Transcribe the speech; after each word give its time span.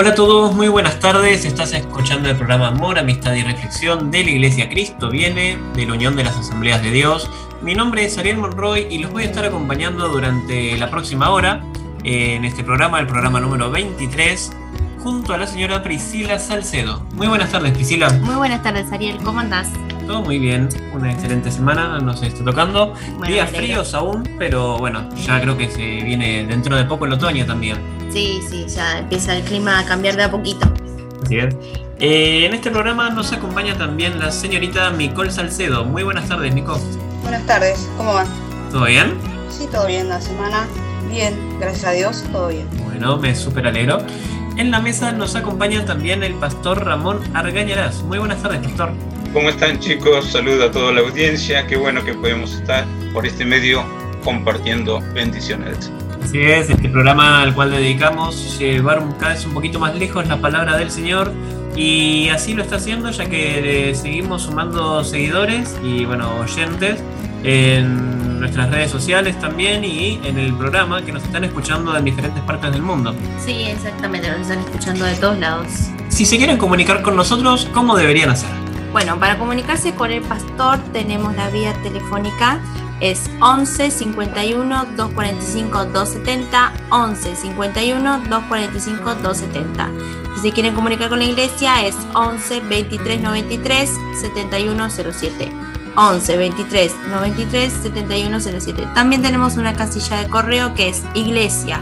Hola 0.00 0.12
a 0.12 0.14
todos, 0.14 0.54
muy 0.54 0.68
buenas 0.68 0.98
tardes. 0.98 1.44
Estás 1.44 1.74
escuchando 1.74 2.30
el 2.30 2.36
programa 2.36 2.68
Amor, 2.68 2.98
Amistad 2.98 3.34
y 3.34 3.42
Reflexión 3.42 4.10
de 4.10 4.24
la 4.24 4.30
Iglesia 4.30 4.70
Cristo 4.70 5.10
Viene, 5.10 5.58
de 5.74 5.84
la 5.84 5.92
Unión 5.92 6.16
de 6.16 6.24
las 6.24 6.38
Asambleas 6.38 6.82
de 6.82 6.90
Dios. 6.90 7.30
Mi 7.60 7.74
nombre 7.74 8.06
es 8.06 8.16
Ariel 8.16 8.38
Monroy 8.38 8.86
y 8.88 8.96
los 8.96 9.12
voy 9.12 9.24
a 9.24 9.26
estar 9.26 9.44
acompañando 9.44 10.08
durante 10.08 10.74
la 10.78 10.90
próxima 10.90 11.28
hora 11.28 11.62
en 12.02 12.46
este 12.46 12.64
programa, 12.64 12.98
el 12.98 13.08
programa 13.08 13.40
número 13.40 13.70
23, 13.70 14.52
junto 15.02 15.34
a 15.34 15.36
la 15.36 15.46
señora 15.46 15.82
Priscila 15.82 16.38
Salcedo. 16.38 17.04
Muy 17.12 17.26
buenas 17.26 17.52
tardes, 17.52 17.72
Priscila. 17.72 18.08
Muy 18.22 18.36
buenas 18.36 18.62
tardes, 18.62 18.90
Ariel. 18.92 19.18
¿Cómo 19.22 19.40
andás? 19.40 19.68
Muy 20.18 20.40
bien, 20.40 20.68
una 20.92 21.12
excelente 21.12 21.52
semana, 21.52 21.98
nos 22.00 22.22
está 22.22 22.44
tocando. 22.44 22.94
Bueno, 23.16 23.32
Días 23.32 23.50
fríos 23.50 23.94
aún, 23.94 24.28
pero 24.38 24.76
bueno, 24.76 25.08
ya 25.14 25.40
creo 25.40 25.56
que 25.56 25.70
se 25.70 26.02
viene 26.02 26.44
dentro 26.44 26.76
de 26.76 26.84
poco 26.84 27.06
el 27.06 27.12
otoño 27.12 27.46
también. 27.46 27.78
Sí, 28.12 28.40
sí, 28.50 28.66
ya 28.66 28.98
empieza 28.98 29.36
el 29.36 29.44
clima 29.44 29.78
a 29.78 29.84
cambiar 29.84 30.16
de 30.16 30.24
a 30.24 30.30
poquito. 30.30 30.70
Así 31.24 31.38
es. 31.38 31.54
Eh, 32.00 32.46
en 32.46 32.54
este 32.54 32.70
programa 32.70 33.10
nos 33.10 33.32
acompaña 33.32 33.76
también 33.78 34.18
la 34.18 34.32
señorita 34.32 34.90
Nicole 34.90 35.30
Salcedo. 35.30 35.84
Muy 35.84 36.02
buenas 36.02 36.28
tardes, 36.28 36.52
Nicole. 36.54 36.82
Buenas 37.22 37.46
tardes, 37.46 37.88
¿cómo 37.96 38.14
van? 38.14 38.26
¿Todo 38.72 38.86
bien? 38.86 39.14
Sí, 39.48 39.68
todo 39.70 39.86
bien 39.86 40.08
la 40.08 40.20
semana. 40.20 40.66
Bien, 41.08 41.34
gracias 41.60 41.84
a 41.84 41.90
Dios, 41.92 42.24
todo 42.32 42.48
bien. 42.48 42.66
Bueno, 42.84 43.16
me 43.16 43.34
súper 43.36 43.66
alegro. 43.66 43.98
En 44.56 44.70
la 44.70 44.80
mesa 44.80 45.12
nos 45.12 45.36
acompaña 45.36 45.84
también 45.84 46.22
el 46.22 46.34
pastor 46.34 46.84
Ramón 46.84 47.20
Argañarás. 47.32 48.02
Muy 48.02 48.18
buenas 48.18 48.42
tardes, 48.42 48.60
pastor. 48.60 48.92
¿Cómo 49.32 49.48
están 49.48 49.78
chicos? 49.78 50.26
Saludo 50.32 50.64
a 50.64 50.70
toda 50.70 50.92
la 50.92 51.00
audiencia. 51.02 51.66
Qué 51.66 51.76
bueno 51.76 52.04
que 52.04 52.14
podemos 52.14 52.52
estar 52.54 52.84
por 53.12 53.26
este 53.26 53.44
medio 53.44 53.84
compartiendo 54.24 55.00
bendiciones. 55.14 55.90
Así 56.22 56.40
es, 56.42 56.68
este 56.68 56.88
programa 56.88 57.42
al 57.42 57.54
cual 57.54 57.70
dedicamos 57.70 58.58
llevar 58.58 58.98
un- 59.00 59.12
cada 59.12 59.32
vez 59.34 59.44
un 59.46 59.54
poquito 59.54 59.78
más 59.78 59.94
lejos 59.94 60.26
la 60.28 60.40
palabra 60.40 60.76
del 60.76 60.90
Señor 60.90 61.32
y 61.76 62.28
así 62.28 62.54
lo 62.54 62.62
está 62.62 62.76
haciendo 62.76 63.10
ya 63.10 63.26
que 63.26 63.92
seguimos 63.94 64.42
sumando 64.42 65.02
seguidores 65.04 65.76
y 65.82 66.04
bueno, 66.04 66.30
oyentes 66.40 67.00
en 67.42 68.38
nuestras 68.40 68.70
redes 68.70 68.90
sociales 68.90 69.38
también 69.40 69.82
y 69.84 70.20
en 70.24 70.38
el 70.38 70.52
programa 70.54 71.02
que 71.02 71.12
nos 71.12 71.22
están 71.22 71.44
escuchando 71.44 71.96
en 71.96 72.04
diferentes 72.04 72.42
partes 72.44 72.72
del 72.72 72.82
mundo. 72.82 73.14
Sí, 73.44 73.62
exactamente, 73.68 74.28
nos 74.30 74.40
están 74.40 74.58
escuchando 74.58 75.04
de 75.06 75.14
todos 75.14 75.38
lados. 75.38 75.66
Si 76.08 76.26
se 76.26 76.36
quieren 76.36 76.58
comunicar 76.58 77.00
con 77.02 77.16
nosotros, 77.16 77.66
¿cómo 77.72 77.96
deberían 77.96 78.30
hacer? 78.30 78.50
Bueno, 78.92 79.20
para 79.20 79.38
comunicarse 79.38 79.94
con 79.94 80.10
el 80.10 80.22
pastor 80.22 80.78
tenemos 80.92 81.36
la 81.36 81.48
vía 81.48 81.72
telefónica, 81.82 82.60
es 83.00 83.30
11 83.40 83.90
51 83.90 84.84
245 84.96 85.84
270, 85.86 86.72
11 86.90 87.36
51 87.36 88.18
245 88.28 89.14
270. 89.14 89.90
Si 90.34 90.40
se 90.40 90.52
quieren 90.52 90.74
comunicar 90.74 91.08
con 91.08 91.20
la 91.20 91.24
iglesia 91.24 91.86
es 91.86 91.94
11 92.14 92.60
23 92.60 93.20
93 93.20 93.90
7107. 94.20 95.52
11 95.96 96.36
23 96.36 96.94
93 97.10 97.72
7107. 97.72 98.88
También 98.94 99.22
tenemos 99.22 99.56
una 99.56 99.72
casilla 99.72 100.18
de 100.18 100.28
correo 100.28 100.74
que 100.74 100.88
es 100.88 101.04
iglesia 101.14 101.80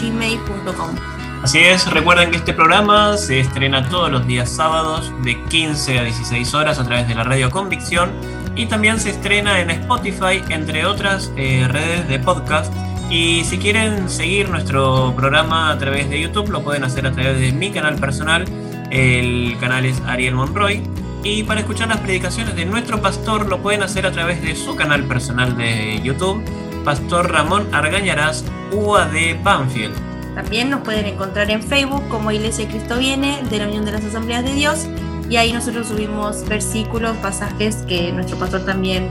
gmail.com 0.00 1.21
Así 1.42 1.58
es, 1.58 1.90
recuerden 1.90 2.30
que 2.30 2.36
este 2.36 2.52
programa 2.52 3.16
se 3.16 3.40
estrena 3.40 3.88
todos 3.88 4.12
los 4.12 4.24
días 4.28 4.48
sábados 4.48 5.12
de 5.24 5.42
15 5.46 5.98
a 5.98 6.04
16 6.04 6.54
horas 6.54 6.78
a 6.78 6.84
través 6.84 7.08
de 7.08 7.16
la 7.16 7.24
radio 7.24 7.50
Convicción 7.50 8.12
y 8.54 8.66
también 8.66 9.00
se 9.00 9.10
estrena 9.10 9.60
en 9.60 9.70
Spotify, 9.70 10.40
entre 10.50 10.86
otras 10.86 11.32
eh, 11.36 11.66
redes 11.68 12.06
de 12.06 12.20
podcast. 12.20 12.72
Y 13.10 13.42
si 13.42 13.58
quieren 13.58 14.08
seguir 14.08 14.50
nuestro 14.50 15.14
programa 15.16 15.72
a 15.72 15.78
través 15.78 16.08
de 16.08 16.20
YouTube, 16.20 16.48
lo 16.48 16.62
pueden 16.62 16.84
hacer 16.84 17.08
a 17.08 17.12
través 17.12 17.40
de 17.40 17.50
mi 17.52 17.72
canal 17.72 17.96
personal. 17.96 18.44
El 18.92 19.56
canal 19.58 19.84
es 19.84 20.00
Ariel 20.06 20.36
Monroy. 20.36 20.80
Y 21.24 21.42
para 21.42 21.58
escuchar 21.58 21.88
las 21.88 21.98
predicaciones 21.98 22.54
de 22.54 22.66
nuestro 22.66 23.02
pastor, 23.02 23.48
lo 23.48 23.58
pueden 23.60 23.82
hacer 23.82 24.06
a 24.06 24.12
través 24.12 24.40
de 24.42 24.54
su 24.54 24.76
canal 24.76 25.02
personal 25.04 25.56
de 25.56 26.00
YouTube, 26.04 26.40
Pastor 26.84 27.32
Ramón 27.32 27.66
Argañarás, 27.74 28.44
UAD 28.70 29.42
Banfield. 29.42 30.11
También 30.34 30.70
nos 30.70 30.80
pueden 30.80 31.06
encontrar 31.06 31.50
en 31.50 31.62
Facebook 31.62 32.08
como 32.08 32.30
Iglesia 32.30 32.66
Cristo 32.68 32.98
Viene 32.98 33.42
de 33.50 33.58
la 33.58 33.66
Unión 33.66 33.84
de 33.84 33.92
las 33.92 34.04
Asambleas 34.04 34.44
de 34.44 34.54
Dios 34.54 34.86
y 35.28 35.36
ahí 35.36 35.52
nosotros 35.52 35.88
subimos 35.88 36.46
versículos, 36.48 37.16
pasajes 37.18 37.76
que 37.88 38.12
nuestro 38.12 38.38
pastor 38.38 38.66
también 38.66 39.08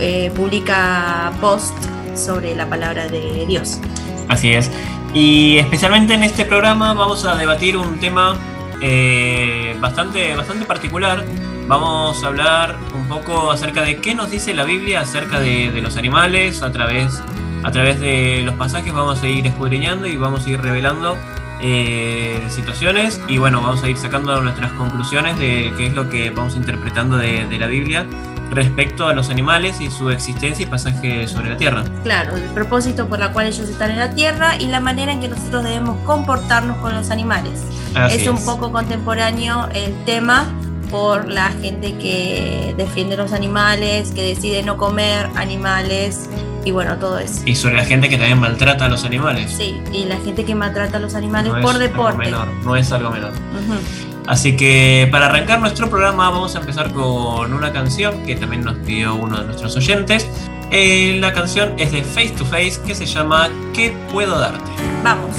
eh, 0.00 0.32
publica 0.34 1.32
post 1.40 1.76
sobre 2.14 2.54
la 2.56 2.68
palabra 2.68 3.08
de 3.08 3.46
Dios. 3.46 3.78
Así 4.28 4.52
es. 4.52 4.70
Y 5.14 5.58
especialmente 5.58 6.14
en 6.14 6.22
este 6.22 6.44
programa 6.44 6.94
vamos 6.94 7.24
a 7.24 7.36
debatir 7.36 7.76
un 7.76 7.98
tema 7.98 8.36
eh, 8.80 9.76
bastante, 9.80 10.34
bastante 10.34 10.64
particular. 10.64 11.24
Vamos 11.66 12.24
a 12.24 12.26
hablar 12.26 12.76
un 12.94 13.06
poco 13.06 13.52
acerca 13.52 13.82
de 13.82 14.00
qué 14.00 14.14
nos 14.14 14.30
dice 14.30 14.54
la 14.54 14.64
Biblia 14.64 15.00
acerca 15.00 15.38
de, 15.38 15.70
de 15.70 15.80
los 15.82 15.96
animales 15.96 16.62
a 16.62 16.72
través, 16.72 17.22
a 17.62 17.70
través 17.70 18.00
de 18.00 18.42
los 18.44 18.54
pasajes. 18.54 18.92
Vamos 18.92 19.22
a 19.22 19.28
ir 19.28 19.46
escudriñando 19.46 20.06
y 20.06 20.16
vamos 20.16 20.46
a 20.46 20.50
ir 20.50 20.60
revelando 20.60 21.16
eh, 21.62 22.42
situaciones 22.48 23.20
y 23.28 23.38
bueno, 23.38 23.60
vamos 23.60 23.82
a 23.82 23.88
ir 23.88 23.96
sacando 23.96 24.40
nuestras 24.40 24.72
conclusiones 24.72 25.38
de 25.38 25.72
qué 25.76 25.88
es 25.88 25.94
lo 25.94 26.08
que 26.08 26.30
vamos 26.30 26.56
interpretando 26.56 27.16
de, 27.16 27.46
de 27.46 27.58
la 27.58 27.66
Biblia 27.66 28.06
respecto 28.50 29.06
a 29.06 29.14
los 29.14 29.30
animales 29.30 29.80
y 29.80 29.90
su 29.90 30.10
existencia 30.10 30.64
y 30.64 30.68
pasaje 30.68 31.28
sobre 31.28 31.50
la 31.50 31.56
tierra. 31.56 31.84
Claro, 32.02 32.36
el 32.36 32.42
propósito 32.50 33.08
por 33.08 33.18
la 33.18 33.32
cual 33.32 33.46
ellos 33.46 33.68
están 33.68 33.90
en 33.90 33.98
la 33.98 34.10
tierra 34.14 34.56
y 34.58 34.66
la 34.66 34.80
manera 34.80 35.12
en 35.12 35.20
que 35.20 35.28
nosotros 35.28 35.64
debemos 35.64 35.98
comportarnos 36.04 36.76
con 36.78 36.94
los 36.94 37.10
animales. 37.10 37.62
Así 37.94 38.22
es 38.22 38.28
un 38.28 38.44
poco 38.44 38.72
contemporáneo 38.72 39.68
el 39.74 39.94
tema 40.04 40.46
por 40.90 41.28
la 41.28 41.50
gente 41.50 41.96
que 41.98 42.74
defiende 42.76 43.16
los 43.16 43.32
animales, 43.32 44.10
que 44.10 44.22
decide 44.22 44.62
no 44.64 44.76
comer 44.76 45.28
animales 45.36 46.28
y 46.64 46.70
bueno, 46.72 46.96
todo 46.98 47.18
eso. 47.18 47.40
Y 47.44 47.54
sobre 47.56 47.76
la 47.76 47.84
gente 47.84 48.08
que 48.08 48.16
también 48.16 48.38
maltrata 48.38 48.86
a 48.86 48.88
los 48.88 49.04
animales. 49.04 49.52
Sí, 49.56 49.80
y 49.92 50.04
la 50.04 50.16
gente 50.18 50.44
que 50.44 50.54
maltrata 50.54 50.96
a 50.98 51.00
los 51.00 51.14
animales 51.14 51.52
No 51.52 51.60
por 51.60 51.70
es 51.76 51.80
algo 51.80 51.88
deporte. 51.88 52.18
menor, 52.18 52.48
no 52.64 52.76
es 52.76 52.92
algo 52.92 53.10
menor. 53.10 53.32
Así 54.26 54.56
que 54.56 55.08
para 55.10 55.26
arrancar 55.26 55.60
nuestro 55.60 55.88
programa 55.90 56.30
vamos 56.30 56.54
a 56.54 56.60
empezar 56.60 56.92
con 56.92 57.52
una 57.52 57.72
canción 57.72 58.22
que 58.24 58.36
también 58.36 58.62
nos 58.64 58.76
pidió 58.78 59.14
uno 59.14 59.38
de 59.38 59.46
nuestros 59.46 59.76
oyentes. 59.76 60.28
Eh, 60.70 61.18
la 61.20 61.32
canción 61.32 61.72
es 61.78 61.90
de 61.90 62.02
Face 62.02 62.30
to 62.38 62.44
Face 62.44 62.80
que 62.86 62.94
se 62.94 63.06
llama 63.06 63.48
¿Qué 63.74 63.92
puedo 64.12 64.38
darte? 64.38 64.70
Vamos. 65.02 65.34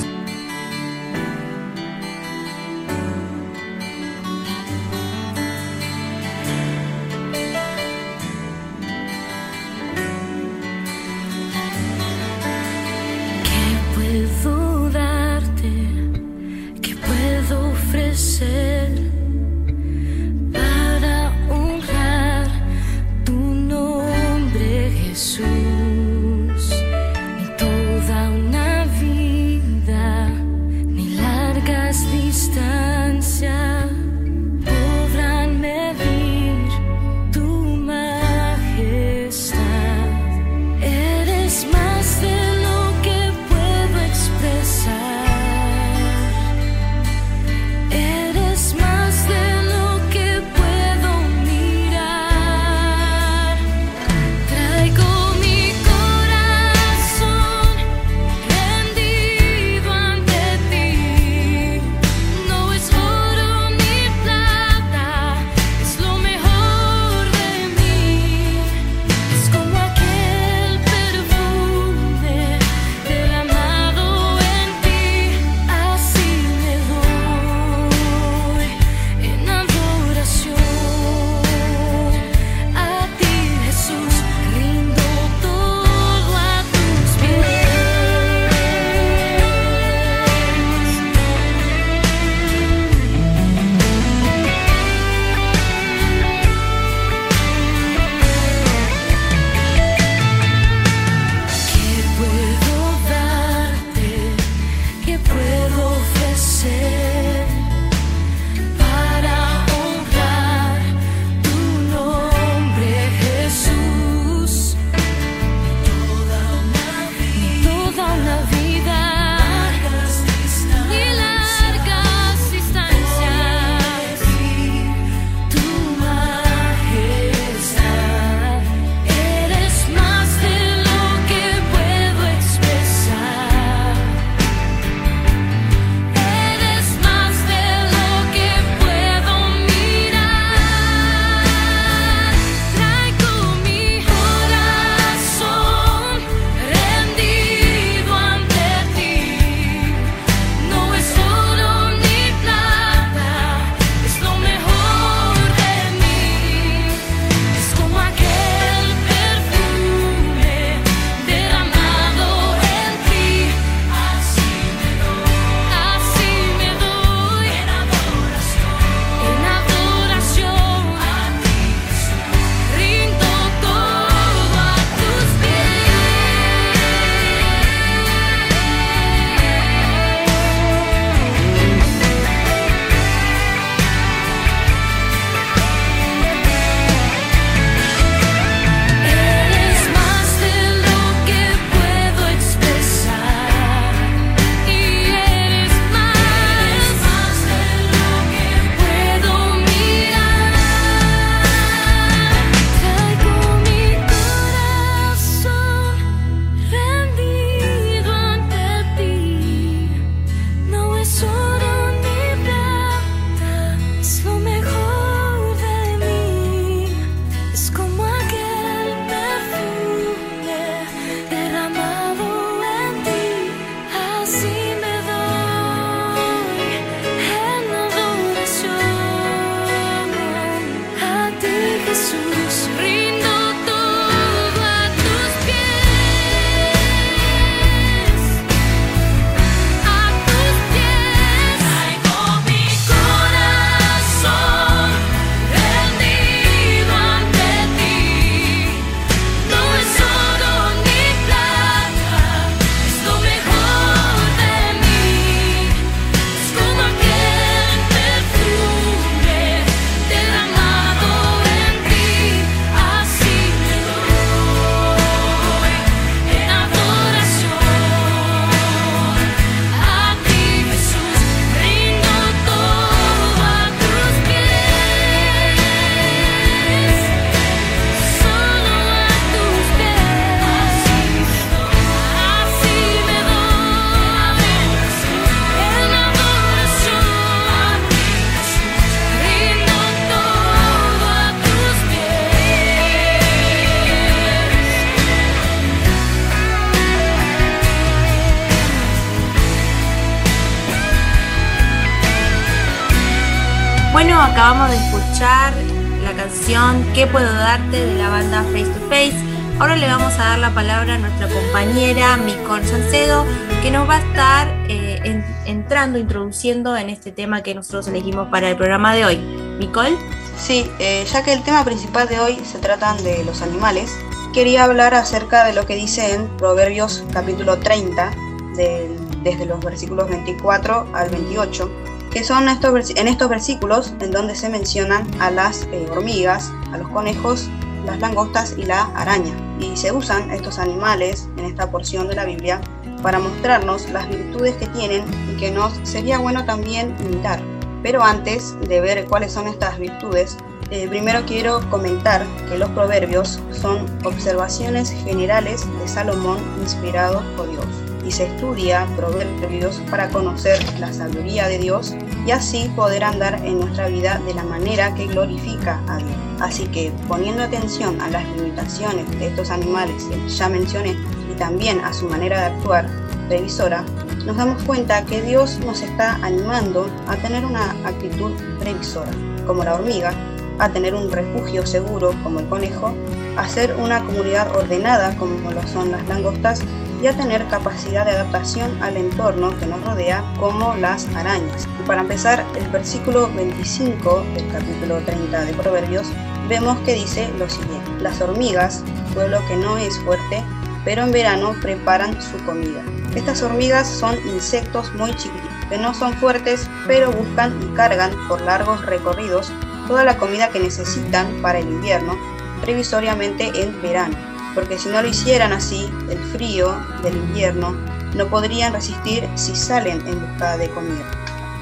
¿Qué 307.02 307.08
puedo 307.08 307.34
darte? 307.34 307.84
de 307.84 307.96
la 307.98 308.10
banda 308.10 308.44
Face 308.52 308.66
to 308.66 308.80
Face. 308.88 309.16
Ahora 309.60 309.76
le 309.76 309.88
vamos 309.88 310.14
a 310.14 310.18
dar 310.20 310.38
la 310.38 310.52
palabra 310.54 310.94
a 310.94 310.98
nuestra 311.00 311.28
compañera 311.30 312.16
Micol 312.18 312.64
Salcedo, 312.64 313.26
que 313.64 313.72
nos 313.72 313.90
va 313.90 313.96
a 313.96 314.00
estar 314.02 314.48
eh, 314.70 315.00
en- 315.04 315.26
entrando, 315.48 315.98
introduciendo 315.98 316.78
en 316.78 316.92
este 316.92 317.12
tema 317.12 317.42
que 317.42 317.56
nosotros 317.56 317.88
elegimos 317.88 318.28
para 318.28 318.52
el 318.52 318.56
programa 318.56 318.94
de 318.94 319.06
hoy. 319.06 319.18
Micol, 319.18 319.98
Sí, 320.38 320.70
eh, 320.78 321.04
ya 321.12 321.24
que 321.24 321.34
el 321.34 321.42
tema 321.42 321.66
principal 321.66 322.08
de 322.08 322.20
hoy 322.20 322.40
se 322.46 322.60
tratan 322.60 323.04
de 323.04 323.24
los 323.24 323.42
animales, 323.42 323.92
quería 324.32 324.66
hablar 324.66 324.94
acerca 324.94 325.44
de 325.44 325.54
lo 325.54 325.66
que 325.66 325.74
dice 325.74 326.14
en 326.14 326.28
Proverbios 326.38 327.04
capítulo 327.12 327.58
30, 327.58 328.12
del- 328.56 328.96
desde 329.24 329.48
los 329.48 329.60
versículos 329.60 330.08
24 330.08 330.86
al 330.94 331.10
28, 331.10 331.68
que 332.12 332.24
son 332.24 332.50
estos, 332.50 332.92
en 332.92 333.08
estos 333.08 333.30
versículos 333.30 333.94
en 334.00 334.12
donde 334.12 334.36
se 334.36 334.50
mencionan 334.50 335.08
a 335.20 335.32
las 335.32 335.64
eh, 335.72 335.88
hormigas, 335.92 336.52
a 336.72 336.78
los 336.78 336.90
conejos, 336.90 337.50
las 337.86 338.00
langostas 338.00 338.56
y 338.58 338.64
la 338.64 338.84
araña. 338.96 339.34
Y 339.60 339.76
se 339.78 339.92
usan 339.92 340.30
estos 340.32 340.60
animales 340.60 341.28
en 341.38 341.46
esta 341.46 341.72
porción 341.72 342.08
de 342.08 342.16
la 342.16 342.26
Biblia 342.26 342.60
para 343.02 343.20
mostrarnos 343.20 343.90
las 343.90 344.08
virtudes 344.10 344.56
que 344.56 344.68
tienen 344.68 345.04
y 345.32 345.40
que 345.40 345.52
nos 345.52 345.74
sería 345.84 346.20
bueno 346.20 346.46
también 346.46 346.96
imitar. 347.00 347.42
Pero 347.82 348.04
antes 348.04 348.56
de 348.68 348.82
ver 348.82 349.06
cuáles 349.06 349.32
son 349.32 349.48
estas 349.48 349.80
virtudes, 349.80 350.38
eh, 350.70 350.88
primero 350.88 351.24
quiero 351.26 351.68
comentar 351.70 352.26
que 352.48 352.58
los 352.58 352.70
proverbios 352.70 353.40
son 353.52 353.86
observaciones 354.04 354.92
generales 354.92 355.66
de 355.80 355.88
Salomón 355.88 356.38
inspirados 356.62 357.24
por 357.36 357.50
Dios. 357.50 357.91
Y 358.06 358.12
se 358.12 358.26
estudia 358.26 358.88
proverbios 358.96 359.82
para 359.90 360.10
conocer 360.10 360.60
la 360.80 360.92
sabiduría 360.92 361.48
de 361.48 361.60
Dios 361.60 361.96
y 362.26 362.32
así 362.32 362.72
poder 362.76 363.04
andar 363.04 363.36
en 363.46 363.60
nuestra 363.60 363.88
vida 363.88 364.20
de 364.26 364.34
la 364.34 364.44
manera 364.44 364.94
que 364.96 365.08
glorifica 365.08 365.80
a 365.88 365.98
Dios. 365.98 366.12
Así 366.40 366.66
que 366.68 366.92
poniendo 367.08 367.44
atención 367.44 368.02
a 368.02 368.10
las 368.10 368.28
limitaciones 368.36 369.10
de 369.20 369.28
estos 369.28 369.52
animales 369.52 370.04
que 370.06 370.30
ya 370.30 370.50
mencioné 370.50 370.98
y 371.32 371.36
también 371.38 371.80
a 371.82 371.94
su 371.94 372.08
manera 372.08 372.40
de 372.40 372.46
actuar 372.56 372.88
previsora, 373.28 373.86
nos 374.26 374.36
damos 374.36 374.62
cuenta 374.64 375.06
que 375.06 375.22
Dios 375.22 375.60
nos 375.66 375.82
está 375.82 376.16
animando 376.16 376.88
a 377.08 377.16
tener 377.18 377.46
una 377.46 377.72
actitud 377.86 378.32
previsora, 378.60 379.12
como 379.46 379.64
la 379.64 379.76
hormiga, 379.76 380.14
a 380.60 380.70
tener 380.70 380.94
un 380.94 381.12
refugio 381.12 381.66
seguro, 381.66 382.14
como 382.24 382.40
el 382.40 382.48
conejo, 382.48 382.94
a 383.38 383.48
ser 383.48 383.76
una 383.76 384.04
comunidad 384.04 384.56
ordenada, 384.56 385.16
como 385.18 385.52
lo 385.52 385.68
son 385.68 385.92
las 385.92 386.08
langostas, 386.08 386.62
y 387.02 387.08
a 387.08 387.14
tener 387.14 387.48
capacidad 387.48 388.06
de 388.06 388.12
adaptación 388.12 388.72
al 388.82 388.96
entorno 388.96 389.58
que 389.58 389.66
nos 389.66 389.84
rodea, 389.84 390.24
como 390.40 390.76
las 390.76 391.08
arañas. 391.16 391.68
Y 391.80 391.88
para 391.88 392.02
empezar, 392.02 392.46
el 392.56 392.68
versículo 392.70 393.32
25 393.34 394.24
del 394.36 394.48
capítulo 394.52 395.00
30 395.00 395.46
de 395.46 395.54
Proverbios, 395.54 396.08
vemos 396.48 396.78
que 396.80 396.94
dice 396.94 397.28
lo 397.40 397.50
siguiente, 397.50 397.92
las 398.02 398.22
hormigas, 398.22 398.84
pueblo 399.14 399.40
que 399.48 399.56
no 399.56 399.78
es 399.78 399.98
fuerte, 400.00 400.44
pero 400.86 401.04
en 401.04 401.12
verano 401.12 401.56
preparan 401.62 402.22
su 402.22 402.38
comida. 402.46 402.84
Estas 403.16 403.42
hormigas 403.42 403.88
son 403.88 404.16
insectos 404.28 404.94
muy 404.94 405.12
chiquititos, 405.16 405.66
que 405.70 405.78
no 405.78 405.94
son 405.94 406.14
fuertes, 406.14 406.70
pero 406.88 407.12
buscan 407.12 407.58
y 407.64 407.76
cargan 407.76 408.12
por 408.28 408.42
largos 408.42 408.86
recorridos 408.86 409.52
toda 409.88 410.04
la 410.04 410.18
comida 410.18 410.50
que 410.50 410.60
necesitan 410.60 411.28
para 411.42 411.60
el 411.60 411.68
invierno, 411.68 412.16
previsoriamente 412.62 413.52
en 413.62 413.82
verano, 413.82 414.16
porque 414.54 414.78
si 414.78 414.90
no 414.90 415.02
lo 415.02 415.08
hicieran 415.08 415.54
así, 415.54 415.90
el 416.10 416.20
frío 416.32 416.76
del 417.04 417.16
invierno 417.16 417.76
no 418.16 418.28
podrían 418.28 418.74
resistir 418.74 419.28
si 419.36 419.56
salen 419.56 420.06
en 420.08 420.20
busca 420.20 420.58
de 420.58 420.70
comida. 420.70 421.10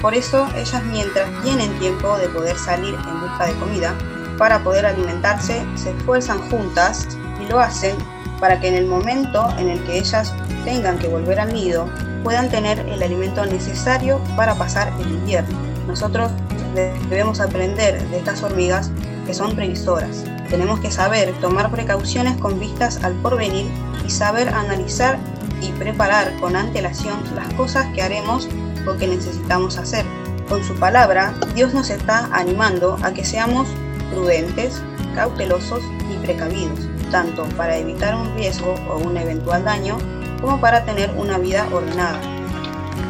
Por 0.01 0.13
eso 0.13 0.48
ellas 0.55 0.84
mientras 0.86 1.29
tienen 1.43 1.77
tiempo 1.79 2.17
de 2.17 2.29
poder 2.29 2.58
salir 2.58 2.96
en 2.96 3.22
busca 3.22 3.46
de 3.46 3.53
comida, 3.55 3.96
para 4.38 4.63
poder 4.63 4.86
alimentarse, 4.86 5.65
se 5.75 5.91
esfuerzan 5.91 6.39
juntas 6.50 7.08
y 7.41 7.51
lo 7.51 7.60
hacen 7.60 7.98
para 8.39 8.60
que 8.60 8.69
en 8.69 8.75
el 8.75 8.86
momento 8.86 9.53
en 9.58 9.69
el 9.69 9.84
que 9.84 9.98
ellas 9.98 10.34
tengan 10.63 10.98
que 10.98 11.10
volver 11.10 11.41
al 11.41 11.53
nido, 11.53 11.89
puedan 12.24 12.50
tener 12.50 12.79
el 12.79 13.03
alimento 13.03 13.46
necesario 13.46 14.22
para 14.38 14.55
pasar 14.55 14.93
el 15.01 15.12
invierno. 15.12 15.58
Nosotros 15.88 16.31
debemos 16.74 17.41
aprender 17.41 18.01
de 18.10 18.17
estas 18.17 18.41
hormigas 18.41 18.91
que 19.30 19.36
son 19.36 19.56
previsoras. 19.56 20.24
Tenemos 20.50 20.80
que 20.80 20.90
saber 20.90 21.32
tomar 21.40 21.70
precauciones 21.70 22.36
con 22.38 22.60
vistas 22.60 23.04
al 23.04 23.14
porvenir 23.14 23.68
y 24.04 24.10
saber 24.10 24.50
analizar 24.50 25.20
y 25.62 25.72
preparar 25.74 26.36
con 26.40 26.56
antelación 26.56 27.20
las 27.36 27.54
cosas 27.54 27.86
que 27.94 28.02
haremos 28.02 28.50
o 28.88 28.98
que 28.98 29.06
necesitamos 29.06 29.78
hacer. 29.78 30.04
Con 30.48 30.64
su 30.64 30.74
palabra, 30.80 31.36
Dios 31.54 31.76
nos 31.76 31.92
está 31.92 32.28
animando 32.32 32.98
a 33.04 33.14
que 33.14 33.24
seamos 33.24 33.68
prudentes, 34.12 34.82
cautelosos 35.14 35.84
y 36.12 36.18
precavidos, 36.26 36.80
tanto 37.12 37.44
para 37.50 37.78
evitar 37.78 38.16
un 38.16 38.34
riesgo 38.34 38.74
o 38.90 38.98
un 38.98 39.16
eventual 39.16 39.64
daño, 39.64 40.00
como 40.42 40.60
para 40.60 40.86
tener 40.86 41.12
una 41.16 41.38
vida 41.38 41.68
ordenada. 41.72 42.20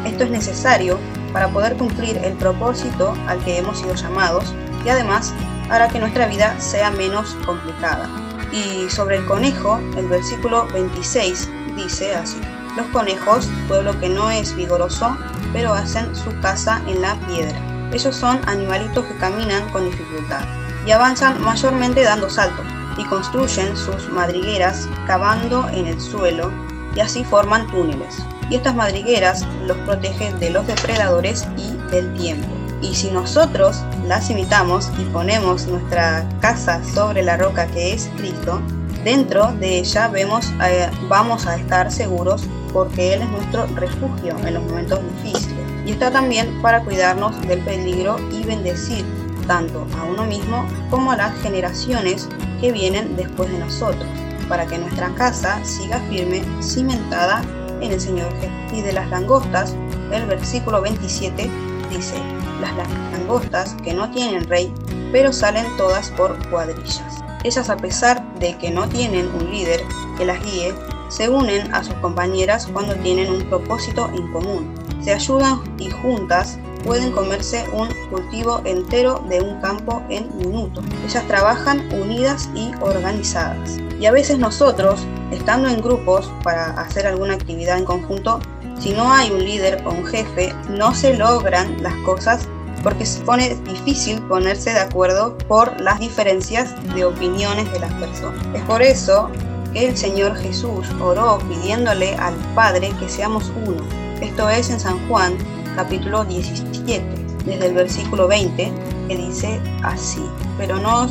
Esto 0.04 0.24
es 0.24 0.30
necesario 0.30 0.98
para 1.32 1.48
poder 1.48 1.78
cumplir 1.78 2.18
el 2.18 2.34
propósito 2.34 3.14
al 3.26 3.42
que 3.42 3.56
hemos 3.56 3.78
sido 3.78 3.94
llamados 3.94 4.54
y 4.84 4.90
además 4.90 5.32
hará 5.70 5.88
que 5.88 5.98
nuestra 5.98 6.26
vida 6.26 6.60
sea 6.60 6.90
menos 6.90 7.36
complicada. 7.46 8.08
Y 8.52 8.90
sobre 8.90 9.18
el 9.18 9.26
conejo, 9.26 9.80
el 9.96 10.08
versículo 10.08 10.66
26 10.68 11.48
dice 11.76 12.14
así, 12.14 12.40
los 12.76 12.86
conejos, 12.88 13.48
pueblo 13.68 13.98
que 13.98 14.08
no 14.08 14.30
es 14.30 14.54
vigoroso, 14.54 15.16
pero 15.52 15.72
hacen 15.72 16.14
su 16.14 16.38
casa 16.40 16.82
en 16.86 17.00
la 17.00 17.14
piedra. 17.26 17.58
Ellos 17.92 18.14
son 18.14 18.40
animalitos 18.46 19.04
que 19.06 19.16
caminan 19.16 19.68
con 19.70 19.84
dificultad 19.84 20.44
y 20.86 20.92
avanzan 20.92 21.40
mayormente 21.42 22.02
dando 22.02 22.30
saltos 22.30 22.64
y 22.96 23.04
construyen 23.04 23.76
sus 23.76 24.08
madrigueras 24.10 24.88
cavando 25.06 25.68
en 25.70 25.86
el 25.86 26.00
suelo 26.00 26.52
y 26.94 27.00
así 27.00 27.24
forman 27.24 27.66
túneles. 27.68 28.18
Y 28.48 28.56
estas 28.56 28.74
madrigueras 28.74 29.46
los 29.66 29.76
protegen 29.78 30.38
de 30.40 30.50
los 30.50 30.66
depredadores 30.66 31.46
y 31.56 31.76
del 31.90 32.12
tiempo. 32.14 32.48
Y 32.82 32.94
si 32.94 33.10
nosotros 33.10 33.82
las 34.10 34.28
imitamos 34.28 34.90
y 34.98 35.04
ponemos 35.04 35.68
nuestra 35.68 36.28
casa 36.40 36.82
sobre 36.82 37.22
la 37.22 37.36
roca 37.36 37.68
que 37.68 37.92
es 37.92 38.10
Cristo, 38.16 38.60
dentro 39.04 39.52
de 39.60 39.78
ella 39.78 40.08
vemos, 40.08 40.52
eh, 40.64 40.90
vamos 41.08 41.46
a 41.46 41.54
estar 41.54 41.92
seguros 41.92 42.42
porque 42.72 43.14
Él 43.14 43.22
es 43.22 43.28
nuestro 43.28 43.66
refugio 43.76 44.36
en 44.44 44.54
los 44.54 44.64
momentos 44.64 44.98
difíciles. 45.22 45.64
Y 45.86 45.92
está 45.92 46.10
también 46.10 46.60
para 46.60 46.82
cuidarnos 46.82 47.40
del 47.42 47.60
peligro 47.60 48.16
y 48.32 48.42
bendecir 48.42 49.04
tanto 49.46 49.86
a 49.96 50.02
uno 50.02 50.24
mismo 50.24 50.66
como 50.90 51.12
a 51.12 51.16
las 51.16 51.40
generaciones 51.40 52.28
que 52.60 52.72
vienen 52.72 53.14
después 53.14 53.48
de 53.48 53.58
nosotros, 53.60 54.08
para 54.48 54.66
que 54.66 54.76
nuestra 54.76 55.14
casa 55.14 55.64
siga 55.64 56.00
firme, 56.10 56.42
cimentada 56.60 57.42
en 57.80 57.92
el 57.92 58.00
Señor 58.00 58.28
Jesús. 58.40 58.50
Y 58.72 58.82
de 58.82 58.92
las 58.92 59.08
langostas, 59.08 59.76
el 60.10 60.26
versículo 60.26 60.80
27 60.80 61.48
dice, 61.90 62.16
las 62.60 62.76
langostas 63.12 63.74
que 63.82 63.94
no 63.94 64.10
tienen 64.10 64.48
rey, 64.48 64.72
pero 65.12 65.32
salen 65.32 65.66
todas 65.76 66.10
por 66.10 66.36
cuadrillas. 66.50 67.20
Ellas 67.42 67.70
a 67.70 67.76
pesar 67.76 68.22
de 68.38 68.56
que 68.58 68.70
no 68.70 68.88
tienen 68.88 69.28
un 69.34 69.50
líder 69.50 69.82
que 70.18 70.26
las 70.26 70.42
guíe, 70.44 70.74
se 71.08 71.28
unen 71.28 71.72
a 71.74 71.82
sus 71.82 71.94
compañeras 71.94 72.68
cuando 72.72 72.94
tienen 72.96 73.32
un 73.32 73.42
propósito 73.48 74.08
en 74.14 74.30
común. 74.30 74.74
Se 75.02 75.12
ayudan 75.12 75.60
y 75.78 75.90
juntas 75.90 76.58
pueden 76.84 77.12
comerse 77.12 77.64
un 77.72 77.88
cultivo 78.10 78.60
entero 78.64 79.24
de 79.28 79.40
un 79.40 79.60
campo 79.60 80.02
en 80.08 80.28
minutos. 80.36 80.84
Ellas 81.06 81.26
trabajan 81.26 81.88
unidas 81.92 82.48
y 82.54 82.70
organizadas. 82.80 83.78
Y 84.00 84.06
a 84.06 84.12
veces 84.12 84.38
nosotros, 84.38 85.00
estando 85.30 85.68
en 85.68 85.80
grupos 85.80 86.30
para 86.42 86.70
hacer 86.80 87.06
alguna 87.06 87.34
actividad 87.34 87.78
en 87.78 87.84
conjunto, 87.84 88.40
si 88.80 88.92
no 88.92 89.12
hay 89.12 89.30
un 89.30 89.44
líder 89.44 89.82
o 89.84 89.90
un 89.90 90.06
jefe, 90.06 90.54
no 90.70 90.94
se 90.94 91.14
logran 91.16 91.82
las 91.82 91.94
cosas 91.96 92.48
porque 92.82 93.04
se 93.04 93.20
pone 93.20 93.54
difícil 93.56 94.22
ponerse 94.22 94.70
de 94.70 94.80
acuerdo 94.80 95.36
por 95.48 95.78
las 95.80 96.00
diferencias 96.00 96.74
de 96.94 97.04
opiniones 97.04 97.70
de 97.72 97.80
las 97.80 97.92
personas. 97.94 98.40
Es 98.54 98.62
por 98.62 98.80
eso 98.80 99.28
que 99.74 99.88
el 99.88 99.96
Señor 99.98 100.34
Jesús 100.36 100.86
oró 100.98 101.38
pidiéndole 101.46 102.14
al 102.16 102.34
Padre 102.54 102.90
que 102.98 103.08
seamos 103.10 103.52
uno. 103.66 103.82
Esto 104.22 104.48
es 104.48 104.70
en 104.70 104.80
San 104.80 105.06
Juan 105.08 105.36
capítulo 105.76 106.24
17, 106.24 107.04
desde 107.44 107.66
el 107.66 107.74
versículo 107.74 108.28
20, 108.28 108.72
que 109.08 109.16
dice 109.16 109.60
así, 109.82 110.24
pero 110.56 110.78
no, 110.78 111.06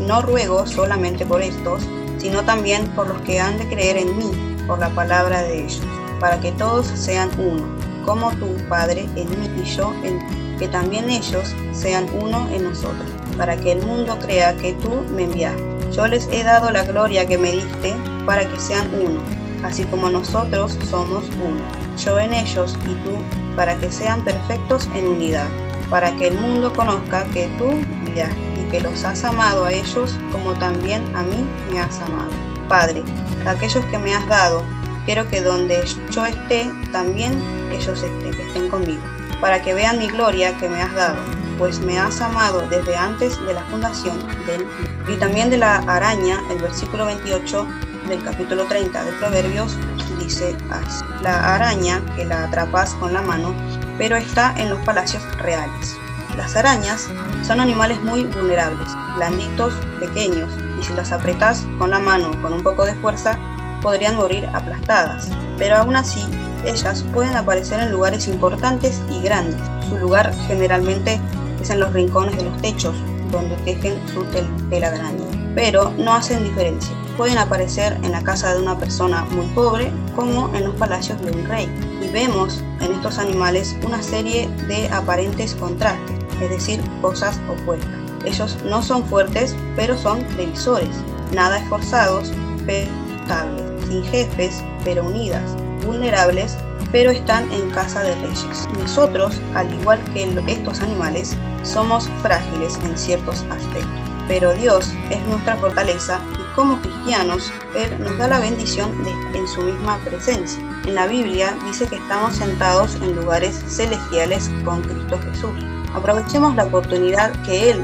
no 0.00 0.22
ruego 0.22 0.66
solamente 0.66 1.24
por 1.24 1.40
estos, 1.40 1.82
sino 2.18 2.42
también 2.42 2.86
por 2.88 3.06
los 3.06 3.20
que 3.22 3.40
han 3.40 3.58
de 3.58 3.68
creer 3.68 3.96
en 3.96 4.18
mí, 4.18 4.30
por 4.66 4.78
la 4.78 4.90
palabra 4.90 5.42
de 5.42 5.64
ellos, 5.64 5.82
para 6.22 6.38
que 6.38 6.52
todos 6.52 6.86
sean 6.86 7.28
uno, 7.36 7.64
como 8.06 8.30
tú, 8.36 8.56
Padre, 8.68 9.08
en 9.16 9.28
mí 9.28 9.50
y 9.60 9.64
yo 9.64 9.92
en 10.04 10.20
ti, 10.20 10.56
que 10.60 10.68
también 10.68 11.10
ellos 11.10 11.52
sean 11.72 12.06
uno 12.14 12.48
en 12.52 12.62
nosotros, 12.62 13.10
para 13.36 13.56
que 13.56 13.72
el 13.72 13.84
mundo 13.84 14.16
crea 14.20 14.56
que 14.56 14.72
tú 14.74 15.04
me 15.16 15.24
enviaste. 15.24 15.60
Yo 15.90 16.06
les 16.06 16.28
he 16.28 16.44
dado 16.44 16.70
la 16.70 16.84
gloria 16.84 17.26
que 17.26 17.38
me 17.38 17.50
diste, 17.50 17.96
para 18.24 18.48
que 18.48 18.60
sean 18.60 18.88
uno, 18.94 19.20
así 19.64 19.82
como 19.82 20.10
nosotros 20.10 20.78
somos 20.88 21.24
uno, 21.44 21.60
yo 21.98 22.20
en 22.20 22.34
ellos 22.34 22.76
y 22.84 22.94
tú, 23.02 23.16
para 23.56 23.76
que 23.78 23.90
sean 23.90 24.22
perfectos 24.22 24.88
en 24.94 25.08
unidad, 25.08 25.48
para 25.90 26.14
que 26.16 26.28
el 26.28 26.38
mundo 26.38 26.72
conozca 26.72 27.24
que 27.32 27.48
tú 27.58 27.64
me 27.64 28.08
enviaste 28.10 28.36
y 28.60 28.70
que 28.70 28.80
los 28.80 29.02
has 29.04 29.24
amado 29.24 29.64
a 29.64 29.72
ellos 29.72 30.16
como 30.30 30.52
también 30.52 31.02
a 31.16 31.24
mí 31.24 31.44
me 31.72 31.80
has 31.80 32.00
amado. 32.00 32.30
Padre, 32.68 33.02
aquellos 33.44 33.84
que 33.86 33.98
me 33.98 34.14
has 34.14 34.26
dado, 34.28 34.62
quiero 35.04 35.28
que 35.28 35.40
donde 35.40 35.84
yo 36.10 36.26
esté, 36.26 36.70
también 36.92 37.40
ellos 37.70 38.02
estén, 38.02 38.34
estén 38.40 38.68
conmigo, 38.68 39.02
para 39.40 39.62
que 39.62 39.74
vean 39.74 39.98
mi 39.98 40.08
gloria 40.08 40.56
que 40.58 40.68
me 40.68 40.80
has 40.80 40.94
dado, 40.94 41.18
pues 41.58 41.80
me 41.80 41.98
has 41.98 42.20
amado 42.20 42.66
desde 42.68 42.96
antes 42.96 43.40
de 43.46 43.54
la 43.54 43.62
fundación 43.64 44.18
del. 44.46 44.66
Y 45.08 45.16
también 45.18 45.50
de 45.50 45.58
la 45.58 45.76
araña, 45.76 46.40
el 46.50 46.58
versículo 46.58 47.06
28 47.06 47.66
del 48.08 48.22
capítulo 48.24 48.64
30 48.66 49.04
de 49.04 49.12
Proverbios 49.12 49.76
dice 50.18 50.56
así, 50.70 51.04
la 51.22 51.54
araña 51.54 52.02
que 52.16 52.24
la 52.24 52.44
atrapas 52.44 52.94
con 52.94 53.12
la 53.12 53.22
mano, 53.22 53.54
pero 53.98 54.16
está 54.16 54.54
en 54.56 54.70
los 54.70 54.78
palacios 54.80 55.22
reales. 55.38 55.96
Las 56.36 56.56
arañas 56.56 57.08
son 57.46 57.60
animales 57.60 58.02
muy 58.02 58.24
vulnerables, 58.24 58.88
blanditos, 59.16 59.74
pequeños, 60.00 60.50
y 60.80 60.84
si 60.84 60.94
las 60.94 61.12
apretas 61.12 61.66
con 61.78 61.90
la 61.90 61.98
mano 61.98 62.30
con 62.40 62.52
un 62.54 62.62
poco 62.62 62.84
de 62.84 62.94
fuerza, 62.94 63.38
podrían 63.82 64.16
morir 64.16 64.48
aplastadas. 64.52 65.28
Pero 65.58 65.76
aún 65.76 65.96
así, 65.96 66.24
ellas 66.64 67.04
pueden 67.12 67.36
aparecer 67.36 67.80
en 67.80 67.92
lugares 67.92 68.28
importantes 68.28 69.00
y 69.10 69.20
grandes. 69.22 69.60
Su 69.88 69.98
lugar 69.98 70.32
generalmente 70.46 71.20
es 71.60 71.70
en 71.70 71.80
los 71.80 71.92
rincones 71.92 72.36
de 72.36 72.44
los 72.44 72.62
techos, 72.62 72.94
donde 73.30 73.56
tejen 73.58 74.00
su 74.12 74.24
tel- 74.26 74.48
telaraña. 74.70 75.24
Pero 75.54 75.92
no 75.98 76.14
hacen 76.14 76.44
diferencia. 76.44 76.94
Pueden 77.16 77.36
aparecer 77.36 77.98
en 78.02 78.12
la 78.12 78.22
casa 78.22 78.54
de 78.54 78.62
una 78.62 78.78
persona 78.78 79.24
muy 79.32 79.46
pobre 79.48 79.92
como 80.16 80.54
en 80.54 80.64
los 80.64 80.74
palacios 80.76 81.20
de 81.22 81.30
un 81.30 81.44
rey. 81.46 81.68
Y 82.02 82.08
vemos 82.10 82.62
en 82.80 82.92
estos 82.92 83.18
animales 83.18 83.76
una 83.84 84.02
serie 84.02 84.48
de 84.66 84.88
aparentes 84.88 85.54
contrastes, 85.54 86.16
es 86.40 86.50
decir, 86.50 86.80
cosas 87.02 87.38
opuestas. 87.50 87.90
Ellos 88.24 88.56
no 88.64 88.82
son 88.82 89.04
fuertes, 89.04 89.54
pero 89.76 89.98
son 89.98 90.22
previsores, 90.36 90.88
nada 91.34 91.58
esforzados, 91.58 92.32
pero 92.64 92.90
estables, 93.20 93.62
sin 93.92 94.04
jefes, 94.04 94.64
pero 94.84 95.04
unidas, 95.04 95.54
vulnerables, 95.84 96.56
pero 96.90 97.10
están 97.10 97.50
en 97.52 97.70
casa 97.70 98.02
de 98.02 98.14
reyes. 98.14 98.68
Nosotros, 98.78 99.38
al 99.54 99.72
igual 99.74 100.00
que 100.14 100.24
estos 100.48 100.80
animales, 100.80 101.36
somos 101.62 102.08
frágiles 102.22 102.78
en 102.84 102.96
ciertos 102.96 103.44
aspectos, 103.50 104.00
pero 104.28 104.54
Dios 104.54 104.92
es 105.10 105.20
nuestra 105.26 105.56
fortaleza 105.56 106.20
y 106.34 106.54
como 106.54 106.80
cristianos, 106.80 107.52
Él 107.76 107.90
nos 108.00 108.16
da 108.16 108.28
la 108.28 108.40
bendición 108.40 108.90
en 109.34 109.46
su 109.46 109.60
misma 109.62 109.98
presencia. 110.04 110.62
En 110.86 110.94
la 110.94 111.06
Biblia 111.06 111.54
dice 111.66 111.86
que 111.86 111.96
estamos 111.96 112.36
sentados 112.36 112.94
en 112.96 113.14
lugares 113.14 113.62
celestiales 113.68 114.50
con 114.64 114.82
Cristo 114.82 115.18
Jesús. 115.18 115.64
Aprovechemos 115.94 116.54
la 116.56 116.64
oportunidad 116.64 117.30
que 117.44 117.70
Él 117.70 117.82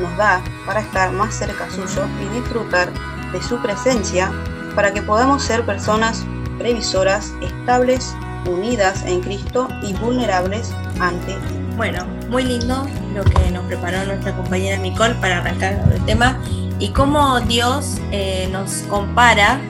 nos 0.00 0.16
da 0.16 0.42
para 0.66 0.80
estar 0.80 1.12
más 1.12 1.34
cerca 1.34 1.70
suyo 1.70 2.06
y 2.20 2.40
disfrutar 2.40 2.92
de 3.32 3.42
su 3.42 3.56
presencia 3.62 4.32
para 4.74 4.92
que 4.92 5.02
podamos 5.02 5.42
ser 5.42 5.64
personas 5.64 6.24
previsoras, 6.58 7.32
estables, 7.42 8.14
unidas 8.46 9.04
en 9.06 9.20
Cristo 9.20 9.68
y 9.82 9.92
vulnerables 9.94 10.72
ante 11.00 11.32
Él. 11.32 11.40
Bueno, 11.76 12.06
muy 12.28 12.44
lindo 12.44 12.86
lo 13.14 13.24
que 13.24 13.50
nos 13.50 13.64
preparó 13.64 14.04
nuestra 14.04 14.36
compañera 14.36 14.76
Nicole 14.76 15.14
para 15.14 15.38
arrancar 15.38 15.84
el 15.92 16.04
tema 16.04 16.38
y 16.78 16.90
cómo 16.90 17.40
Dios 17.40 17.98
eh, 18.12 18.48
nos 18.52 18.82
compara 18.88 19.60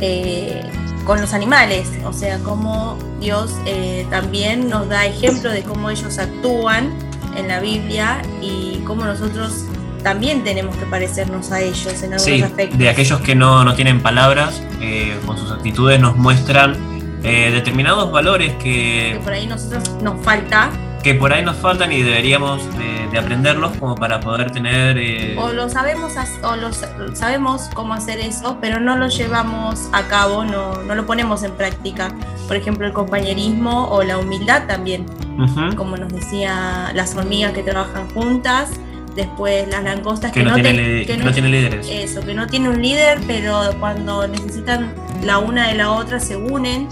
eh, 0.00 0.62
con 1.04 1.20
los 1.20 1.34
animales, 1.34 1.88
o 2.04 2.12
sea, 2.12 2.38
cómo 2.38 2.96
Dios 3.20 3.54
eh, 3.66 4.06
también 4.10 4.68
nos 4.68 4.88
da 4.88 5.06
ejemplo 5.06 5.50
de 5.50 5.62
cómo 5.62 5.90
ellos 5.90 6.18
actúan 6.18 6.92
en 7.36 7.48
la 7.48 7.60
Biblia 7.60 8.22
y 8.40 8.82
cómo 8.86 9.04
nosotros 9.04 9.64
también 10.02 10.44
tenemos 10.44 10.76
que 10.76 10.84
parecernos 10.86 11.50
a 11.52 11.60
ellos 11.60 11.86
en 12.02 12.14
algunos 12.14 12.22
Sí, 12.22 12.42
aspectos. 12.42 12.78
de 12.78 12.88
aquellos 12.88 13.20
que 13.20 13.34
no, 13.34 13.64
no 13.64 13.74
tienen 13.74 14.00
palabras, 14.02 14.62
eh, 14.80 15.16
con 15.26 15.36
sus 15.38 15.50
actitudes 15.50 16.00
nos 16.00 16.16
muestran 16.16 16.76
eh, 17.22 17.50
determinados 17.52 18.10
valores 18.10 18.52
que 18.54 19.12
que, 19.14 19.20
por 19.22 19.32
ahí 19.32 19.46
nosotros 19.46 19.88
nos 20.02 20.22
falta 20.24 20.70
que 21.02 21.14
por 21.14 21.32
ahí 21.32 21.44
nos 21.44 21.56
faltan 21.56 21.90
y 21.90 22.00
deberíamos 22.02 22.62
de, 22.78 23.08
de 23.10 23.18
aprenderlos 23.18 23.76
como 23.78 23.96
para 23.96 24.20
poder 24.20 24.52
tener... 24.52 24.96
eh, 24.98 25.34
o 25.36 25.52
lo 25.52 25.68
sabemos 25.68 26.12
o 26.44 26.54
lo 26.56 26.72
sa- 26.72 26.92
sabemos 27.14 27.68
cómo 27.74 27.92
hacer 27.94 28.20
eso, 28.20 28.58
pero 28.60 28.78
no 28.78 28.96
lo 28.96 29.08
llevamos 29.08 29.88
a 29.92 30.06
cabo, 30.06 30.44
no, 30.44 30.80
no 30.84 30.94
lo 30.94 31.04
ponemos 31.04 31.42
en 31.42 31.50
práctica. 31.52 32.14
Por 32.46 32.56
ejemplo, 32.56 32.86
el 32.86 32.92
compañerismo 32.92 33.88
o 33.88 34.04
la 34.04 34.16
humildad 34.18 34.68
también, 34.68 35.06
ujú, 35.40 35.74
como 35.74 35.96
nos 35.96 36.12
decía 36.12 36.92
las 36.94 37.16
hormigas 37.16 37.52
que 37.52 37.64
trabajan 37.64 38.08
juntas, 38.10 38.70
después 39.14 39.68
las 39.68 39.82
langostas 39.84 40.32
que, 40.32 40.42
no, 40.42 40.54
te- 40.54 40.62
tiene, 40.62 40.98
li- 41.00 41.06
que 41.06 41.16
que 41.16 41.24
no 41.24 41.32
tiene 41.32 41.48
líderes. 41.48 41.86
eso, 41.90 42.20
que 42.20 42.34
no 42.34 42.46
tiene 42.46 42.68
un 42.68 42.80
líder, 42.82 43.18
pero 43.26 43.60
cuando 43.80 44.26
necesitan 44.28 44.92
la 45.24 45.38
una 45.38 45.68
de 45.68 45.74
la 45.74 45.90
otra 45.92 46.18
se 46.20 46.36
unen 46.36 46.88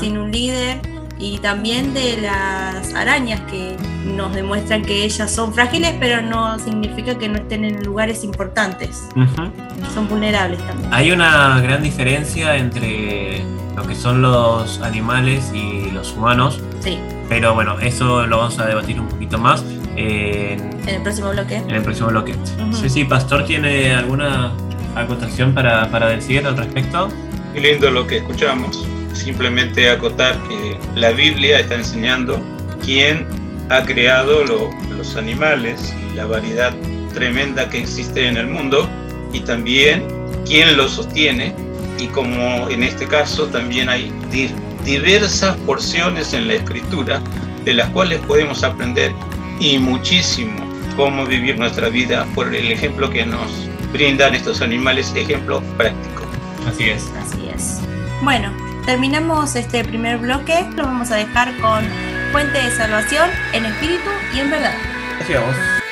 sin 0.00 0.16
un 0.18 0.30
líder 0.30 0.80
y 1.18 1.38
también 1.38 1.94
de 1.94 2.18
las 2.20 2.92
arañas 2.94 3.40
que 3.50 3.76
nos 4.04 4.34
demuestran 4.34 4.82
que 4.82 5.04
ellas 5.04 5.30
son 5.30 5.54
frágiles, 5.54 5.94
pero 6.00 6.20
no 6.22 6.58
significa 6.58 7.16
que 7.18 7.28
no 7.28 7.36
estén 7.38 7.64
en 7.64 7.82
lugares 7.84 8.24
importantes. 8.24 9.04
Son 9.94 10.08
vulnerables 10.08 10.58
también. 10.66 10.92
Hay 10.92 11.10
una 11.12 11.60
gran 11.60 11.82
diferencia 11.82 12.56
entre 12.56 13.42
lo 13.76 13.82
que 13.86 13.94
son 13.94 14.22
los 14.22 14.80
animales 14.80 15.50
y 15.54 15.90
los 15.90 16.12
humanos, 16.12 16.60
Sí, 16.80 16.98
pero 17.28 17.54
bueno, 17.54 17.78
eso 17.80 18.26
lo 18.26 18.38
vamos 18.38 18.58
a 18.58 18.66
debatir 18.66 19.00
un 19.00 19.08
poquito 19.08 19.38
más 19.38 19.64
en, 19.96 20.60
en 20.86 20.88
el 20.88 21.02
próximo 21.02 21.30
bloque. 21.30 21.56
en 21.56 21.70
el 21.70 21.82
próximo 21.82 22.08
bloque. 22.08 22.32
Ujú. 22.32 22.72
Sí, 22.76 22.88
sí, 22.88 23.04
Pastor, 23.04 23.44
¿tiene 23.44 23.94
alguna 23.94 24.52
acotación 24.94 25.54
para, 25.54 25.90
para 25.90 26.08
decir 26.08 26.46
al 26.46 26.56
respecto? 26.56 27.08
Qué 27.54 27.60
lindo 27.60 27.90
lo 27.90 28.06
que 28.06 28.18
escuchamos. 28.18 28.86
Simplemente 29.12 29.88
acotar 29.90 30.36
que 30.48 30.76
la 30.98 31.10
Biblia 31.12 31.60
está 31.60 31.76
enseñando 31.76 32.40
quién 32.84 33.26
ha 33.70 33.82
creado 33.82 34.44
lo- 34.44 34.70
los 34.96 35.16
animales 35.16 35.94
y 36.10 36.14
la 36.16 36.26
variedad 36.26 36.72
tremenda 37.12 37.68
que 37.68 37.78
existe 37.78 38.26
en 38.26 38.36
el 38.36 38.48
mundo 38.48 38.88
y 39.32 39.40
también 39.40 40.04
quién 40.46 40.76
los 40.76 40.92
sostiene 40.92 41.54
y 41.98 42.08
como 42.08 42.68
en 42.68 42.82
este 42.82 43.06
caso 43.06 43.46
también 43.46 43.88
hay 43.88 44.12
di- 44.30 44.50
diversas 44.84 45.56
porciones 45.58 46.32
en 46.34 46.48
la 46.48 46.54
escritura 46.54 47.20
de 47.64 47.74
las 47.74 47.88
cuales 47.90 48.18
podemos 48.26 48.62
aprender 48.64 49.12
y 49.60 49.78
muchísimo 49.78 50.64
cómo 50.96 51.26
vivir 51.26 51.58
nuestra 51.58 51.88
vida 51.88 52.26
por 52.34 52.54
el 52.54 52.70
ejemplo 52.70 53.10
que 53.10 53.26
nos 53.26 53.68
brindan 53.92 54.34
estos 54.34 54.60
animales, 54.60 55.12
ejemplo 55.14 55.62
práctico. 55.76 56.24
Así 56.68 56.90
es. 56.90 57.12
Así 57.20 57.48
es. 57.54 57.80
Bueno, 58.22 58.52
terminamos 58.86 59.54
este 59.56 59.84
primer 59.84 60.18
bloque. 60.18 60.66
Lo 60.76 60.84
vamos 60.84 61.10
a 61.10 61.16
dejar 61.16 61.56
con 61.58 61.84
Fuente 62.32 62.60
de 62.60 62.70
Salvación 62.76 63.30
en 63.52 63.66
espíritu 63.66 64.10
y 64.34 64.40
en 64.40 64.50
verdad. 64.50 64.74
Así 65.20 65.34
vamos. 65.34 65.83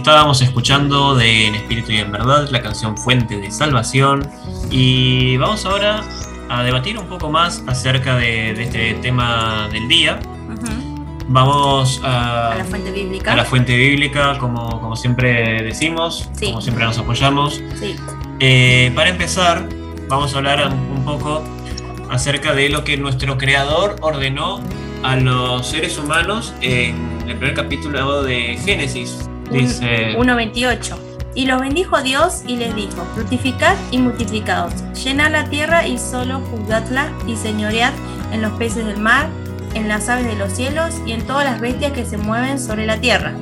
Estábamos 0.00 0.40
escuchando 0.40 1.14
de 1.14 1.48
En 1.48 1.54
Espíritu 1.56 1.92
y 1.92 1.98
en 1.98 2.10
Verdad 2.10 2.48
la 2.50 2.62
canción 2.62 2.96
Fuente 2.96 3.36
de 3.36 3.50
Salvación 3.50 4.26
y 4.70 5.36
vamos 5.36 5.66
ahora 5.66 6.00
a 6.48 6.62
debatir 6.62 6.96
un 6.98 7.06
poco 7.06 7.28
más 7.28 7.62
acerca 7.66 8.16
de, 8.16 8.54
de 8.54 8.62
este 8.62 8.94
tema 8.94 9.68
del 9.70 9.86
día. 9.88 10.18
Vamos 11.28 12.00
a, 12.02 12.52
A 12.52 12.56
la 12.56 12.64
fuente 12.64 12.90
bíblica. 12.90 13.32
a 13.34 13.36
la 13.36 13.44
fuente 13.44 13.76
bíblica, 13.76 14.38
como, 14.38 14.80
como 14.80 14.96
siempre 14.96 15.62
decimos, 15.62 16.30
Sí. 16.32 16.46
como 16.46 16.62
siempre 16.62 16.82
nos 16.86 16.96
apoyamos. 16.96 17.62
Sí. 17.78 17.94
Eh, 18.40 18.90
para 18.96 19.10
empezar, 19.10 19.68
vamos 20.08 20.32
a 20.34 20.38
hablar 20.38 20.66
un 20.96 21.04
poco 21.04 21.44
acerca 22.08 22.54
de 22.54 22.70
lo 22.70 22.84
que 22.84 22.96
nuestro 22.96 23.36
creador 23.36 23.96
ordenó 24.00 24.60
a 25.02 25.16
los 25.16 25.66
seres 25.66 25.98
humanos 25.98 26.54
en 26.62 26.96
el 27.28 27.36
primer 27.36 27.52
capítulo 27.52 28.22
de 28.22 28.58
Génesis. 28.64 29.26
Dice, 29.50 30.16
1.28. 30.16 30.96
Y 31.34 31.46
los 31.46 31.60
bendijo 31.60 32.02
Dios 32.02 32.42
y 32.46 32.56
les 32.56 32.74
dijo, 32.74 33.06
fructificad 33.14 33.76
y 33.90 33.98
multiplicaos, 33.98 34.72
llenad 35.04 35.30
la 35.30 35.44
tierra 35.44 35.86
y 35.86 35.96
solo 35.98 36.40
juzgadla 36.50 37.12
y 37.26 37.36
señoread 37.36 37.92
en 38.32 38.42
los 38.42 38.52
peces 38.52 38.84
del 38.84 38.98
mar, 38.98 39.28
en 39.74 39.88
las 39.88 40.08
aves 40.08 40.26
de 40.26 40.34
los 40.34 40.52
cielos 40.52 40.94
y 41.06 41.12
en 41.12 41.24
todas 41.26 41.44
las 41.44 41.60
bestias 41.60 41.92
que 41.92 42.04
se 42.04 42.16
mueven 42.16 42.58
sobre 42.58 42.84
la 42.84 43.00
tierra. 43.00 43.32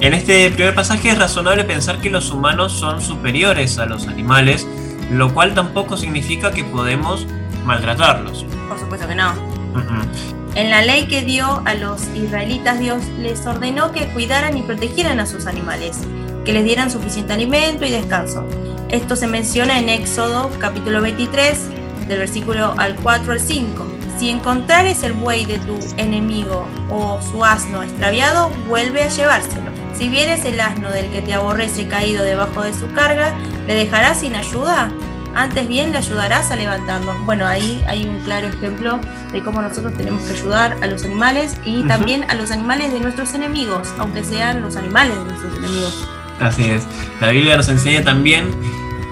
En 0.00 0.14
este 0.14 0.50
primer 0.50 0.74
pasaje 0.74 1.10
es 1.10 1.18
razonable 1.18 1.64
pensar 1.64 2.00
que 2.00 2.10
los 2.10 2.30
humanos 2.30 2.72
son 2.72 3.00
superiores 3.00 3.78
a 3.78 3.86
los 3.86 4.06
animales, 4.06 4.66
lo 5.10 5.32
cual 5.34 5.54
tampoco 5.54 5.96
significa 5.96 6.52
que 6.52 6.64
podemos 6.64 7.26
maltratarlos. 7.64 8.44
Por 8.68 8.78
supuesto 8.78 9.06
que 9.08 9.14
no. 9.14 10.41
En 10.54 10.68
la 10.68 10.82
ley 10.82 11.06
que 11.06 11.22
dio 11.22 11.62
a 11.64 11.72
los 11.72 12.02
israelitas, 12.14 12.78
Dios 12.78 13.02
les 13.18 13.46
ordenó 13.46 13.90
que 13.90 14.08
cuidaran 14.12 14.54
y 14.58 14.62
protegieran 14.62 15.18
a 15.18 15.24
sus 15.24 15.46
animales, 15.46 15.96
que 16.44 16.52
les 16.52 16.64
dieran 16.64 16.90
suficiente 16.90 17.32
alimento 17.32 17.86
y 17.86 17.90
descanso. 17.90 18.46
Esto 18.90 19.16
se 19.16 19.26
menciona 19.26 19.78
en 19.78 19.88
Éxodo 19.88 20.50
capítulo 20.58 21.00
23, 21.00 22.06
del 22.06 22.18
versículo 22.18 22.74
al 22.76 22.96
4 22.96 23.32
al 23.32 23.40
5. 23.40 23.86
Si 24.18 24.28
encontrares 24.28 25.02
el 25.04 25.14
buey 25.14 25.46
de 25.46 25.58
tu 25.58 25.78
enemigo 25.96 26.66
o 26.90 27.18
su 27.22 27.42
asno 27.46 27.82
extraviado, 27.82 28.50
vuelve 28.68 29.04
a 29.04 29.08
llevárselo. 29.08 29.70
Si 29.96 30.10
vieres 30.10 30.44
el 30.44 30.60
asno 30.60 30.90
del 30.90 31.10
que 31.10 31.22
te 31.22 31.32
aborrece 31.32 31.88
caído 31.88 32.24
debajo 32.24 32.62
de 32.62 32.74
su 32.74 32.92
carga, 32.92 33.34
¿le 33.66 33.74
dejarás 33.74 34.20
sin 34.20 34.36
ayuda? 34.36 34.92
Antes 35.34 35.66
bien 35.66 35.92
le 35.92 35.98
ayudarás 35.98 36.50
a 36.50 36.56
levantarlo. 36.56 37.14
Bueno, 37.24 37.46
ahí 37.46 37.82
hay 37.86 38.04
un 38.04 38.20
claro 38.20 38.48
ejemplo 38.48 39.00
de 39.32 39.42
cómo 39.42 39.62
nosotros 39.62 39.94
tenemos 39.94 40.22
que 40.24 40.34
ayudar 40.34 40.76
a 40.82 40.86
los 40.86 41.04
animales 41.04 41.56
y 41.64 41.82
también 41.84 42.24
a 42.30 42.34
los 42.34 42.50
animales 42.50 42.92
de 42.92 43.00
nuestros 43.00 43.32
enemigos, 43.34 43.88
aunque 43.98 44.24
sean 44.24 44.60
los 44.62 44.76
animales 44.76 45.16
de 45.18 45.24
nuestros 45.24 45.56
enemigos. 45.56 46.08
Así 46.40 46.64
es. 46.64 46.86
La 47.20 47.30
Biblia 47.30 47.56
nos 47.56 47.68
enseña 47.68 48.02
también 48.02 48.50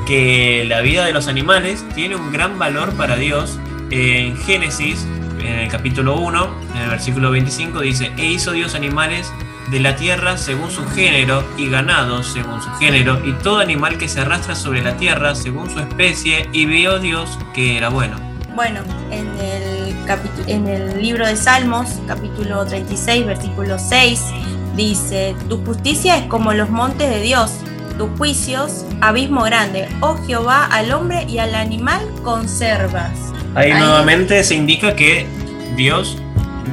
que 0.07 0.65
la 0.67 0.81
vida 0.81 1.05
de 1.05 1.13
los 1.13 1.29
animales 1.29 1.85
tiene 1.95 2.17
un 2.17 2.33
gran 2.33 2.59
valor 2.59 2.93
para 2.95 3.17
Dios. 3.17 3.59
En 3.91 4.37
Génesis, 4.37 5.07
en 5.41 5.61
el 5.61 5.69
capítulo 5.69 6.17
1, 6.19 6.55
en 6.75 6.83
el 6.83 6.91
versículo 6.91 7.31
25, 7.31 7.81
dice, 7.81 8.13
e 8.17 8.27
hizo 8.27 8.53
Dios 8.53 8.75
animales 8.75 9.33
de 9.71 9.81
la 9.81 9.97
tierra 9.97 10.37
según 10.37 10.71
su 10.71 10.85
género 10.91 11.45
y 11.57 11.69
ganados 11.69 12.27
según 12.33 12.61
su 12.63 12.71
género 12.75 13.21
y 13.27 13.33
todo 13.43 13.59
animal 13.61 13.99
que 13.99 14.09
se 14.09 14.21
arrastra 14.21 14.55
sobre 14.55 14.83
la 14.83 14.97
tierra 14.97 15.35
según 15.35 15.71
su 15.71 15.79
especie 15.79 16.49
y 16.53 16.67
vio 16.67 16.99
Dios 16.99 17.39
que 17.55 17.77
era 17.77 17.89
bueno. 17.89 18.17
Bueno, 18.55 18.81
en 19.11 19.29
el, 19.39 19.95
en 20.49 20.67
el 20.67 21.01
libro 21.01 21.27
de 21.27 21.37
Salmos, 21.37 21.89
capítulo 22.07 22.65
36, 22.67 23.25
versículo 23.25 23.79
6, 23.79 24.21
dice, 24.77 25.35
tu 25.49 25.65
justicia 25.65 26.17
es 26.19 26.25
como 26.27 26.53
los 26.53 26.69
montes 26.69 27.09
de 27.09 27.21
Dios, 27.23 27.53
tus 27.97 28.11
juicios, 28.19 28.85
abismo 29.01 29.45
grande. 29.45 29.89
Oh 30.01 30.17
Jehová, 30.27 30.67
al 30.67 30.91
hombre 30.93 31.25
y 31.29 31.39
al 31.39 31.55
animal 31.55 32.01
conservas. 32.25 33.13
Ahí, 33.55 33.71
Ahí- 33.71 33.79
nuevamente 33.81 34.43
se 34.43 34.57
indica 34.57 34.97
que 34.97 35.27
Dios 35.77 36.19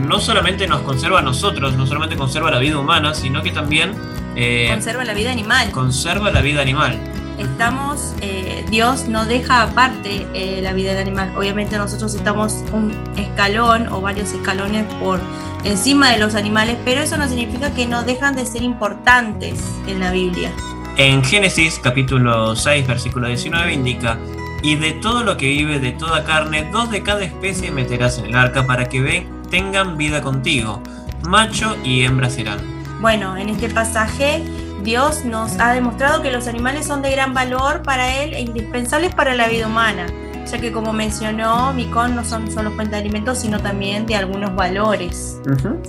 no 0.07 0.19
solamente 0.19 0.67
nos 0.67 0.81
conserva 0.81 1.19
a 1.19 1.21
nosotros, 1.21 1.75
no 1.75 1.85
solamente 1.87 2.15
conserva 2.15 2.51
la 2.51 2.59
vida 2.59 2.77
humana, 2.77 3.13
sino 3.13 3.41
que 3.43 3.51
también 3.51 3.93
eh, 4.35 4.67
Conserva 4.71 5.03
la 5.03 5.13
vida 5.13 5.31
animal. 5.31 5.71
conserva 5.71 6.29
la 6.31 6.41
vida 6.41 6.61
animal. 6.61 6.99
estamos, 7.39 8.13
eh, 8.21 8.65
Dios 8.69 9.07
no 9.07 9.25
deja 9.25 9.63
aparte 9.63 10.27
eh, 10.33 10.59
la 10.61 10.73
vida 10.73 10.91
del 10.91 11.01
animal. 11.01 11.31
Obviamente 11.35 11.77
nosotros 11.77 12.13
estamos 12.13 12.63
un 12.71 12.91
escalón 13.17 13.87
o 13.89 14.01
varios 14.01 14.31
escalones 14.33 14.85
por 14.95 15.19
encima 15.63 16.11
de 16.11 16.19
los 16.19 16.35
animales, 16.35 16.77
pero 16.85 17.01
eso 17.01 17.17
no 17.17 17.27
significa 17.27 17.73
que 17.73 17.87
no 17.87 18.03
dejan 18.03 18.35
de 18.35 18.45
ser 18.45 18.61
importantes 18.63 19.59
en 19.87 19.99
la 19.99 20.11
Biblia. 20.11 20.51
En 20.97 21.23
Génesis 21.23 21.79
capítulo 21.81 22.55
6 22.55 22.87
versículo 22.87 23.27
19 23.27 23.73
indica, 23.73 24.17
y 24.63 24.75
de 24.75 24.93
todo 24.93 25.23
lo 25.23 25.37
que 25.37 25.47
vive 25.47 25.79
de 25.79 25.91
toda 25.91 26.23
carne, 26.23 26.69
dos 26.71 26.91
de 26.91 27.03
cada 27.03 27.23
especie 27.23 27.71
meterás 27.71 28.17
en 28.17 28.25
el 28.25 28.35
arca 28.35 28.65
para 28.65 28.89
que 28.89 29.01
ven, 29.01 29.27
tengan 29.49 29.97
vida 29.97 30.21
contigo, 30.21 30.81
macho 31.23 31.75
y 31.83 32.03
hembra 32.03 32.29
serán. 32.29 32.59
Bueno, 32.99 33.37
en 33.37 33.49
este 33.49 33.69
pasaje 33.69 34.43
Dios 34.83 35.25
nos 35.25 35.59
ha 35.59 35.73
demostrado 35.73 36.21
que 36.21 36.31
los 36.31 36.47
animales 36.47 36.87
son 36.87 37.01
de 37.01 37.11
gran 37.11 37.33
valor 37.33 37.83
para 37.83 38.23
Él 38.23 38.33
e 38.33 38.41
indispensables 38.41 39.13
para 39.13 39.35
la 39.35 39.47
vida 39.47 39.67
humana, 39.67 40.07
ya 40.51 40.57
que 40.59 40.71
como 40.71 40.93
mencionó 40.93 41.73
Micón 41.73 42.15
no 42.15 42.23
son 42.25 42.51
solo 42.51 42.71
fuente 42.71 42.95
de 42.95 43.01
alimentos, 43.01 43.39
sino 43.39 43.59
también 43.59 44.05
de 44.05 44.15
algunos 44.15 44.55
valores 44.55 45.37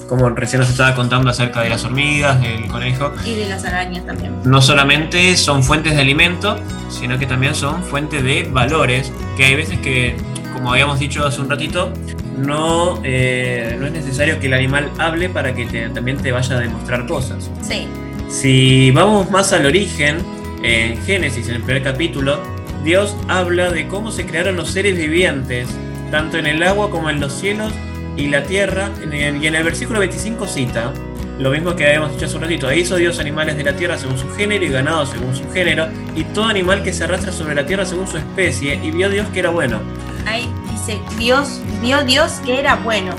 Como 0.08 0.28
recién 0.30 0.60
nos 0.60 0.70
estaba 0.70 0.94
contando 0.94 1.30
acerca 1.30 1.60
de 1.62 1.70
las 1.70 1.84
hormigas, 1.84 2.40
del 2.40 2.66
conejo, 2.68 3.12
y 3.24 3.34
de 3.34 3.48
las 3.48 3.64
arañas 3.64 4.04
también. 4.06 4.32
no 4.44 4.60
solamente 4.60 5.36
son 5.36 5.62
fuentes 5.62 5.94
de 5.94 6.00
alimento, 6.00 6.56
sino 6.90 7.18
que 7.18 7.26
también 7.26 7.54
son 7.54 7.82
fuentes 7.82 8.22
de 8.22 8.48
valores, 8.52 9.12
que 9.36 9.44
hay 9.44 9.54
veces 9.54 9.78
que, 9.80 10.16
como 10.52 10.72
habíamos 10.72 10.98
dicho 10.98 11.24
hace 11.26 11.40
un 11.40 11.48
ratito, 11.50 11.92
no, 12.36 13.00
eh, 13.04 13.76
no 13.80 13.86
es 13.86 13.92
necesario 13.92 14.38
que 14.38 14.46
el 14.46 14.54
animal 14.54 14.88
hable 14.98 15.28
para 15.28 15.54
que 15.54 15.66
te- 15.66 15.88
también 15.90 16.18
te 16.18 16.30
vaya 16.32 16.56
a 16.56 16.60
demostrar 16.60 17.06
cosas. 17.06 17.50
Sí, 17.62 17.86
Si 18.28 18.90
vamos 18.90 19.30
más 19.30 19.52
al 19.52 19.64
origen, 19.66 20.18
en 20.62 21.00
Génesis, 21.04 21.48
en 21.48 21.56
el 21.56 21.62
primer 21.62 21.82
capítulo, 21.82 22.40
Dios 22.84 23.16
habla 23.28 23.70
de 23.70 23.88
cómo 23.88 24.10
se 24.10 24.26
crearon 24.26 24.56
los 24.56 24.70
seres 24.70 24.96
vivientes, 24.96 25.68
tanto 26.10 26.38
en 26.38 26.46
el 26.46 26.62
agua 26.62 26.90
como 26.90 27.10
en 27.10 27.20
los 27.20 27.32
cielos 27.32 27.72
y 28.16 28.28
la 28.28 28.42
tierra, 28.44 28.90
y 29.12 29.46
en 29.46 29.54
el 29.54 29.64
versículo 29.64 29.98
25 30.00 30.46
cita 30.46 30.92
lo 31.38 31.50
mismo 31.52 31.76
que 31.76 31.86
habíamos 31.86 32.10
dicho 32.10 32.26
hace 32.26 32.34
un 32.34 32.42
ratito, 32.42 32.68
"E 32.68 32.80
hizo 32.80 32.96
Dios 32.96 33.20
animales 33.20 33.56
de 33.56 33.62
la 33.62 33.76
tierra 33.76 33.96
según 33.96 34.18
su 34.18 34.28
género 34.30 34.64
y 34.64 34.70
ganado 34.70 35.06
según 35.06 35.36
su 35.36 35.48
género, 35.52 35.86
y 36.16 36.24
todo 36.24 36.46
animal 36.46 36.82
que 36.82 36.92
se 36.92 37.04
arrastra 37.04 37.30
sobre 37.30 37.54
la 37.54 37.64
tierra 37.64 37.84
según 37.86 38.08
su 38.08 38.16
especie, 38.16 38.80
y 38.82 38.90
vio 38.90 39.08
Dios 39.08 39.28
que 39.32 39.38
era 39.38 39.50
bueno. 39.50 39.80
ahí 40.26 40.48
dice 40.72 40.98
Dios, 41.16 41.60
vio 41.80 42.02
Dios 42.04 42.40
que 42.44 42.58
era 42.58 42.74
bueno. 42.76 43.14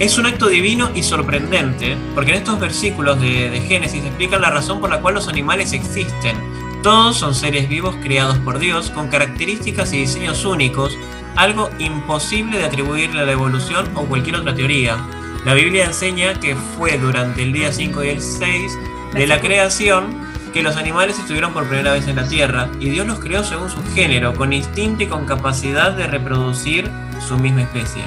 Es 0.00 0.18
un 0.18 0.26
acto 0.26 0.48
divino 0.48 0.90
y 0.96 1.04
sorprendente, 1.04 1.96
porque 2.14 2.32
en 2.32 2.38
estos 2.38 2.58
versículos 2.58 3.20
de, 3.20 3.50
de 3.50 3.60
Génesis 3.60 4.04
explican 4.04 4.40
la 4.42 4.50
razón 4.50 4.80
por 4.80 4.90
la 4.90 5.00
cual 5.00 5.14
los 5.14 5.28
animales 5.28 5.72
existen. 5.72 6.36
Todos 6.84 7.16
son 7.16 7.34
seres 7.34 7.66
vivos 7.66 7.96
creados 8.02 8.36
por 8.40 8.58
Dios 8.58 8.90
con 8.90 9.08
características 9.08 9.94
y 9.94 10.00
diseños 10.00 10.44
únicos, 10.44 10.98
algo 11.34 11.70
imposible 11.78 12.58
de 12.58 12.64
atribuirle 12.64 13.22
a 13.22 13.24
la 13.24 13.32
evolución 13.32 13.88
o 13.94 14.04
cualquier 14.04 14.36
otra 14.36 14.54
teoría. 14.54 14.98
La 15.46 15.54
Biblia 15.54 15.86
enseña 15.86 16.34
que 16.34 16.54
fue 16.54 16.98
durante 16.98 17.42
el 17.42 17.54
día 17.54 17.72
5 17.72 18.04
y 18.04 18.08
el 18.10 18.20
6 18.20 18.78
de 19.14 19.26
la 19.26 19.40
creación 19.40 20.14
que 20.52 20.62
los 20.62 20.76
animales 20.76 21.18
estuvieron 21.18 21.54
por 21.54 21.66
primera 21.66 21.94
vez 21.94 22.06
en 22.06 22.16
la 22.16 22.28
Tierra 22.28 22.68
y 22.78 22.90
Dios 22.90 23.06
los 23.06 23.18
creó 23.18 23.42
según 23.44 23.70
su 23.70 23.82
género, 23.94 24.34
con 24.34 24.52
instinto 24.52 25.04
y 25.04 25.06
con 25.06 25.24
capacidad 25.24 25.92
de 25.92 26.06
reproducir 26.06 26.90
su 27.26 27.38
misma 27.38 27.62
especie. 27.62 28.02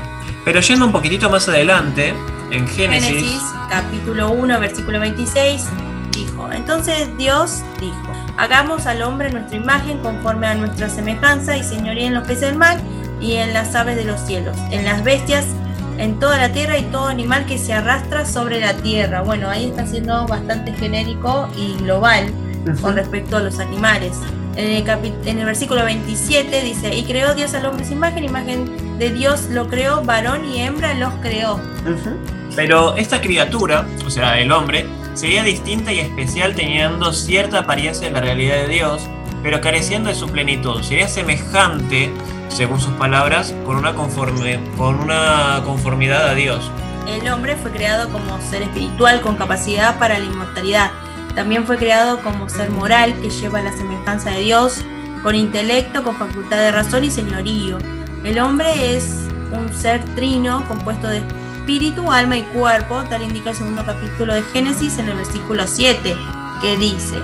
Pero 0.46 0.60
yendo 0.60 0.86
un 0.86 0.92
poquitito 0.92 1.32
más 1.32 1.50
adelante, 1.50 2.14
en 2.52 2.68
Génesis, 2.68 3.10
Génesis 3.10 3.42
capítulo 3.72 4.30
1 4.30 4.60
versículo 4.60 5.00
26 5.00 5.66
dijo, 6.18 6.52
entonces 6.52 7.10
Dios 7.18 7.62
dijo, 7.80 8.12
hagamos 8.38 8.88
al 8.88 9.02
hombre 9.04 9.30
nuestra 9.30 9.58
imagen 9.58 10.00
conforme 10.00 10.48
a 10.48 10.56
nuestra 10.56 10.90
semejanza 10.90 11.58
y 11.58 11.64
señoría 11.64 12.08
en 12.08 12.14
los 12.14 12.28
peces 12.28 12.50
del 12.50 12.58
mar 12.58 12.80
y 13.22 13.34
en 13.34 13.54
las 13.54 13.76
aves 13.76 13.96
de 13.96 14.06
los 14.06 14.20
cielos, 14.22 14.58
en 14.72 14.86
las 14.86 15.04
bestias, 15.04 15.46
en 15.98 16.20
toda 16.20 16.38
la 16.38 16.50
tierra 16.52 16.78
y 16.78 16.84
todo 16.84 17.08
animal 17.08 17.46
que 17.46 17.58
se 17.58 17.74
arrastra 17.74 18.26
sobre 18.26 18.60
la 18.60 18.74
tierra. 18.76 19.22
Bueno, 19.22 19.50
ahí 19.50 19.66
está 19.66 19.86
siendo 19.86 20.26
bastante 20.28 20.74
genérico 20.74 21.50
y 21.58 21.76
global 21.78 22.32
con 22.82 22.96
respecto 22.96 23.38
a 23.38 23.40
los 23.40 23.60
animales. 23.60 24.14
En 24.56 24.72
el, 24.72 25.14
en 25.26 25.40
el 25.40 25.46
versículo 25.46 25.84
27 25.84 26.62
dice, 26.64 26.96
y 26.96 27.04
creó 27.04 27.36
Dios 27.36 27.54
al 27.54 27.66
hombre 27.66 27.86
sin 27.86 27.98
imagen, 27.98 28.24
imagen 28.24 28.98
de 28.98 29.12
Dios 29.12 29.50
lo 29.52 29.68
creó, 29.68 30.04
varón 30.04 30.46
y 30.46 30.62
hembra 30.62 30.96
los 30.96 31.14
creó. 31.22 31.60
Pero 32.56 32.96
esta 32.96 33.22
criatura, 33.22 33.88
o 34.04 34.10
sea, 34.10 34.40
el 34.40 34.52
hombre, 34.52 34.88
sería 35.18 35.42
distinta 35.42 35.92
y 35.92 36.00
especial 36.00 36.54
teniendo 36.54 37.12
cierta 37.12 37.60
apariencia 37.60 38.08
en 38.08 38.14
la 38.14 38.22
realidad 38.22 38.58
de 38.58 38.68
Dios, 38.68 39.10
pero 39.42 39.60
careciendo 39.62 40.10
de 40.10 40.16
su 40.16 40.30
plenitud. 40.30 40.84
Sería 40.84 41.08
semejante, 41.08 42.12
según 42.50 42.80
sus 42.80 42.94
palabras, 42.94 43.54
con 43.66 43.78
una, 43.78 43.96
conforme, 43.96 44.60
con 44.78 45.00
una 45.00 45.64
conformidad 45.66 46.30
a 46.30 46.36
Dios. 46.36 46.72
El 47.08 47.28
hombre 47.32 47.56
fue 47.56 47.72
creado 47.72 48.10
como 48.10 48.40
ser 48.42 48.62
espiritual 48.62 49.22
con 49.22 49.38
capacidad 49.38 49.98
para 49.98 50.20
la 50.20 50.26
inmortalidad. 50.26 50.92
También 51.34 51.66
fue 51.66 51.78
creado 51.78 52.22
como 52.22 52.48
ser 52.48 52.70
moral 52.70 53.16
que 53.20 53.32
lleva 53.32 53.62
la 53.62 53.76
semejanza 53.76 54.30
de 54.30 54.42
Dios, 54.42 54.84
con 55.24 55.34
intelecto, 55.34 56.04
con 56.04 56.16
facultad 56.16 56.58
de 56.58 56.72
razón 56.72 57.04
y 57.04 57.10
señorío. 57.10 57.80
El 58.24 58.38
hombre 58.40 58.96
es 58.96 59.28
un 59.52 59.74
ser 59.74 60.04
trino 60.16 60.64
compuesto 60.68 61.08
de 61.08 61.22
espíritu, 61.68 62.10
alma 62.10 62.38
y 62.38 62.44
cuerpo, 62.44 63.04
tal 63.10 63.24
indica 63.24 63.50
el 63.50 63.56
segundo 63.58 63.86
capítulo 63.86 64.34
de 64.34 64.42
Génesis 64.42 65.00
en 65.00 65.10
el 65.10 65.18
versículo 65.18 65.68
7, 65.68 66.16
que 66.62 66.78
dice, 66.78 67.18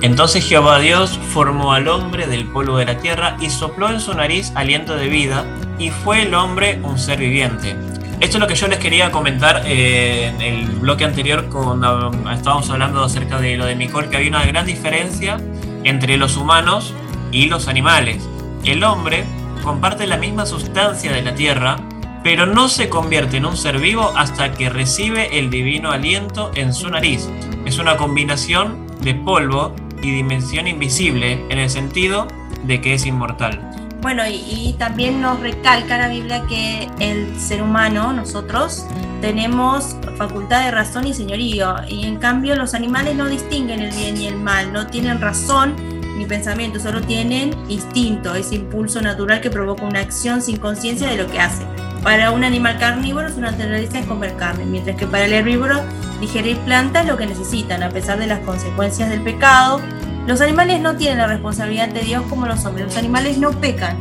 Entonces 0.00 0.42
Jehová 0.42 0.78
Dios 0.78 1.18
formó 1.34 1.74
al 1.74 1.86
hombre 1.86 2.26
del 2.26 2.46
polvo 2.46 2.78
de 2.78 2.86
la 2.86 2.96
tierra 2.96 3.36
y 3.42 3.50
sopló 3.50 3.90
en 3.90 4.00
su 4.00 4.14
nariz 4.14 4.52
aliento 4.54 4.96
de 4.96 5.08
vida, 5.08 5.44
y 5.78 5.90
fue 5.90 6.22
el 6.22 6.32
hombre 6.32 6.80
un 6.82 6.98
ser 6.98 7.18
viviente. 7.18 7.76
Esto 8.20 8.38
es 8.38 8.40
lo 8.40 8.46
que 8.46 8.54
yo 8.54 8.68
les 8.68 8.78
quería 8.78 9.10
comentar 9.10 9.64
eh, 9.66 10.28
en 10.28 10.40
el 10.40 10.66
bloque 10.78 11.04
anterior 11.04 11.50
cuando 11.50 12.10
estábamos 12.32 12.70
hablando 12.70 13.04
acerca 13.04 13.38
de 13.38 13.58
lo 13.58 13.66
de 13.66 13.76
Nicole, 13.76 14.08
que 14.08 14.16
había 14.16 14.30
una 14.30 14.46
gran 14.46 14.64
diferencia 14.64 15.36
entre 15.84 16.16
los 16.16 16.38
humanos 16.38 16.94
y 17.32 17.48
los 17.48 17.68
animales. 17.68 18.26
El 18.64 18.82
hombre 18.82 19.26
comparte 19.62 20.06
la 20.06 20.16
misma 20.16 20.46
sustancia 20.46 21.12
de 21.12 21.20
la 21.20 21.34
tierra, 21.34 21.76
pero 22.22 22.46
no 22.46 22.68
se 22.68 22.88
convierte 22.88 23.38
en 23.38 23.46
un 23.46 23.56
ser 23.56 23.78
vivo 23.78 24.12
hasta 24.16 24.52
que 24.52 24.68
recibe 24.68 25.38
el 25.38 25.50
divino 25.50 25.90
aliento 25.90 26.50
en 26.54 26.74
su 26.74 26.88
nariz. 26.90 27.28
Es 27.64 27.78
una 27.78 27.96
combinación 27.96 28.86
de 29.00 29.14
polvo 29.14 29.74
y 30.02 30.10
dimensión 30.10 30.66
invisible 30.66 31.44
en 31.48 31.58
el 31.58 31.70
sentido 31.70 32.28
de 32.64 32.80
que 32.80 32.94
es 32.94 33.06
inmortal. 33.06 33.70
Bueno, 34.02 34.22
y, 34.26 34.74
también 34.78 35.20
nos 35.20 35.40
recalca 35.40 35.98
la 35.98 36.08
Biblia 36.08 36.42
que 36.48 36.88
el 37.00 37.38
ser 37.38 37.62
humano, 37.62 38.14
nosotros, 38.14 38.86
tenemos 39.20 39.94
facultad 40.16 40.64
de 40.64 40.70
razón 40.70 41.06
y 41.06 41.12
señorío, 41.12 41.76
y 41.86 42.06
en 42.06 42.16
cambio 42.16 42.56
los 42.56 42.72
animales 42.72 43.14
no 43.14 43.28
distinguen 43.28 43.80
el 43.80 43.94
bien 43.94 44.16
y 44.16 44.26
el 44.26 44.36
mal, 44.36 44.72
no 44.72 44.86
tienen 44.86 45.20
razón 45.20 45.74
ni 46.16 46.24
pensamiento, 46.24 46.80
solo 46.80 47.02
tienen 47.02 47.54
instinto, 47.68 48.34
ese 48.34 48.54
impulso 48.54 49.02
natural 49.02 49.42
que 49.42 49.50
provoca 49.50 49.84
una 49.84 50.00
acción 50.00 50.40
sin 50.40 50.56
conciencia 50.56 51.08
de 51.08 51.18
lo 51.18 51.30
que 51.30 51.38
hace. 51.38 51.66
Para 52.02 52.30
un 52.30 52.44
animal 52.44 52.78
carnívoro 52.78 53.28
su 53.28 53.40
naturaleza 53.40 53.98
es 53.98 54.06
comer 54.06 54.34
carne, 54.36 54.64
mientras 54.64 54.96
que 54.96 55.06
para 55.06 55.26
el 55.26 55.32
herbívoro 55.34 55.80
digerir 56.20 56.56
plantas 56.58 57.06
lo 57.06 57.16
que 57.18 57.26
necesitan, 57.26 57.82
a 57.82 57.90
pesar 57.90 58.18
de 58.18 58.26
las 58.26 58.40
consecuencias 58.40 59.10
del 59.10 59.20
pecado. 59.20 59.80
Los 60.26 60.40
animales 60.40 60.80
no 60.80 60.96
tienen 60.96 61.18
la 61.18 61.26
responsabilidad 61.26 61.88
de 61.88 62.00
Dios 62.00 62.22
como 62.28 62.46
los 62.46 62.64
hombres, 62.64 62.86
los 62.86 62.96
animales 62.96 63.36
no 63.36 63.52
pecan. 63.52 63.98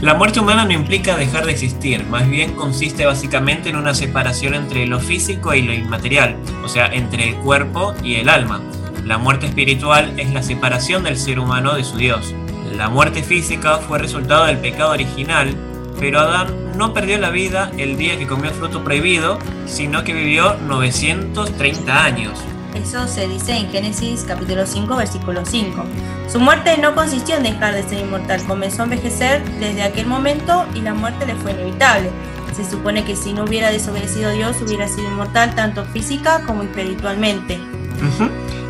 La 0.00 0.14
muerte 0.14 0.40
humana 0.40 0.64
no 0.64 0.72
implica 0.72 1.16
dejar 1.16 1.46
de 1.46 1.52
existir, 1.52 2.04
más 2.06 2.28
bien 2.28 2.52
consiste 2.52 3.06
básicamente 3.06 3.70
en 3.70 3.76
una 3.76 3.94
separación 3.94 4.54
entre 4.54 4.86
lo 4.86 5.00
físico 5.00 5.54
y 5.54 5.62
lo 5.62 5.72
inmaterial, 5.72 6.36
o 6.64 6.68
sea, 6.68 6.86
entre 6.86 7.30
el 7.30 7.36
cuerpo 7.36 7.94
y 8.02 8.16
el 8.16 8.28
alma. 8.28 8.60
La 9.04 9.18
muerte 9.18 9.46
espiritual 9.46 10.18
es 10.18 10.32
la 10.32 10.42
separación 10.42 11.04
del 11.04 11.16
ser 11.16 11.38
humano 11.38 11.74
de 11.74 11.84
su 11.84 11.96
Dios. 11.96 12.34
La 12.76 12.90
muerte 12.90 13.22
física 13.22 13.78
fue 13.78 13.98
resultado 13.98 14.44
del 14.46 14.58
pecado 14.58 14.90
original, 14.90 15.56
pero 15.98 16.20
Adán 16.20 16.48
no 16.76 16.92
perdió 16.92 17.18
la 17.18 17.30
vida 17.30 17.70
el 17.78 17.96
día 17.96 18.18
que 18.18 18.26
comió 18.26 18.50
el 18.50 18.56
fruto 18.56 18.84
prohibido, 18.84 19.38
sino 19.66 20.04
que 20.04 20.12
vivió 20.12 20.54
930 20.66 22.04
años. 22.04 22.38
Eso 22.74 23.08
se 23.08 23.26
dice 23.26 23.56
en 23.56 23.70
Génesis 23.70 24.24
capítulo 24.28 24.66
5, 24.66 24.96
versículo 24.96 25.44
5. 25.44 25.84
Su 26.30 26.40
muerte 26.40 26.76
no 26.78 26.94
consistió 26.94 27.36
en 27.36 27.44
dejar 27.44 27.74
de 27.74 27.82
ser 27.82 28.00
inmortal, 28.00 28.44
comenzó 28.46 28.82
a 28.82 28.84
envejecer 28.84 29.42
desde 29.58 29.82
aquel 29.82 30.06
momento 30.06 30.66
y 30.74 30.82
la 30.82 30.92
muerte 30.92 31.26
le 31.26 31.34
fue 31.36 31.52
inevitable. 31.52 32.10
Se 32.54 32.64
supone 32.64 33.04
que 33.04 33.16
si 33.16 33.32
no 33.32 33.44
hubiera 33.44 33.70
desobedecido 33.70 34.30
a 34.30 34.32
Dios 34.32 34.56
hubiera 34.62 34.88
sido 34.88 35.08
inmortal 35.08 35.54
tanto 35.54 35.84
física 35.84 36.42
como 36.46 36.62
espiritualmente. 36.62 37.58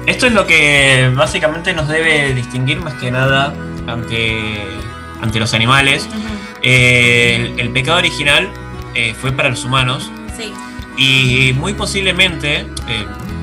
Esto 0.06 0.26
es 0.26 0.32
lo 0.32 0.46
que 0.46 1.12
básicamente 1.14 1.72
nos 1.72 1.88
debe 1.88 2.32
distinguir 2.34 2.80
más 2.80 2.94
que 2.94 3.10
nada 3.10 3.52
ante, 3.86 4.62
ante 5.20 5.40
los 5.40 5.52
animales. 5.54 6.08
Eh, 6.68 7.37
el, 7.37 7.61
el 7.61 7.70
pecado 7.70 7.98
original 7.98 8.48
eh, 8.94 9.14
fue 9.20 9.31
para 9.31 9.48
los 9.50 9.64
humanos 9.64 10.11
Sí, 10.37 10.52
y 10.96 11.52
muy 11.55 11.74
posiblemente, 11.74 12.57
eh, 12.57 12.66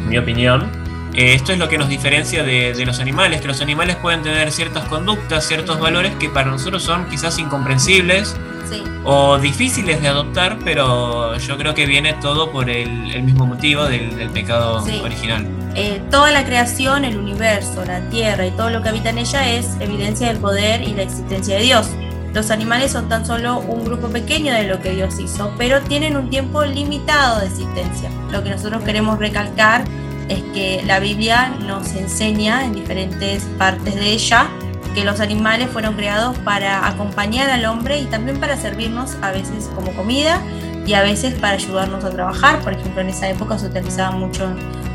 en 0.04 0.10
mi 0.10 0.18
opinión, 0.18 0.70
esto 1.14 1.54
es 1.54 1.58
lo 1.60 1.70
que 1.70 1.78
nos 1.78 1.88
diferencia 1.90 2.44
de, 2.44 2.74
de 2.74 2.86
los 2.86 3.00
animales, 3.00 3.40
que 3.40 3.48
los 3.48 3.62
animales 3.62 3.96
pueden 3.96 4.22
tener 4.24 4.52
ciertas 4.52 4.86
conductas, 4.90 5.48
ciertos 5.48 5.80
valores 5.80 6.12
que 6.20 6.28
para 6.30 6.52
nosotros 6.52 6.84
son 6.84 7.06
quizás 7.10 7.40
incomprensibles 7.40 8.36
sí. 8.70 8.84
o 9.06 9.38
difíciles 9.40 10.02
de 10.02 10.08
adoptar, 10.10 10.58
pero 10.66 11.38
yo 11.38 11.58
creo 11.58 11.74
que 11.74 11.86
viene 11.86 12.14
todo 12.14 12.52
por 12.52 12.70
el, 12.70 13.12
el 13.12 13.24
mismo 13.24 13.46
motivo 13.46 13.86
del, 13.86 14.18
del 14.18 14.30
pecado 14.32 14.84
Sí. 14.86 15.00
original. 15.04 15.48
Eh, 15.76 16.02
toda 16.12 16.32
la 16.32 16.44
creación, 16.46 17.06
el 17.06 17.18
universo, 17.18 17.84
la 17.86 18.02
tierra 18.10 18.46
y 18.46 18.52
todo 18.52 18.70
lo 18.70 18.82
que 18.84 18.90
habita 18.90 19.10
en 19.12 19.20
ella 19.20 19.50
es 19.54 19.78
evidencia 19.80 20.28
del 20.28 20.38
poder 20.38 20.82
y 20.82 20.94
la 20.94 21.04
existencia 21.04 21.56
de 21.58 21.64
Dios. 21.64 21.90
Los 22.34 22.50
animales 22.50 22.92
son 22.92 23.10
tan 23.10 23.26
solo 23.26 23.60
un 23.60 23.86
grupo 23.86 24.08
pequeño 24.08 24.54
de 24.54 24.64
lo 24.64 24.82
que 24.82 24.92
Dios 24.92 25.20
hizo, 25.20 25.54
pero 25.58 25.82
tienen 25.82 26.18
un 26.18 26.30
tiempo 26.30 26.66
limitado 26.66 27.40
de 27.40 27.46
existencia. 27.46 28.10
Lo 28.32 28.44
que 28.44 28.50
nosotros 28.50 28.84
queremos 28.84 29.20
recalcar 29.20 29.84
es 30.30 30.42
que 30.54 30.82
la 30.86 31.00
Biblia 31.00 31.54
nos 31.60 31.94
enseña 31.94 32.66
en 32.66 32.74
diferentes 32.74 33.44
partes 33.58 33.96
de 33.96 34.12
ella 34.12 34.50
que 34.94 35.04
los 35.04 35.20
animales 35.20 35.70
fueron 35.72 35.96
creados 35.96 36.38
para 36.40 36.88
acompañar 36.88 37.50
al 37.50 37.66
hombre 37.66 38.00
y 38.00 38.06
también 38.06 38.40
para 38.40 38.58
servirnos 38.58 39.16
a 39.22 39.32
veces 39.32 39.70
como 39.76 39.92
comida 39.94 40.40
y 40.86 40.94
a 40.94 41.02
veces 41.02 41.34
para 41.36 41.54
ayudarnos 41.56 42.04
a 42.04 42.12
trabajar. 42.12 42.60
Por 42.62 42.74
ejemplo, 42.74 43.02
en 43.02 43.10
esa 43.10 43.30
época 43.30 43.58
se 43.58 43.68
utilizaban 43.68 44.20
mucho 44.20 44.48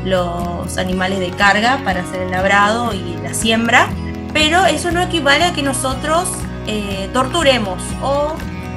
los 0.05 0.77
animales 0.77 1.19
de 1.19 1.31
carga 1.31 1.79
para 1.83 2.01
hacer 2.01 2.21
el 2.21 2.31
labrado 2.31 2.93
y 2.93 3.17
la 3.21 3.33
siembra, 3.33 3.87
pero 4.33 4.65
eso 4.65 4.91
no 4.91 5.01
equivale 5.01 5.45
a 5.45 5.53
que 5.53 5.63
nosotros 5.63 6.29
eh, 6.67 7.09
torturemos 7.13 7.81
o 8.01 8.33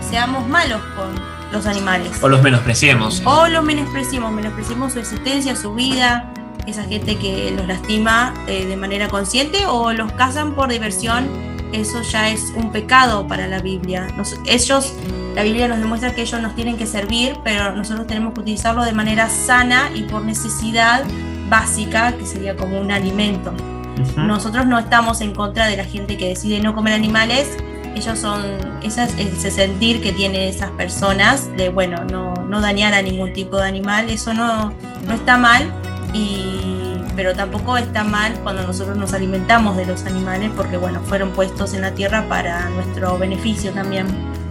seamos 0.09 0.47
malos 0.49 0.81
con 0.97 1.14
los 1.53 1.66
animales. 1.66 2.11
O 2.23 2.29
los 2.29 2.42
menospreciemos. 2.42 3.23
O 3.25 3.47
los 3.49 3.62
menospreciemos, 3.64 4.33
menospreciemos 4.33 4.92
su 4.95 4.99
existencia, 5.01 5.55
su 5.57 5.75
vida, 5.75 6.33
esa 6.66 6.85
gente 6.85 7.16
que 7.16 7.53
los 7.57 7.66
lastima 7.66 8.33
eh, 8.47 8.64
de 8.66 8.77
manera 8.77 9.09
consciente 9.09 9.66
o 9.66 9.92
los 9.92 10.12
cazan 10.12 10.55
por 10.55 10.68
diversión, 10.71 11.29
eso 11.73 12.03
ya 12.03 12.29
es 12.31 12.53
un 12.57 12.71
pecado 12.73 13.27
para 13.27 13.47
la 13.49 13.59
Biblia. 13.61 14.07
Nos- 14.16 14.38
ellos, 14.47 14.95
la 15.35 15.42
Biblia 15.42 15.68
nos 15.68 15.79
demuestra 15.79 16.14
que 16.14 16.23
ellos 16.23 16.40
nos 16.40 16.55
tienen 16.55 16.77
que 16.77 16.87
servir, 16.87 17.37
pero 17.45 17.73
nosotros 17.75 18.07
tenemos 18.07 18.33
que 18.35 18.40
utilizarlo 18.40 18.85
de 18.85 18.92
manera 18.92 19.29
sana 19.29 19.90
y 19.95 20.03
por 20.03 20.23
necesidad 20.25 21.03
básica, 21.49 22.12
que 22.12 22.25
sería 22.27 22.57
como 22.57 22.81
un 22.81 22.90
alimento. 22.92 23.53
Ujú. 24.01 24.21
Nosotros 24.23 24.64
no 24.66 24.79
estamos 24.79 25.21
en 25.21 25.35
contra 25.35 25.66
de 25.66 25.77
la 25.77 25.85
gente 25.85 26.16
que 26.16 26.29
decide 26.29 26.61
no 26.61 26.75
comer 26.75 26.95
animales. 26.95 27.57
Ellos 27.95 28.19
son, 28.19 28.43
ese 28.83 29.05
es 29.05 29.15
ese 29.19 29.51
sentir 29.51 30.01
que 30.01 30.13
tienen 30.13 30.43
esas 30.43 30.71
personas 30.71 31.49
de, 31.57 31.69
bueno, 31.69 32.05
no, 32.05 32.35
no 32.35 32.61
dañar 32.61 32.95
a 32.95 33.03
ningún 33.03 33.33
tipo 33.33 33.59
de 33.59 33.69
animal, 33.69 34.09
eso 34.09 34.33
no, 34.33 34.73
no 35.07 35.15
está 35.15 35.37
mal, 35.37 35.71
y, 36.15 36.83
pero 37.17 37.35
tampoco 37.35 37.77
está 37.77 38.05
mal 38.05 38.35
cuando 38.43 38.63
nosotros 38.63 38.97
nos 38.97 39.13
alimentamos 39.13 39.77
de 39.77 39.87
los 39.87 40.05
animales 40.05 40.51
porque, 40.57 40.77
bueno, 40.77 41.01
fueron 41.05 41.31
puestos 41.31 41.75
en 41.75 41.83
la 41.83 41.93
tierra 41.93 42.27
para 42.29 42.69
nuestro 42.71 43.19
beneficio 43.19 43.73
también. 43.73 44.07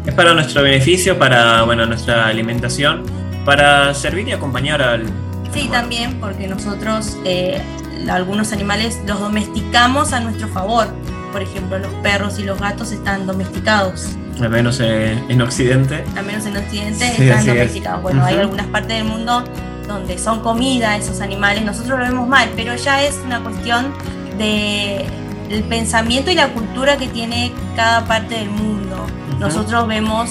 Es 0.06 0.14
para 0.14 0.34
nuestro 0.34 0.64
beneficio, 0.64 1.18
para 1.18 1.64
bueno, 1.64 1.86
nuestra 1.86 2.28
alimentación, 2.28 3.04
para 3.46 3.94
servir 3.94 4.28
y 4.28 4.32
acompañar 4.32 4.82
al. 4.82 5.06
Sí, 5.54 5.68
también 5.72 6.20
porque 6.20 6.48
nosotros 6.48 7.18
eh, 7.26 7.62
algunos 8.10 8.52
animales 8.52 9.00
los 9.06 9.20
domesticamos 9.20 10.14
a 10.14 10.20
nuestro 10.20 10.48
favor. 10.48 10.88
Por 11.32 11.42
ejemplo, 11.42 11.80
los 11.80 11.94
perros 11.96 12.40
y 12.40 12.44
los 12.44 12.60
gatos 12.60 12.92
están 12.92 13.26
domesticados. 13.26 14.10
Al 14.42 14.50
menos 14.50 14.80
eh, 14.82 15.18
en 15.30 15.42
Occidente. 15.42 16.04
al 16.18 16.26
menos 16.26 16.46
en 16.46 16.58
Occidente, 16.58 17.14
Sí, 17.16 17.24
están 17.24 17.40
así 17.40 17.50
es. 17.50 17.56
domesticados. 17.56 18.02
Bueno, 18.02 18.24
hay 18.26 18.34
Ujú. 18.36 18.42
algunas 18.44 18.66
partes 18.68 18.98
del 18.98 19.06
mundo 19.06 19.44
donde 19.88 20.18
son 20.18 20.42
comida 20.42 20.96
esos 20.98 21.20
animales, 21.22 21.64
nosotros 21.66 22.00
lo 22.00 22.06
vemos 22.06 22.28
mal, 22.28 22.50
pero 22.56 22.76
ya 22.76 23.04
es 23.04 23.20
una 23.26 23.42
cuestión 23.42 23.94
de 24.38 25.06
el 25.50 25.64
pensamiento 25.64 26.32
y 26.32 26.36
la 26.36 26.48
cultura 26.50 26.98
que 26.98 27.08
tiene 27.08 27.52
cada 27.76 28.06
parte 28.06 28.36
del 28.36 28.50
mundo. 28.50 29.06
Ujú. 29.32 29.40
Nosotros 29.40 29.86
vemos 29.88 30.30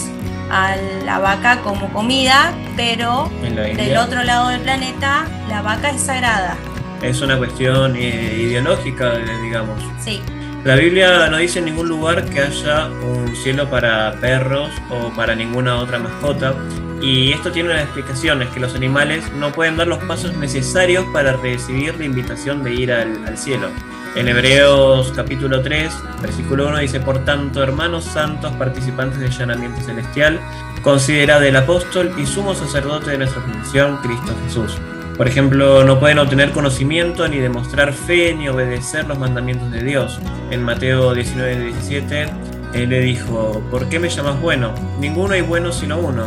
a 0.51 0.75
la 1.05 1.19
vaca 1.19 1.61
como 1.61 1.93
comida, 1.93 2.53
pero 2.77 3.31
del 3.43 3.97
otro 3.99 4.25
lado 4.25 4.49
del 4.49 4.61
planeta 4.61 5.25
la 5.49 5.63
vaca 5.63 5.91
es 5.91 6.01
sagrada. 6.03 6.57
Es 7.03 7.21
una 7.21 7.37
cuestión 7.39 7.95
eh, 7.97 8.35
ideológica, 8.49 9.15
eh, 9.15 9.25
digamos. 9.43 9.79
Sí, 10.03 10.21
La 10.63 10.77
Biblia 10.77 11.27
no 11.31 11.39
dice 11.39 11.61
en 11.61 11.65
ningún 11.65 11.89
lugar 11.89 12.23
que 12.27 12.41
haya 12.41 12.89
un 12.89 13.35
cielo 13.35 13.71
para 13.71 14.13
perros 14.21 14.71
o 14.91 15.09
para 15.17 15.35
ninguna 15.35 15.79
otra 15.79 15.99
mascota. 15.99 16.55
Y 17.01 17.33
esto 17.33 17.51
tiene 17.51 17.71
una 17.71 17.81
explicación, 17.81 18.43
es 18.43 18.51
que 18.51 18.61
los 18.61 18.75
animales 18.75 19.25
no 19.33 19.53
pueden 19.53 19.79
dar 19.79 19.87
los 19.87 20.05
pasos 20.05 20.37
necesarios 20.37 21.07
para 21.15 21.33
recibir 21.33 21.99
la 21.99 22.05
invitación 22.05 22.63
de 22.63 22.75
ir 22.75 22.93
al, 22.93 23.39
cielo. 23.39 23.69
En 24.15 24.29
Hebreos 24.29 25.11
capítulo 25.17 25.63
3, 25.63 25.95
versículo 26.21 26.69
1 26.69 26.79
dice, 26.81 27.01
por 27.01 27.25
tanto, 27.25 27.63
hermanos 27.63 28.05
santos, 28.05 28.53
participantes 28.53 29.19
del 29.19 29.31
llenamiento 29.31 29.81
celestial, 29.81 30.39
considerad 30.83 31.43
el 31.47 31.57
apóstol 31.57 32.13
y 32.19 32.27
sumo 32.27 32.55
sacerdote 32.55 33.13
de 33.13 33.19
nuestra 33.19 33.43
profesión, 33.43 33.97
Cristo 34.03 34.35
Jesús. 34.45 34.79
Por 35.21 35.29
ejemplo, 35.29 35.85
no 35.85 36.01
pueden 36.01 36.19
obtener 36.19 36.51
conocimiento, 36.51 37.29
ni 37.29 37.37
demostrar 37.37 37.93
fe, 37.93 38.33
ni 38.33 38.49
obedecer 38.49 39.07
los 39.07 39.19
mandamientos 39.19 39.71
de 39.71 39.83
Dios. 39.83 40.19
En 40.51 40.63
Mateo 40.63 41.13
19, 41.13 41.63
17, 41.63 42.27
Él 42.73 42.89
le 42.89 43.01
dijo, 43.01 43.63
¿por 43.71 43.87
qué 43.91 43.99
me 43.99 44.09
llamas 44.09 44.41
bueno? 44.41 44.73
Ninguno 44.99 45.35
hay 45.35 45.43
bueno 45.43 45.73
sino 45.73 45.99
uno, 45.99 46.25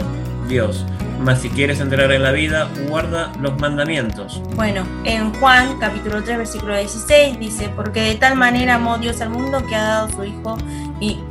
Dios. 0.47 0.85
Mas 1.19 1.41
si 1.41 1.49
quieres 1.49 1.79
entrar 1.79 2.11
en 2.11 2.21
la 2.21 2.31
vida, 2.31 2.69
guarda 2.87 3.31
los 3.41 3.59
mandamientos. 3.59 4.43
Bueno, 4.55 4.85
en 5.05 5.33
Juan 5.39 5.79
capítulo 5.79 6.21
3 6.21 6.37
versículo 6.37 6.77
16 6.77 7.39
dice, 7.39 7.69
porque 7.75 8.01
de 8.01 8.13
tal 8.13 8.35
manera 8.35 8.75
amó 8.75 8.99
Dios 8.99 9.21
al 9.21 9.31
mundo 9.31 9.65
que 9.65 9.73
ha 9.73 9.83
dado 9.83 10.09
su 10.11 10.23
Hijo 10.23 10.55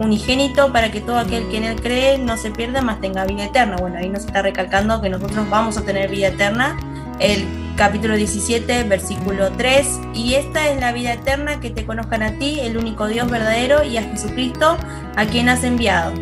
unigénito 0.00 0.72
para 0.72 0.90
que 0.90 1.00
todo 1.00 1.18
aquel 1.18 1.48
que 1.48 1.58
en 1.58 1.64
él 1.64 1.80
cree 1.80 2.18
no 2.18 2.36
se 2.36 2.50
pierda, 2.50 2.82
mas 2.82 3.00
tenga 3.00 3.24
vida 3.24 3.44
eterna. 3.44 3.76
Bueno, 3.76 3.98
ahí 3.98 4.08
nos 4.08 4.24
está 4.24 4.42
recalcando 4.42 5.00
que 5.00 5.08
nosotros 5.08 5.48
vamos 5.48 5.78
a 5.78 5.82
tener 5.82 6.10
vida 6.10 6.26
eterna. 6.26 6.76
El 7.20 7.46
capítulo 7.76 8.14
17 8.14 8.84
versículo 8.84 9.50
3, 9.52 10.00
y 10.14 10.34
esta 10.34 10.70
es 10.70 10.80
la 10.80 10.92
vida 10.92 11.14
eterna, 11.14 11.60
que 11.60 11.70
te 11.70 11.84
conozcan 11.84 12.22
a 12.22 12.38
ti, 12.38 12.60
el 12.60 12.76
único 12.76 13.06
Dios 13.06 13.30
verdadero, 13.30 13.82
y 13.82 13.96
a 13.96 14.02
Jesucristo, 14.02 14.76
a 15.16 15.24
quien 15.26 15.48
has 15.48 15.64
enviado. 15.64 16.12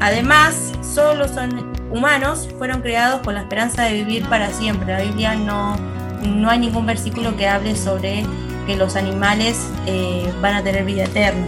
Además, 0.00 0.72
solo 0.82 1.28
son 1.28 1.72
humanos, 1.90 2.48
fueron 2.58 2.82
creados 2.82 3.22
con 3.22 3.34
la 3.34 3.42
esperanza 3.42 3.84
de 3.84 3.94
vivir 3.94 4.24
para 4.28 4.50
siempre. 4.52 4.92
La 4.92 5.02
Biblia 5.02 5.34
no, 5.34 5.76
no 6.24 6.50
hay 6.50 6.58
ningún 6.58 6.86
versículo 6.86 7.36
que 7.36 7.46
hable 7.46 7.76
sobre 7.76 8.24
que 8.66 8.76
los 8.76 8.96
animales 8.96 9.68
eh, 9.86 10.30
van 10.42 10.54
a 10.54 10.62
tener 10.62 10.84
vida 10.84 11.04
eterna. 11.04 11.46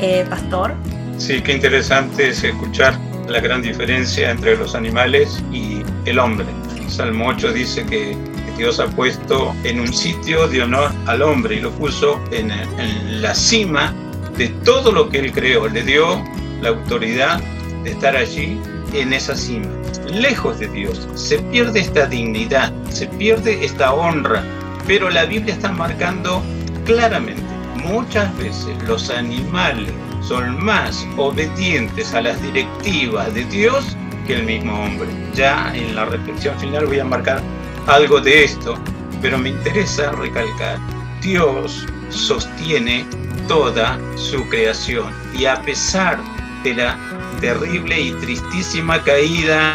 Eh, 0.00 0.24
Pastor, 0.28 0.74
Sí, 1.18 1.40
qué 1.40 1.52
interesante 1.52 2.30
es 2.30 2.42
escuchar 2.42 2.98
la 3.28 3.38
gran 3.40 3.62
diferencia 3.62 4.30
entre 4.32 4.56
los 4.56 4.74
animales 4.74 5.40
y 5.52 5.82
el 6.04 6.18
hombre. 6.18 6.46
Salmo 6.92 7.28
8 7.28 7.52
dice 7.52 7.86
que 7.86 8.16
Dios 8.58 8.78
ha 8.78 8.86
puesto 8.86 9.54
en 9.64 9.80
un 9.80 9.92
sitio 9.92 10.46
de 10.46 10.62
honor 10.62 10.92
al 11.06 11.22
hombre 11.22 11.56
y 11.56 11.60
lo 11.60 11.70
puso 11.70 12.22
en, 12.30 12.50
en 12.50 13.22
la 13.22 13.34
cima 13.34 13.94
de 14.36 14.48
todo 14.64 14.92
lo 14.92 15.08
que 15.08 15.20
él 15.20 15.32
creó. 15.32 15.68
Le 15.68 15.82
dio 15.82 16.22
la 16.60 16.68
autoridad 16.68 17.40
de 17.82 17.92
estar 17.92 18.14
allí 18.14 18.60
en 18.92 19.12
esa 19.12 19.34
cima. 19.34 19.68
Lejos 20.12 20.58
de 20.58 20.68
Dios 20.68 21.08
se 21.14 21.38
pierde 21.38 21.80
esta 21.80 22.06
dignidad, 22.06 22.72
se 22.90 23.06
pierde 23.06 23.64
esta 23.64 23.94
honra, 23.94 24.44
pero 24.86 25.08
la 25.08 25.24
Biblia 25.24 25.54
está 25.54 25.72
marcando 25.72 26.42
claramente, 26.84 27.42
muchas 27.76 28.36
veces 28.36 28.76
los 28.86 29.08
animales 29.08 29.92
son 30.20 30.62
más 30.62 31.06
obedientes 31.16 32.12
a 32.12 32.20
las 32.20 32.40
directivas 32.42 33.32
de 33.34 33.44
Dios 33.46 33.96
que 34.26 34.34
el 34.34 34.44
mismo 34.44 34.74
hombre. 34.84 35.08
Ya 35.34 35.72
en 35.74 35.94
la 35.94 36.04
reflexión 36.04 36.58
final 36.58 36.86
voy 36.86 36.98
a 36.98 37.04
marcar 37.04 37.40
algo 37.86 38.20
de 38.20 38.44
esto, 38.44 38.78
pero 39.20 39.38
me 39.38 39.50
interesa 39.50 40.12
recalcar, 40.12 40.78
Dios 41.20 41.86
sostiene 42.10 43.06
toda 43.48 43.98
su 44.16 44.48
creación 44.48 45.12
y 45.36 45.46
a 45.46 45.60
pesar 45.62 46.18
de 46.62 46.74
la 46.74 46.98
terrible 47.40 48.00
y 48.00 48.12
tristísima 48.12 49.02
caída 49.02 49.74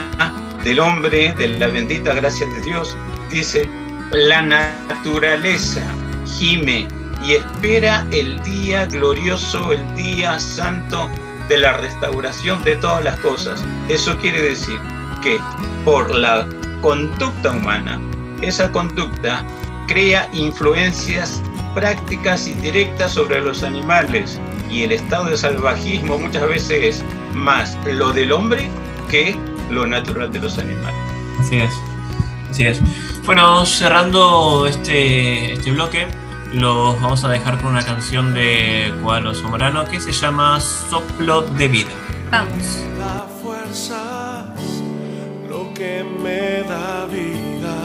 del 0.63 0.79
hombre, 0.79 1.33
de 1.37 1.50
la 1.60 1.67
bendita 1.67 2.13
gracia 2.13 2.48
de 2.48 2.62
Dios, 2.62 2.95
dice, 3.29 3.69
la 4.12 4.41
naturaleza 4.41 5.81
gime 6.25 6.87
y 7.25 7.33
espera 7.33 8.06
el 8.12 8.41
día 8.43 8.85
glorioso, 8.85 9.73
el 9.73 9.95
día 9.95 10.39
santo 10.39 11.10
de 11.48 11.58
la 11.58 11.73
restauración 11.77 12.63
de 12.63 12.75
todas 12.75 13.04
las 13.04 13.19
cosas. 13.19 13.63
Eso 13.89 14.17
quiere 14.17 14.41
decir 14.41 14.79
que 15.21 15.39
por 15.83 16.13
la 16.13 16.48
conducta 16.81 17.52
humana, 17.52 18.00
esa 18.41 18.71
conducta 18.71 19.45
crea 19.87 20.29
influencias 20.33 21.41
prácticas 21.73 22.48
y 22.48 22.54
directas 22.56 23.13
sobre 23.13 23.41
los 23.41 23.63
animales 23.63 24.39
y 24.69 24.83
el 24.83 24.91
estado 24.91 25.25
de 25.25 25.37
salvajismo 25.37 26.17
muchas 26.17 26.48
veces 26.48 26.83
es 26.83 27.06
más 27.33 27.77
lo 27.85 28.12
del 28.12 28.31
hombre 28.31 28.69
que 29.10 29.35
lo 29.69 29.85
natural 29.85 30.31
de 30.31 30.39
los 30.39 30.58
animales. 30.58 30.95
Así 31.39 31.58
es. 31.58 31.73
Así 32.50 32.63
es. 32.65 32.81
Bueno, 33.25 33.65
cerrando 33.65 34.65
este, 34.67 35.54
este 35.54 35.71
bloque, 35.71 36.08
los 36.54 37.00
vamos 37.02 37.23
a 37.23 37.29
dejar 37.29 37.58
con 37.58 37.71
una 37.71 37.83
canción 37.83 38.33
de 38.33 38.93
Cuadro 39.04 39.33
Sombrano 39.33 39.85
que 39.85 40.00
se 40.00 40.12
llama 40.12 40.60
Soplo 40.60 41.41
de 41.41 41.67
Vida. 41.67 41.89
vamos. 42.31 42.83
da 42.98 43.27
fuerzas, 43.41 44.48
lo 45.50 45.73
que 45.73 46.04
me 46.04 46.63
da 46.67 47.06
vida. 47.06 47.77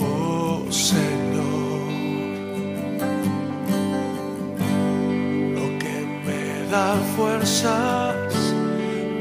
Oh 0.00 0.64
Señor, 0.70 1.92
lo 5.58 5.78
que 5.78 6.06
me 6.26 6.70
da 6.70 6.94
fuerzas, 7.16 8.16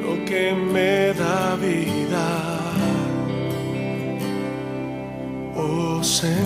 lo 0.02 0.26
que 0.26 0.54
me 0.54 1.14
da 1.14 1.56
vida. 1.56 1.93
Oh 5.66 6.04
Señor, 6.04 6.44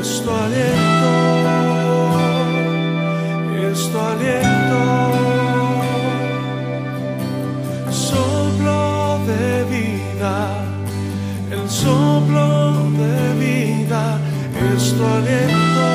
es 0.00 0.22
tu 0.24 0.30
aliento 0.30 1.48
es 3.70 3.90
tu 3.92 3.98
aliento, 3.98 4.82
soplo 7.90 9.20
de 9.26 9.64
vida, 9.64 10.64
el 11.50 11.68
soplo 11.68 12.46
de 13.02 13.18
vida, 13.44 14.18
es 14.74 14.94
tu 14.96 15.04
aliento, 15.04 15.88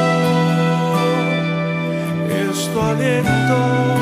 es 2.46 2.58
tu 2.74 2.80
aliento, 2.82 3.93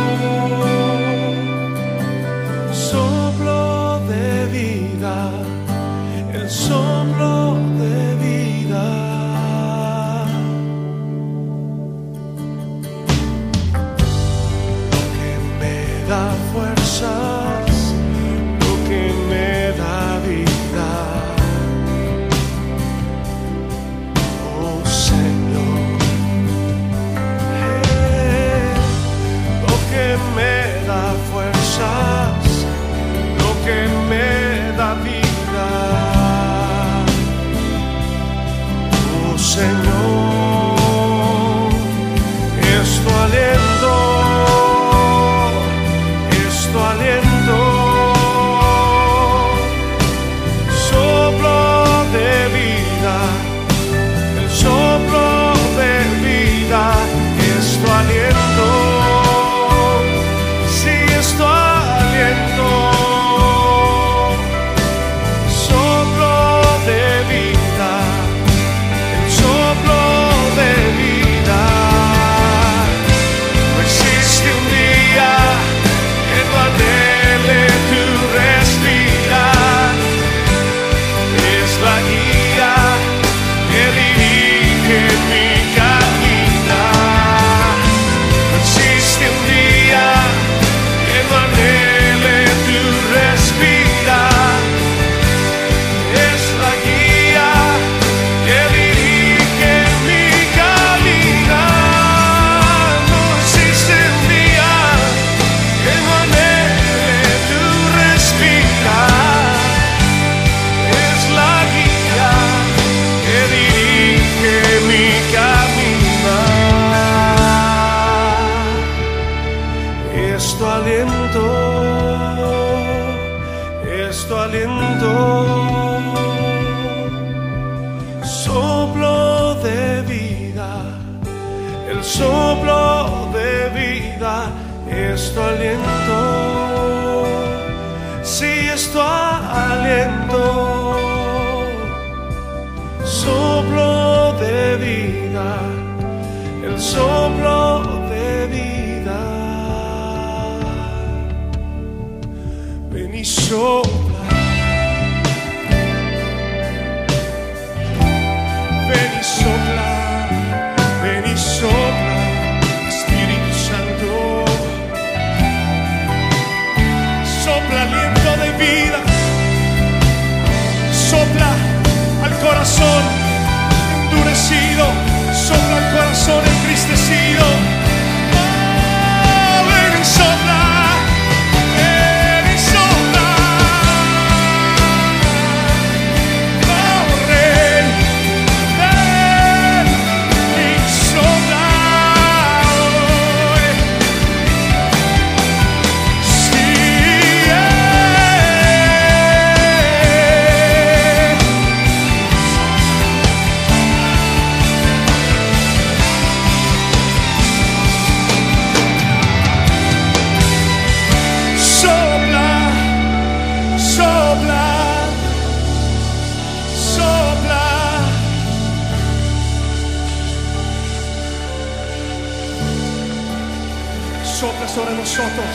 sobre 224.73 224.95
nosotros. 224.95 225.45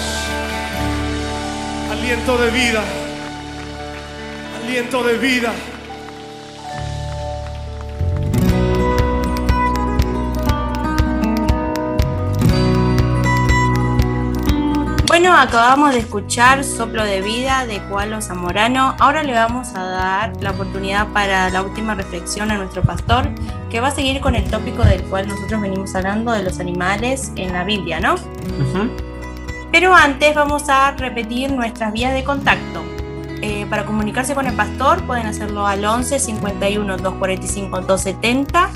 Aliento 1.91 2.37
de 2.37 2.51
vida. 2.51 2.83
Aliento 4.62 5.03
de 5.05 5.17
vida. 5.17 5.53
Bueno, 15.07 15.35
acabamos 15.35 15.95
de 15.95 16.01
escuchar 16.01 16.62
Soplo 16.62 17.03
de 17.03 17.23
Vida 17.23 17.64
de 17.64 17.81
Cualo 17.89 18.21
Zamorano. 18.21 18.97
Ahora 19.01 19.23
le 19.23 19.33
vamos 19.33 19.75
a 19.75 19.83
dar 19.83 20.33
la 20.43 20.51
oportunidad 20.51 21.09
para 21.14 21.49
la 21.49 21.62
última 21.62 21.95
reflexión 21.95 22.51
a 22.51 22.59
nuestro 22.59 22.83
pastor, 22.83 23.31
que 23.71 23.81
va 23.81 23.89
a 23.89 23.93
seguir 23.93 24.21
con 24.21 24.35
el 24.35 24.45
tópico 24.51 24.85
del 24.85 25.03
cual 25.05 25.27
nosotros 25.27 25.62
venimos 25.62 25.95
hablando 25.95 26.33
de 26.33 26.43
los 26.43 26.61
animales 26.61 27.33
en 27.37 27.55
la 27.55 27.64
Biblia, 27.64 27.99
¿no? 27.99 28.17
Pero 29.73 29.95
antes 29.95 30.35
vamos 30.35 30.69
a 30.69 30.93
repetir 30.93 31.53
nuestras 31.53 31.93
vías 31.93 32.14
de 32.14 32.25
contacto. 32.25 32.83
Eh, 33.43 33.67
para 33.69 33.85
comunicarse 33.85 34.35
con 34.35 34.47
el 34.47 34.55
pastor 34.55 35.03
pueden 35.07 35.27
hacerlo 35.27 35.67
al 35.67 35.85
11 35.85 36.19
51 36.19 36.97
245 36.97 37.81
270, 37.83 38.71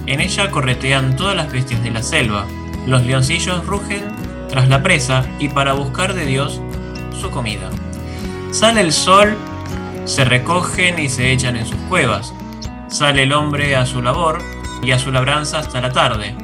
en 0.05 0.19
ella 0.19 0.51
corretean 0.51 1.15
todas 1.15 1.35
las 1.35 1.51
bestias 1.51 1.83
de 1.83 1.91
la 1.91 2.01
selva, 2.01 2.45
los 2.85 3.05
leoncillos 3.05 3.65
rugen 3.65 4.03
tras 4.49 4.67
la 4.67 4.83
presa 4.83 5.25
y 5.39 5.49
para 5.49 5.73
buscar 5.73 6.13
de 6.13 6.25
Dios 6.25 6.59
su 7.19 7.29
comida. 7.29 7.69
Sale 8.51 8.81
el 8.81 8.91
sol, 8.91 9.37
se 10.05 10.25
recogen 10.25 10.99
y 10.99 11.07
se 11.07 11.31
echan 11.31 11.55
en 11.55 11.65
sus 11.65 11.79
cuevas. 11.87 12.33
Sale 12.89 13.23
el 13.23 13.31
hombre 13.31 13.75
a 13.77 13.85
su 13.85 14.01
labor 14.01 14.39
y 14.83 14.91
a 14.91 14.99
su 14.99 15.11
labranza 15.11 15.59
hasta 15.59 15.79
la 15.79 15.91
tarde. 15.91 16.35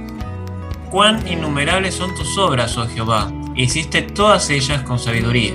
Cuán 0.90 1.28
innumerables 1.28 1.96
son 1.96 2.16
tus 2.16 2.38
obras, 2.38 2.78
oh 2.78 2.88
Jehová, 2.88 3.30
hiciste 3.56 4.04
todas 4.04 4.50
ellas 4.50 4.84
con 4.84 5.00
sabiduría. 5.00 5.54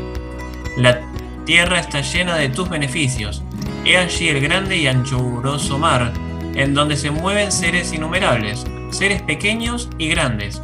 La 0.76 1.00
tierra 1.44 1.80
está 1.80 2.00
llena 2.00 2.36
de 2.36 2.48
tus 2.48 2.68
beneficios. 2.68 3.42
He 3.84 3.96
allí 3.96 4.28
el 4.28 4.40
grande 4.40 4.76
y 4.76 4.86
anchuroso 4.86 5.78
mar, 5.78 6.12
en 6.54 6.72
donde 6.72 6.96
se 6.96 7.10
mueven 7.10 7.52
seres 7.52 7.92
innumerables, 7.92 8.64
seres 8.90 9.20
pequeños 9.22 9.88
y 9.98 10.08
grandes. 10.08 10.62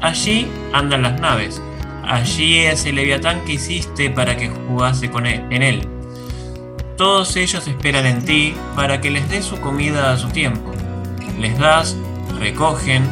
Allí 0.00 0.46
andan 0.72 1.02
las 1.02 1.20
naves. 1.20 1.60
Allí 2.06 2.58
es 2.58 2.86
el 2.86 2.94
leviatán 2.94 3.44
que 3.44 3.54
hiciste 3.54 4.10
para 4.10 4.36
que 4.36 4.48
jugase 4.48 5.10
con 5.10 5.26
él, 5.26 5.44
en 5.50 5.62
él. 5.62 5.88
Todos 6.96 7.36
ellos 7.36 7.66
esperan 7.66 8.06
en 8.06 8.24
ti 8.24 8.54
para 8.74 9.00
que 9.00 9.10
les 9.10 9.28
des 9.28 9.44
su 9.44 9.60
comida 9.60 10.12
a 10.12 10.16
su 10.16 10.28
tiempo. 10.28 10.72
Les 11.38 11.58
das, 11.58 11.96
recogen, 12.38 13.04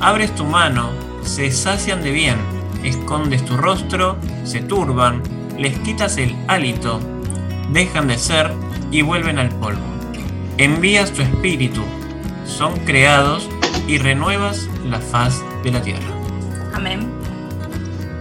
abres 0.00 0.34
tu 0.34 0.44
mano, 0.44 0.90
se 1.22 1.50
sacian 1.50 2.02
de 2.02 2.12
bien, 2.12 2.36
escondes 2.84 3.44
tu 3.44 3.56
rostro, 3.56 4.16
se 4.44 4.60
turban, 4.60 5.22
les 5.62 5.78
quitas 5.78 6.16
el 6.18 6.34
hálito, 6.48 7.00
dejan 7.70 8.08
de 8.08 8.18
ser 8.18 8.50
y 8.90 9.02
vuelven 9.02 9.38
al 9.38 9.48
polvo. 9.48 9.80
Envías 10.58 11.12
tu 11.12 11.22
espíritu, 11.22 11.84
son 12.44 12.76
creados 12.80 13.48
y 13.86 13.98
renuevas 13.98 14.68
la 14.84 15.00
faz 15.00 15.40
de 15.62 15.70
la 15.70 15.80
tierra. 15.80 16.12
Amén. 16.74 17.08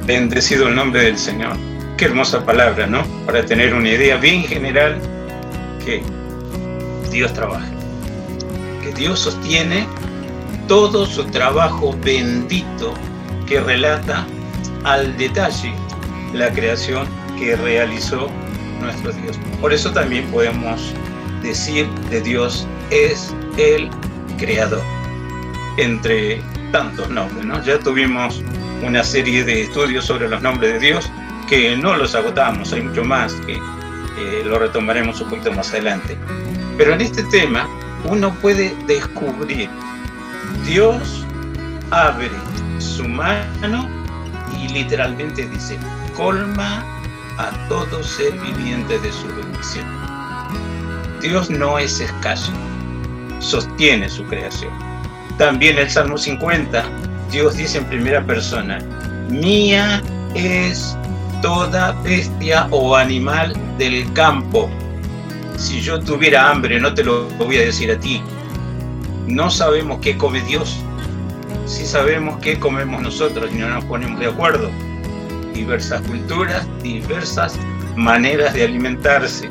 Bendecido 0.05 0.67
el 0.67 0.75
nombre 0.75 1.01
del 1.01 1.17
Señor. 1.17 1.57
Qué 1.97 2.05
hermosa 2.05 2.45
palabra, 2.45 2.85
¿no? 2.85 3.03
Para 3.25 3.43
tener 3.43 3.73
una 3.73 3.89
idea 3.89 4.17
bien 4.17 4.43
general 4.43 5.01
que 5.83 6.03
Dios 7.09 7.33
trabaja. 7.33 7.71
Que 8.83 8.93
Dios 8.93 9.19
sostiene 9.19 9.87
todo 10.67 11.07
su 11.07 11.23
trabajo 11.25 11.97
bendito 12.03 12.93
que 13.47 13.59
relata 13.59 14.27
al 14.83 15.17
detalle 15.17 15.73
la 16.33 16.51
creación 16.51 17.20
realizó 17.55 18.29
nuestro 18.79 19.11
Dios. 19.13 19.39
Por 19.59 19.73
eso 19.73 19.91
también 19.91 20.25
podemos 20.31 20.93
decir 21.41 21.87
de 22.09 22.21
Dios 22.21 22.67
es 22.89 23.33
el 23.57 23.89
creador. 24.37 24.83
Entre 25.77 26.41
tantos 26.71 27.09
nombres, 27.09 27.45
¿no? 27.45 27.63
Ya 27.63 27.79
tuvimos 27.79 28.41
una 28.83 29.03
serie 29.03 29.43
de 29.43 29.61
estudios 29.63 30.05
sobre 30.05 30.27
los 30.27 30.41
nombres 30.41 30.73
de 30.73 30.79
Dios 30.79 31.09
que 31.49 31.75
no 31.75 31.95
los 31.95 32.15
agotamos, 32.15 32.71
hay 32.73 32.81
mucho 32.81 33.03
más 33.03 33.33
que 33.45 33.53
eh, 33.53 34.43
lo 34.45 34.59
retomaremos 34.59 35.19
un 35.21 35.29
poquito 35.29 35.51
más 35.51 35.71
adelante. 35.71 36.17
Pero 36.77 36.93
en 36.93 37.01
este 37.01 37.23
tema 37.23 37.67
uno 38.05 38.33
puede 38.35 38.75
descubrir, 38.87 39.69
Dios 40.65 41.25
abre 41.91 42.29
su 42.79 43.07
mano 43.07 43.87
y 44.57 44.67
literalmente 44.69 45.47
dice, 45.47 45.77
colma 46.15 46.85
a 47.41 47.67
todo 47.67 48.03
ser 48.03 48.33
viviente 48.39 48.99
de 48.99 49.11
su 49.11 49.27
bendición. 49.27 49.85
Dios 51.21 51.49
no 51.49 51.77
es 51.77 51.99
escaso, 51.99 52.51
sostiene 53.39 54.09
su 54.09 54.23
creación. 54.25 54.71
También 55.37 55.77
el 55.77 55.89
Salmo 55.89 56.17
50, 56.17 56.83
Dios 57.31 57.57
dice 57.57 57.79
en 57.79 57.85
primera 57.85 58.23
persona, 58.23 58.79
mía 59.29 60.01
es 60.35 60.95
toda 61.41 61.93
bestia 62.03 62.67
o 62.71 62.95
animal 62.95 63.55
del 63.77 64.11
campo. 64.13 64.69
Si 65.57 65.81
yo 65.81 65.99
tuviera 65.99 66.49
hambre, 66.49 66.79
no 66.79 66.93
te 66.93 67.03
lo 67.03 67.25
voy 67.37 67.57
a 67.57 67.61
decir 67.61 67.91
a 67.91 67.99
ti. 67.99 68.21
No 69.27 69.49
sabemos 69.49 69.99
qué 70.01 70.17
come 70.17 70.41
Dios. 70.41 70.77
Sí 71.65 71.85
sabemos 71.85 72.39
qué 72.41 72.59
comemos 72.59 73.01
nosotros 73.01 73.49
y 73.51 73.57
no 73.57 73.69
nos 73.69 73.85
ponemos 73.85 74.19
de 74.19 74.27
acuerdo. 74.27 74.71
Diversas 75.53 76.01
culturas, 76.01 76.67
diversas 76.81 77.57
maneras 77.95 78.53
de 78.53 78.65
alimentarse. 78.65 79.49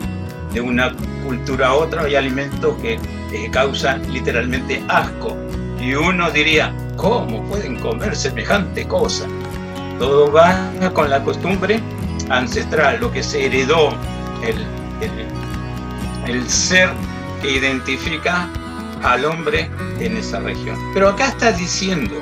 De 0.53 0.61
una 0.61 0.92
cultura 1.24 1.68
a 1.68 1.74
otra 1.74 2.03
hay 2.03 2.16
alimentos 2.16 2.74
que 2.80 2.94
eh, 3.32 3.51
causan 3.53 4.12
literalmente 4.12 4.82
asco. 4.88 5.36
Y 5.80 5.94
uno 5.94 6.30
diría, 6.30 6.74
¿cómo 6.96 7.42
pueden 7.44 7.76
comer 7.76 8.16
semejante 8.16 8.86
cosa? 8.86 9.26
Todo 9.98 10.32
va 10.32 10.70
con 10.92 11.11
la 11.11 11.22
costumbre 11.22 11.80
ancestral, 12.30 13.01
lo 13.01 13.11
que 13.11 13.22
se 13.22 13.46
heredó, 13.46 13.90
el, 14.42 14.57
el, 15.01 16.34
el 16.34 16.48
ser 16.48 16.90
que 17.42 17.53
identifica 17.57 18.48
al 19.03 19.24
hombre 19.24 19.70
en 19.98 20.16
esa 20.16 20.40
región. 20.40 20.76
Pero 20.94 21.09
acá 21.09 21.28
está 21.28 21.53
diciendo, 21.53 22.16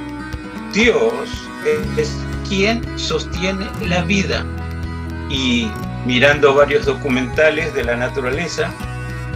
Dios 0.73 1.49
es 1.97 2.17
quien 2.49 2.83
sostiene 2.99 3.67
la 3.87 4.03
vida. 4.03 4.45
Y 5.31 5.71
mirando 6.07 6.55
varios 6.55 6.87
documentales 6.87 7.73
de 7.75 7.85
la 7.85 7.97
naturaleza, 7.97 8.71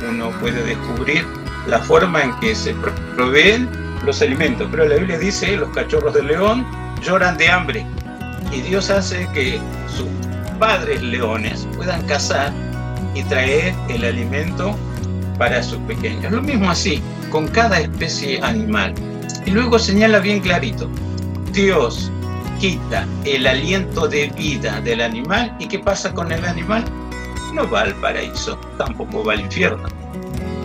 uno 0.09 0.31
puede 0.41 0.63
descubrir 0.65 1.27
la 1.67 1.79
forma 1.79 2.23
en 2.23 2.39
que 2.41 2.55
se 2.55 2.75
proveen 3.15 3.69
los 4.05 4.21
alimentos. 4.23 4.69
Pero 4.71 4.87
la 4.87 4.97
Biblia 4.97 5.19
dice, 5.19 5.57
los 5.57 5.71
cachorros 5.71 6.15
de 6.15 6.23
león 6.23 6.67
lloran 7.03 7.37
de 7.37 7.49
hambre. 7.49 7.87
Y 8.51 8.61
Dios 8.63 8.91
hace 8.91 9.29
que 9.33 9.61
sus 9.87 10.09
padres 10.59 11.03
leones 11.03 11.67
puedan 11.77 12.05
cazar 12.07 12.53
y 13.15 13.23
traer 13.25 13.75
el 13.89 14.05
alimento 14.05 14.77
para 15.39 15.63
sus 15.63 15.79
pequeños. 15.81 16.33
Lo 16.33 16.43
mismo 16.43 16.71
así, 16.71 17.03
con 17.31 17.49
cada 17.49 17.81
especie 17.81 18.41
animal. 18.43 18.95
Y 19.47 19.51
luego 19.51 19.79
señala 19.79 20.21
bien 20.21 20.41
clarito, 20.41 20.89
Dios 21.53 22.11
quita 22.63 23.09
el 23.25 23.49
aliento 23.49 24.07
de 24.07 24.29
vida 24.29 24.81
del 24.83 25.01
animal 25.01 25.53
y 25.59 25.67
¿qué 25.67 25.81
pasa 25.81 26.15
con 26.15 26.31
el 26.31 26.45
animal? 26.45 26.85
No 27.53 27.69
va 27.69 27.81
al 27.81 27.95
paraíso, 27.97 28.57
tampoco 28.79 29.25
va 29.25 29.33
al 29.33 29.41
infierno. 29.41 29.89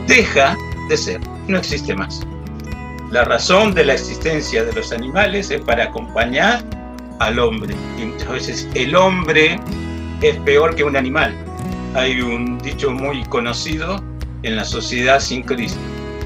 Deja 0.06 0.56
de 0.90 0.96
ser, 0.96 1.20
no 1.48 1.58
existe 1.58 1.96
más. 1.96 2.22
La 3.10 3.24
razón 3.24 3.74
de 3.74 3.84
la 3.84 3.94
existencia 3.94 4.64
de 4.64 4.74
los 4.74 4.92
animales 4.92 5.50
es 5.50 5.60
para 5.62 5.86
acompañar 5.86 6.64
al 7.18 7.40
hombre. 7.40 7.76
Y 7.98 8.06
muchas 8.06 8.30
veces 8.30 8.70
el 8.76 8.96
hombre 8.96 9.60
es 10.22 10.38
peor 10.42 10.76
que 10.76 10.84
un 10.84 10.96
animal. 10.96 11.36
Hay 11.96 12.22
un 12.22 12.60
dicho 12.60 12.92
muy 12.92 13.24
conocido 13.24 14.04
en 14.44 14.56
la 14.56 14.66
sociedad 14.66 15.20
sin 15.20 15.42
Cristo. 15.42 15.80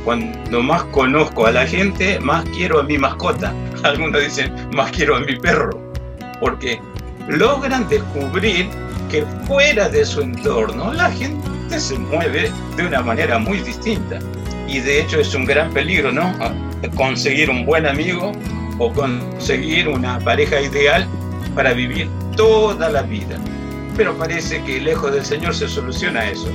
Cuando 0.04 0.64
más 0.64 0.84
conozco 0.86 1.46
a 1.46 1.52
la 1.52 1.66
gente, 1.66 2.20
más 2.20 2.44
quiero 2.50 2.80
a 2.80 2.84
mi 2.84 2.98
mascota. 2.98 3.54
Algunos 3.84 4.22
dicen, 4.22 4.54
más 4.74 4.92
quiero 4.92 5.16
a 5.16 5.20
mi 5.20 5.36
perro. 5.36 5.70
Porque 6.40 6.80
logran 7.28 7.88
descubrir 7.88 8.70
que 9.10 9.26
fuera 9.46 9.90
de 9.90 10.06
su 10.06 10.22
entorno 10.22 10.94
la 10.94 11.12
gente 11.12 11.80
se 11.80 11.98
mueve 12.00 12.52
de 12.78 12.86
una 12.86 13.02
manera 13.02 13.38
muy 13.38 13.60
distinta. 13.60 14.20
Y 14.68 14.80
de 14.80 15.02
hecho 15.02 15.20
es 15.20 15.34
un 15.36 15.46
gran 15.46 15.72
peligro, 15.72 16.12
¿no? 16.12 16.34
Conseguir 16.96 17.50
un 17.50 17.66
buen 17.66 17.86
amigo 17.86 18.32
o 18.80 18.92
conseguir 18.92 19.88
una 19.88 20.20
pareja 20.20 20.62
ideal 20.62 21.08
para 21.54 21.74
vivir 21.74 22.10
toda 22.36 22.90
la 22.90 23.02
vida. 23.02 23.38
Pero 23.98 24.18
parece 24.18 24.64
que 24.64 24.80
lejos 24.80 25.12
del 25.12 25.26
Señor 25.26 25.54
se 25.54 25.68
soluciona 25.68 26.30
eso. 26.30 26.50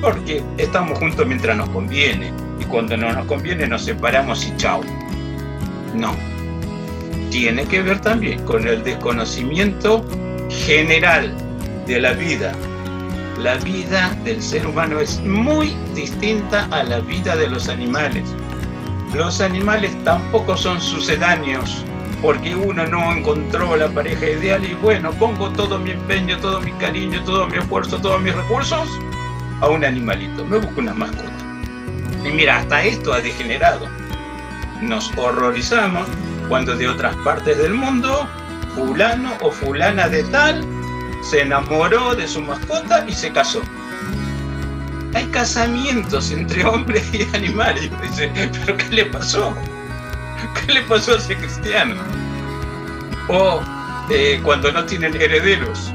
Porque 0.00 0.42
estamos 0.58 0.98
juntos 0.98 1.26
mientras 1.26 1.56
nos 1.56 1.68
conviene. 1.70 2.32
Y 2.60 2.64
cuando 2.64 2.96
no 2.96 3.12
nos 3.12 3.26
conviene 3.26 3.66
nos 3.66 3.84
separamos 3.84 4.46
y 4.46 4.56
chao. 4.56 4.80
No. 5.94 6.14
Tiene 7.30 7.64
que 7.66 7.82
ver 7.82 8.00
también 8.00 8.44
con 8.44 8.66
el 8.66 8.82
desconocimiento 8.82 10.04
general 10.48 11.32
de 11.86 12.00
la 12.00 12.12
vida. 12.12 12.52
La 13.38 13.56
vida 13.56 14.16
del 14.24 14.42
ser 14.42 14.66
humano 14.66 14.98
es 14.98 15.20
muy 15.20 15.76
distinta 15.94 16.66
a 16.70 16.82
la 16.82 17.00
vida 17.00 17.36
de 17.36 17.48
los 17.48 17.68
animales. 17.68 18.24
Los 19.14 19.40
animales 19.40 19.92
tampoco 20.04 20.56
son 20.56 20.80
sucedáneos 20.80 21.84
porque 22.20 22.54
uno 22.54 22.86
no 22.86 23.12
encontró 23.12 23.76
la 23.76 23.88
pareja 23.88 24.28
ideal 24.28 24.64
y 24.64 24.74
bueno, 24.74 25.12
pongo 25.12 25.50
todo 25.50 25.78
mi 25.78 25.92
empeño, 25.92 26.38
todo 26.38 26.60
mi 26.60 26.72
cariño, 26.72 27.22
todo 27.24 27.46
mi 27.46 27.58
esfuerzo, 27.58 27.98
todos 27.98 28.20
mis 28.20 28.34
recursos 28.34 28.88
a 29.60 29.68
un 29.68 29.84
animalito, 29.84 30.44
me 30.44 30.58
busco 30.58 30.80
una 30.80 30.94
mascota. 30.94 31.47
Y 32.24 32.28
mira, 32.30 32.58
hasta 32.58 32.82
esto 32.82 33.12
ha 33.12 33.20
degenerado. 33.20 33.88
Nos 34.80 35.10
horrorizamos 35.16 36.06
cuando 36.48 36.76
de 36.76 36.88
otras 36.88 37.14
partes 37.16 37.58
del 37.58 37.74
mundo, 37.74 38.28
fulano 38.74 39.32
o 39.40 39.50
fulana 39.50 40.08
de 40.08 40.24
tal 40.24 40.64
se 41.22 41.42
enamoró 41.42 42.14
de 42.14 42.26
su 42.26 42.40
mascota 42.40 43.04
y 43.08 43.12
se 43.12 43.30
casó. 43.32 43.60
Hay 45.14 45.26
casamientos 45.26 46.30
entre 46.30 46.64
hombres 46.64 47.04
y 47.12 47.22
animales. 47.34 47.90
¿pero 48.16 48.76
qué 48.76 48.88
le 48.90 49.04
pasó? 49.06 49.54
¿Qué 50.54 50.72
le 50.72 50.82
pasó 50.82 51.14
a 51.14 51.18
ese 51.18 51.36
cristiano? 51.36 51.96
O 53.28 53.60
eh, 54.10 54.40
cuando 54.42 54.70
no 54.72 54.84
tienen 54.84 55.14
herederos, 55.20 55.92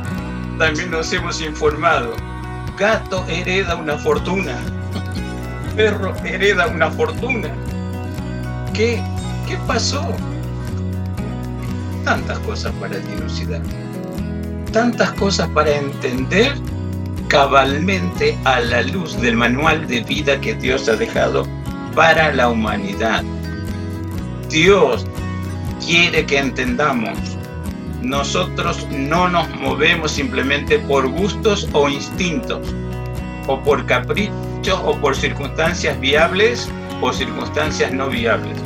también 0.57 0.91
nos 0.91 1.11
hemos 1.13 1.41
informado. 1.41 2.15
Gato 2.77 3.25
hereda 3.27 3.75
una 3.75 3.97
fortuna. 3.97 4.55
Perro 5.75 6.13
hereda 6.23 6.67
una 6.67 6.91
fortuna. 6.91 7.49
¿Qué? 8.73 9.01
¿Qué 9.47 9.57
pasó? 9.67 10.05
Tantas 12.05 12.37
cosas 12.39 12.71
para 12.79 12.97
dilucidar. 12.97 13.61
Tantas 14.71 15.11
cosas 15.13 15.49
para 15.49 15.71
entender 15.75 16.53
cabalmente 17.27 18.37
a 18.43 18.59
la 18.59 18.83
luz 18.83 19.19
del 19.19 19.35
manual 19.35 19.87
de 19.87 20.01
vida 20.01 20.39
que 20.39 20.53
Dios 20.53 20.87
ha 20.89 20.95
dejado 20.95 21.47
para 21.95 22.31
la 22.33 22.49
humanidad. 22.49 23.23
Dios 24.49 25.05
quiere 25.83 26.25
que 26.25 26.37
entendamos. 26.37 27.17
Nosotros 28.03 28.87
no 28.91 29.27
nos 29.27 29.49
movemos 29.55 30.11
simplemente 30.11 30.77
por 30.77 31.07
gustos 31.07 31.67
o 31.73 31.89
instintos, 31.89 32.75
o 33.47 33.59
por 33.61 33.85
caprichos 33.85 34.52
o 34.71 34.97
por 34.97 35.15
circunstancias 35.15 35.99
viables 35.99 36.69
o 37.01 37.11
circunstancias 37.11 37.91
no 37.91 38.07
viables. 38.09 38.57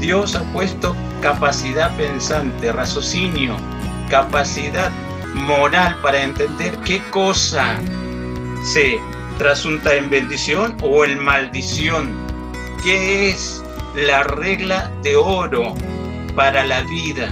Dios 0.00 0.34
ha 0.34 0.42
puesto 0.52 0.96
capacidad 1.22 1.94
pensante, 1.96 2.72
raciocinio, 2.72 3.56
capacidad 4.08 4.90
moral 5.34 5.96
para 6.02 6.22
entender 6.22 6.76
qué 6.78 7.00
cosa 7.10 7.78
se 8.64 8.98
trasunta 9.38 9.94
en 9.94 10.10
bendición 10.10 10.76
o 10.82 11.04
en 11.04 11.18
maldición. 11.18 12.10
¿Qué 12.82 13.30
es 13.30 13.62
la 13.94 14.22
regla 14.24 14.90
de 15.02 15.16
oro 15.16 15.74
para 16.34 16.64
la 16.64 16.80
vida? 16.82 17.30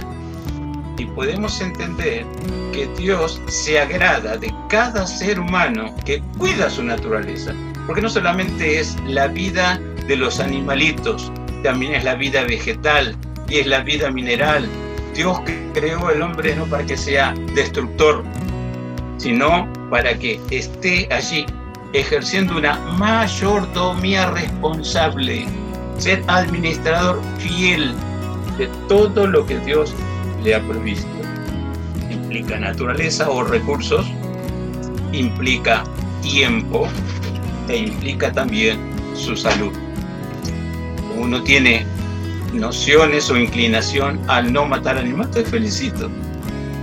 Y 0.97 1.05
podemos 1.05 1.59
entender 1.59 2.25
que 2.71 2.87
Dios 2.97 3.41
se 3.47 3.79
agrada 3.79 4.37
de 4.37 4.53
cada 4.69 5.05
ser 5.07 5.39
humano 5.39 5.93
que 6.05 6.21
cuida 6.37 6.69
su 6.69 6.83
naturaleza. 6.83 7.53
Porque 7.89 8.03
no 8.03 8.09
solamente 8.09 8.79
es 8.79 8.95
la 9.07 9.25
vida 9.25 9.81
de 10.05 10.15
los 10.15 10.39
animalitos, 10.39 11.31
también 11.63 11.95
es 11.95 12.03
la 12.03 12.13
vida 12.13 12.43
vegetal 12.43 13.15
y 13.49 13.55
es 13.55 13.65
la 13.65 13.79
vida 13.79 14.11
mineral. 14.11 14.69
Dios 15.15 15.39
creó 15.73 16.11
el 16.11 16.21
hombre 16.21 16.55
no 16.55 16.67
para 16.67 16.85
que 16.85 16.95
sea 16.95 17.33
destructor, 17.55 18.23
sino 19.17 19.67
para 19.89 20.13
que 20.13 20.39
esté 20.51 21.11
allí 21.11 21.47
ejerciendo 21.93 22.57
una 22.57 22.75
mayordomía 22.75 24.29
responsable, 24.29 25.47
ser 25.97 26.23
administrador 26.27 27.19
fiel 27.39 27.95
de 28.59 28.67
todo 28.87 29.25
lo 29.25 29.47
que 29.47 29.57
Dios 29.61 29.95
le 30.43 30.53
ha 30.53 30.61
provisto. 30.61 31.09
Implica 32.11 32.59
naturaleza 32.59 33.27
o 33.31 33.43
recursos, 33.43 34.05
implica 35.11 35.83
tiempo 36.21 36.87
implica 37.75 38.31
también 38.31 38.79
su 39.13 39.35
salud. 39.35 39.73
Uno 41.17 41.43
tiene 41.43 41.85
nociones 42.53 43.29
o 43.29 43.37
inclinación 43.37 44.19
al 44.27 44.51
no 44.51 44.65
matar 44.65 44.97
animales, 44.97 45.31
te 45.31 45.43
felicito. 45.43 46.09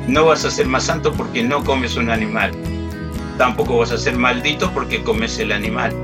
No 0.09 0.27
vas 0.27 0.45
a 0.45 0.51
ser 0.51 0.67
más 0.67 0.85
santo 0.85 1.13
porque 1.13 1.43
no 1.43 1.65
comes 1.65 1.97
un 1.97 2.11
animal. 2.11 2.53
Tampoco 3.39 3.79
vas 3.79 3.93
a 3.93 3.99
ser 3.99 4.17
maldito 4.17 4.71
porque 4.73 5.03
comes 5.03 5.39
el 5.39 5.53
animal. 5.53 5.95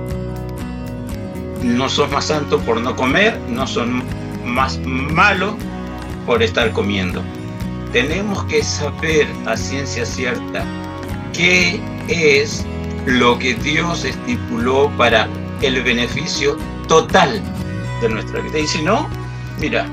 No 1.62 1.88
sos 1.88 2.10
más 2.10 2.26
santo 2.26 2.58
por 2.60 2.80
no 2.80 2.96
comer, 2.96 3.38
no 3.48 3.66
son 3.66 4.02
más 4.44 4.78
malo 4.84 5.56
por 6.26 6.42
estar 6.42 6.72
comiendo. 6.72 7.22
Tenemos 7.92 8.44
que 8.44 8.62
saber 8.62 9.28
a 9.46 9.56
ciencia 9.56 10.04
cierta 10.04 10.64
qué 11.32 11.80
es 12.08 12.66
lo 13.06 13.38
que 13.38 13.54
Dios 13.54 14.04
estipuló 14.04 14.90
para 14.96 15.28
el 15.60 15.82
beneficio 15.82 16.56
total 16.88 17.40
de 18.00 18.08
nuestra 18.08 18.40
vida. 18.40 18.58
Y 18.58 18.66
si 18.66 18.82
no, 18.82 19.08
mira, 19.58 19.86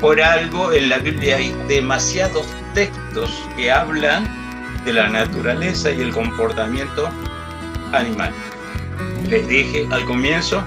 por 0.00 0.20
algo 0.20 0.72
en 0.72 0.88
la 0.88 0.98
Biblia 0.98 1.36
hay 1.36 1.54
demasiados 1.68 2.46
textos 2.74 3.30
que 3.56 3.70
hablan 3.70 4.28
de 4.84 4.92
la 4.92 5.08
naturaleza 5.08 5.90
y 5.90 6.00
el 6.00 6.12
comportamiento 6.12 7.08
animal. 7.92 8.32
Les 9.28 9.46
dije 9.48 9.86
al 9.90 10.04
comienzo, 10.04 10.62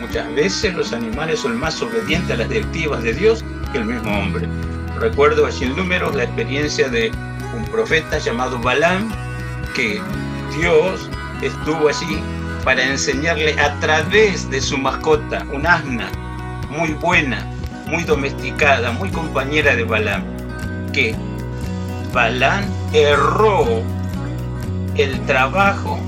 muchas 0.00 0.32
veces 0.34 0.74
los 0.74 0.92
animales 0.92 1.40
son 1.40 1.58
más 1.58 1.80
obedientes 1.82 2.30
a 2.30 2.36
las 2.36 2.48
directivas 2.48 3.02
de 3.02 3.14
Dios 3.14 3.44
que 3.72 3.78
el 3.78 3.86
mismo 3.86 4.16
hombre. 4.18 4.46
Recuerdo 5.00 5.48
en 5.48 5.76
números 5.76 6.14
la 6.14 6.24
experiencia 6.24 6.88
de 6.88 7.10
un 7.56 7.64
profeta 7.66 8.18
llamado 8.18 8.58
Balaam, 8.60 9.10
que 9.74 10.00
Dios 10.56 11.10
estuvo 11.46 11.88
allí 11.88 12.20
para 12.64 12.82
enseñarle 12.82 13.58
a 13.60 13.78
través 13.80 14.48
de 14.50 14.60
su 14.60 14.78
mascota, 14.78 15.46
un 15.52 15.66
asna 15.66 16.10
muy 16.70 16.94
buena, 16.94 17.46
muy 17.86 18.02
domesticada, 18.04 18.90
muy 18.92 19.10
compañera 19.10 19.76
de 19.76 19.84
Balaam, 19.84 20.24
que 20.92 21.14
Balaam 22.12 22.64
erró 22.92 23.82
el 24.96 25.20
trabajo 25.26 25.98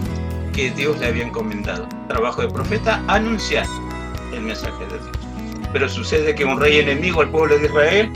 que 0.53 0.71
Dios 0.71 0.99
le 0.99 1.07
había 1.07 1.27
encomendado. 1.27 1.87
Trabajo 2.09 2.41
de 2.41 2.49
profeta, 2.49 3.03
anunciar 3.09 3.67
el 4.33 4.41
mensaje 4.41 4.87
de 4.87 4.99
Dios. 4.99 5.17
Pero 5.73 5.89
sucede 5.89 6.35
que 6.35 6.45
un 6.45 6.59
rey 6.59 6.79
enemigo 6.79 7.21
al 7.21 7.29
pueblo 7.29 7.59
de 7.59 7.67
Israel 7.67 8.13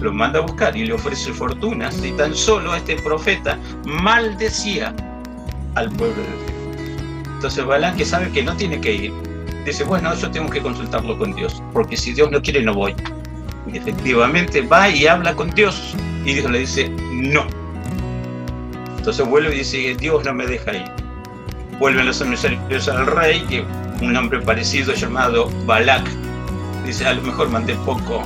lo 0.00 0.12
manda 0.12 0.38
a 0.38 0.42
buscar 0.42 0.76
y 0.76 0.86
le 0.86 0.92
ofrece 0.92 1.32
fortunas 1.32 2.02
y 2.04 2.12
tan 2.12 2.34
solo 2.34 2.74
este 2.74 2.96
profeta 2.96 3.58
maldecía 3.84 4.94
al 5.74 5.90
pueblo 5.90 6.22
de 6.22 6.44
Dios. 6.44 6.49
Entonces 7.40 7.64
Balán, 7.64 7.96
que 7.96 8.04
sabe 8.04 8.30
que 8.30 8.42
no 8.42 8.54
tiene 8.54 8.78
que 8.82 8.92
ir, 8.92 9.12
dice, 9.64 9.82
bueno, 9.84 10.14
yo 10.14 10.30
tengo 10.30 10.50
que 10.50 10.60
consultarlo 10.60 11.16
con 11.16 11.34
Dios, 11.34 11.62
porque 11.72 11.96
si 11.96 12.12
Dios 12.12 12.30
no 12.30 12.42
quiere 12.42 12.60
no 12.60 12.74
voy. 12.74 12.94
Y 13.72 13.78
efectivamente 13.78 14.60
va 14.60 14.90
y 14.90 15.06
habla 15.06 15.34
con 15.34 15.48
Dios 15.52 15.94
y 16.26 16.34
Dios 16.34 16.50
le 16.50 16.58
dice, 16.58 16.90
no. 17.10 17.46
Entonces 18.98 19.26
vuelve 19.26 19.54
y 19.54 19.58
dice, 19.60 19.96
Dios 19.98 20.22
no 20.22 20.34
me 20.34 20.46
deja 20.46 20.74
ir. 20.74 20.84
Vuelven 21.78 22.04
los 22.04 22.20
emisarios 22.20 22.88
al 22.88 23.06
rey, 23.06 23.40
que 23.48 23.64
un 24.02 24.14
hombre 24.14 24.42
parecido 24.42 24.92
llamado 24.92 25.50
Balak, 25.64 26.06
dice, 26.84 27.06
a 27.06 27.14
lo 27.14 27.22
mejor 27.22 27.48
mandé 27.48 27.74
poco, 27.86 28.22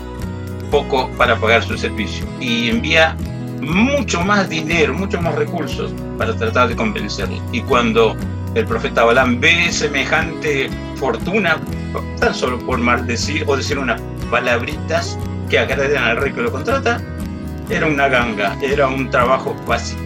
poco 0.72 1.08
para 1.10 1.36
pagar 1.36 1.62
su 1.62 1.78
servicio. 1.78 2.26
Y 2.40 2.68
envía 2.68 3.16
mucho 3.60 4.22
más 4.22 4.48
dinero, 4.48 4.92
mucho 4.92 5.22
más 5.22 5.36
recursos 5.36 5.92
para 6.18 6.34
tratar 6.34 6.66
de 6.66 6.74
convencerlo. 6.74 7.40
Y 7.52 7.60
cuando 7.60 8.16
el 8.54 8.66
profeta 8.66 9.04
Balaam 9.04 9.40
ve 9.40 9.72
semejante 9.72 10.70
fortuna, 10.96 11.58
tan 12.20 12.34
solo 12.34 12.58
por 12.60 12.78
maldecir 12.78 13.44
o 13.46 13.56
decir 13.56 13.78
unas 13.78 14.00
palabritas 14.30 15.18
que 15.50 15.58
agraden 15.58 15.98
al 15.98 16.16
rey 16.18 16.32
que 16.32 16.42
lo 16.42 16.52
contrata, 16.52 17.00
era 17.68 17.86
una 17.86 18.08
ganga, 18.08 18.56
era 18.62 18.86
un 18.86 19.10
trabajo 19.10 19.56
fácil. 19.66 19.98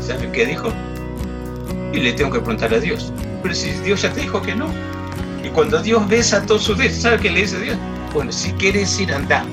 ¿Sabe 0.00 0.30
qué 0.32 0.46
dijo? 0.46 0.72
Y 1.92 2.00
le 2.00 2.12
tengo 2.12 2.32
que 2.32 2.40
preguntar 2.40 2.74
a 2.74 2.78
Dios. 2.78 3.12
Pero 3.42 3.54
si 3.54 3.70
Dios 3.84 4.02
ya 4.02 4.12
te 4.12 4.20
dijo 4.20 4.42
que 4.42 4.54
no. 4.54 4.68
Y 5.42 5.48
cuando 5.48 5.80
Dios 5.82 6.06
besa 6.08 6.44
todo 6.44 6.58
su 6.58 6.74
dedo, 6.74 6.94
¿sabe 6.94 7.18
qué 7.18 7.30
le 7.30 7.40
dice 7.42 7.58
Dios? 7.60 7.76
Bueno, 8.12 8.30
si 8.30 8.52
quieres 8.52 8.98
ir, 9.00 9.12
anda. 9.12 9.44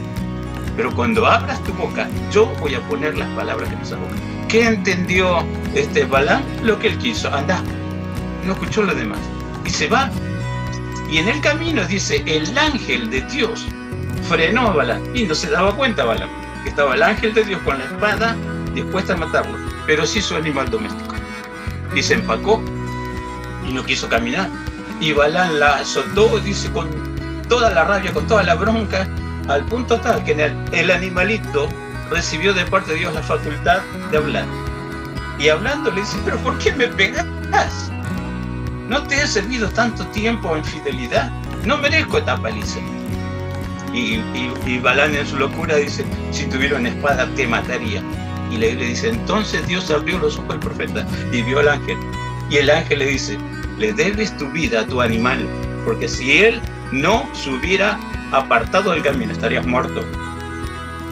Pero 0.76 0.94
cuando 0.96 1.26
abras 1.26 1.64
tu 1.64 1.74
boca, 1.74 2.08
yo 2.32 2.48
voy 2.60 2.76
a 2.76 2.82
poner 2.88 3.18
las 3.18 3.30
palabras 3.36 3.72
en 3.72 3.80
esa 3.80 3.96
boca. 3.96 4.16
¿Qué 4.50 4.66
entendió 4.66 5.46
este 5.76 6.06
Balán? 6.06 6.44
Lo 6.64 6.80
que 6.80 6.88
él 6.88 6.98
quiso, 6.98 7.32
anda. 7.32 7.62
No 8.44 8.54
escuchó 8.54 8.82
lo 8.82 8.96
demás. 8.96 9.20
Y 9.64 9.70
se 9.70 9.88
va. 9.88 10.10
Y 11.12 11.20
en 11.20 11.30
el 11.30 11.40
camino 11.42 11.86
dice, 11.86 12.24
el 12.26 12.58
ángel 12.58 13.12
de 13.12 13.22
Dios 13.22 13.68
frenó 14.28 14.70
a 14.70 14.74
Balán. 14.74 15.04
Y 15.16 15.26
no 15.26 15.36
se 15.36 15.52
daba 15.52 15.76
cuenta 15.76 16.04
Balán, 16.04 16.30
que 16.64 16.70
estaba 16.70 16.96
el 16.96 17.04
ángel 17.04 17.36
de 17.36 17.44
Dios 17.44 17.62
con 17.62 17.78
la 17.78 17.86
espada 17.86 18.36
dispuesta 18.74 19.14
a 19.14 19.18
matarlo. 19.18 19.56
Pero 19.86 20.08
sí 20.08 20.20
su 20.20 20.36
animal 20.36 20.68
doméstico. 20.72 21.14
Y 21.94 22.02
se 22.02 22.16
empacó 22.16 22.60
y 23.68 23.72
no 23.72 23.86
quiso 23.86 24.10
caminar. 24.10 24.50
Y 25.00 25.14
Balán 25.14 25.60
la 25.60 25.76
azotó, 25.76 26.40
dice, 26.40 26.72
con 26.72 26.90
toda 27.48 27.70
la 27.70 27.84
rabia, 27.84 28.12
con 28.12 28.26
toda 28.26 28.42
la 28.42 28.56
bronca, 28.56 29.08
al 29.48 29.64
punto 29.66 30.00
tal 30.00 30.24
que 30.24 30.32
el, 30.32 30.56
el 30.72 30.90
animalito 30.90 31.70
recibió 32.10 32.54
de 32.54 32.66
parte 32.66 32.94
de 32.94 33.00
Dios 33.00 33.14
la 33.14 33.24
facultad 33.24 33.82
de 34.12 34.18
hablar. 34.18 34.46
Y 35.40 35.50
hablando 35.50 35.92
le 35.92 36.02
dice, 36.02 36.18
pero 36.26 36.38
¿por 36.38 36.58
qué 36.58 36.74
me 36.74 36.88
pegas? 36.88 37.26
¿No 38.90 39.04
te 39.04 39.22
he 39.22 39.28
servido 39.28 39.70
tanto 39.70 40.06
tiempo 40.08 40.56
en 40.56 40.66
fidelidad? 40.66 41.32
No 41.64 41.78
merezco 41.78 42.18
esta 42.18 42.38
paliza. 42.38 42.80
Y, 43.94 44.22
y, 44.66 44.80
Balán 44.80 45.16
en 45.16 45.26
su 45.26 45.38
locura 45.38 45.76
dice, 45.76 46.06
si 46.32 46.46
tuviera 46.46 46.78
una 46.78 46.90
espada 46.90 47.28
te 47.36 47.48
mataría. 47.48 48.04
Y 48.52 48.58
le, 48.58 48.74
le 48.76 48.88
dice, 48.88 49.10
entonces 49.10 49.66
Dios 49.68 49.90
abrió 49.92 50.18
los 50.20 50.38
ojos 50.38 50.52
al 50.52 50.60
profeta 50.60 51.06
y 51.32 51.42
vio 51.44 51.60
al 51.60 51.70
ángel. 51.70 51.98
Y 52.50 52.58
el 52.58 52.70
ángel 52.70 53.00
le 53.00 53.06
dice, 53.06 53.38
le 53.78 53.94
debes 53.94 54.36
tu 54.38 54.50
vida 54.50 54.82
a 54.82 54.86
tu 54.86 55.02
animal, 55.02 55.48
porque 55.86 56.08
si 56.08 56.40
él 56.40 56.62
no 56.92 57.30
se 57.34 57.52
hubiera 57.52 58.00
apartado 58.32 58.92
del 58.92 59.04
camino, 59.04 59.32
estarías 59.32 59.66
muerto. 59.66 60.04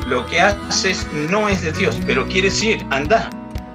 Lo 0.07 0.25
que 0.25 0.39
haces 0.39 1.05
no 1.29 1.49
es 1.49 1.61
de 1.63 1.73
Dios, 1.73 1.99
pero 2.05 2.25
quieres 2.27 2.63
ir, 2.63 2.85
anda. 2.91 3.29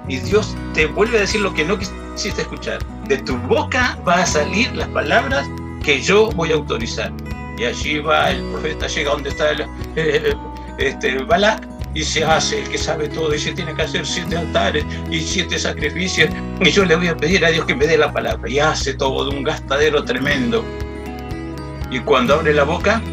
Y 0.07 0.17
Dios 0.17 0.55
te 0.73 0.87
vuelve 0.87 1.17
a 1.17 1.21
decir 1.21 1.41
lo 1.41 1.53
que 1.53 1.63
no 1.63 1.77
quisiste 1.77 2.41
escuchar. 2.41 2.83
De 3.07 3.17
tu 3.19 3.37
boca 3.37 3.97
va 4.07 4.15
a 4.15 4.25
salir 4.25 4.73
las 4.75 4.87
palabras 4.89 5.47
que 5.83 6.01
yo 6.01 6.29
voy 6.31 6.51
a 6.51 6.55
autorizar. 6.55 7.11
Y 7.59 7.65
allí 7.65 7.99
va 7.99 8.31
el 8.31 8.41
profeta, 8.45 8.87
llega 8.87 9.11
donde 9.11 9.29
está 9.29 9.51
el, 9.51 9.61
eh, 9.95 10.33
este, 10.79 11.23
Balak 11.23 11.67
y 11.93 12.03
se 12.03 12.25
hace 12.25 12.63
el 12.63 12.69
que 12.69 12.79
sabe 12.79 13.09
todo 13.09 13.35
y 13.35 13.37
se 13.37 13.51
tiene 13.51 13.75
que 13.75 13.83
hacer 13.83 14.03
siete 14.03 14.35
altares 14.35 14.83
y 15.11 15.19
siete 15.21 15.59
sacrificios. 15.59 16.31
Y 16.59 16.71
yo 16.71 16.83
le 16.83 16.95
voy 16.95 17.09
a 17.09 17.15
pedir 17.15 17.45
a 17.45 17.49
Dios 17.49 17.67
que 17.67 17.75
me 17.75 17.85
dé 17.85 17.95
la 17.95 18.11
palabra. 18.11 18.49
Y 18.49 18.57
hace 18.57 18.95
todo 18.95 19.29
de 19.29 19.37
un 19.37 19.43
gastadero 19.43 20.03
tremendo. 20.03 20.65
Y 21.91 21.99
cuando 21.99 22.33
abre 22.33 22.55
la 22.55 22.63
boca, 22.63 23.03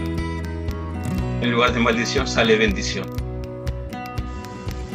en 1.41 1.51
lugar 1.51 1.73
de 1.73 1.81
maldición 1.81 2.27
sale 2.27 2.57
bendición. 2.57 3.07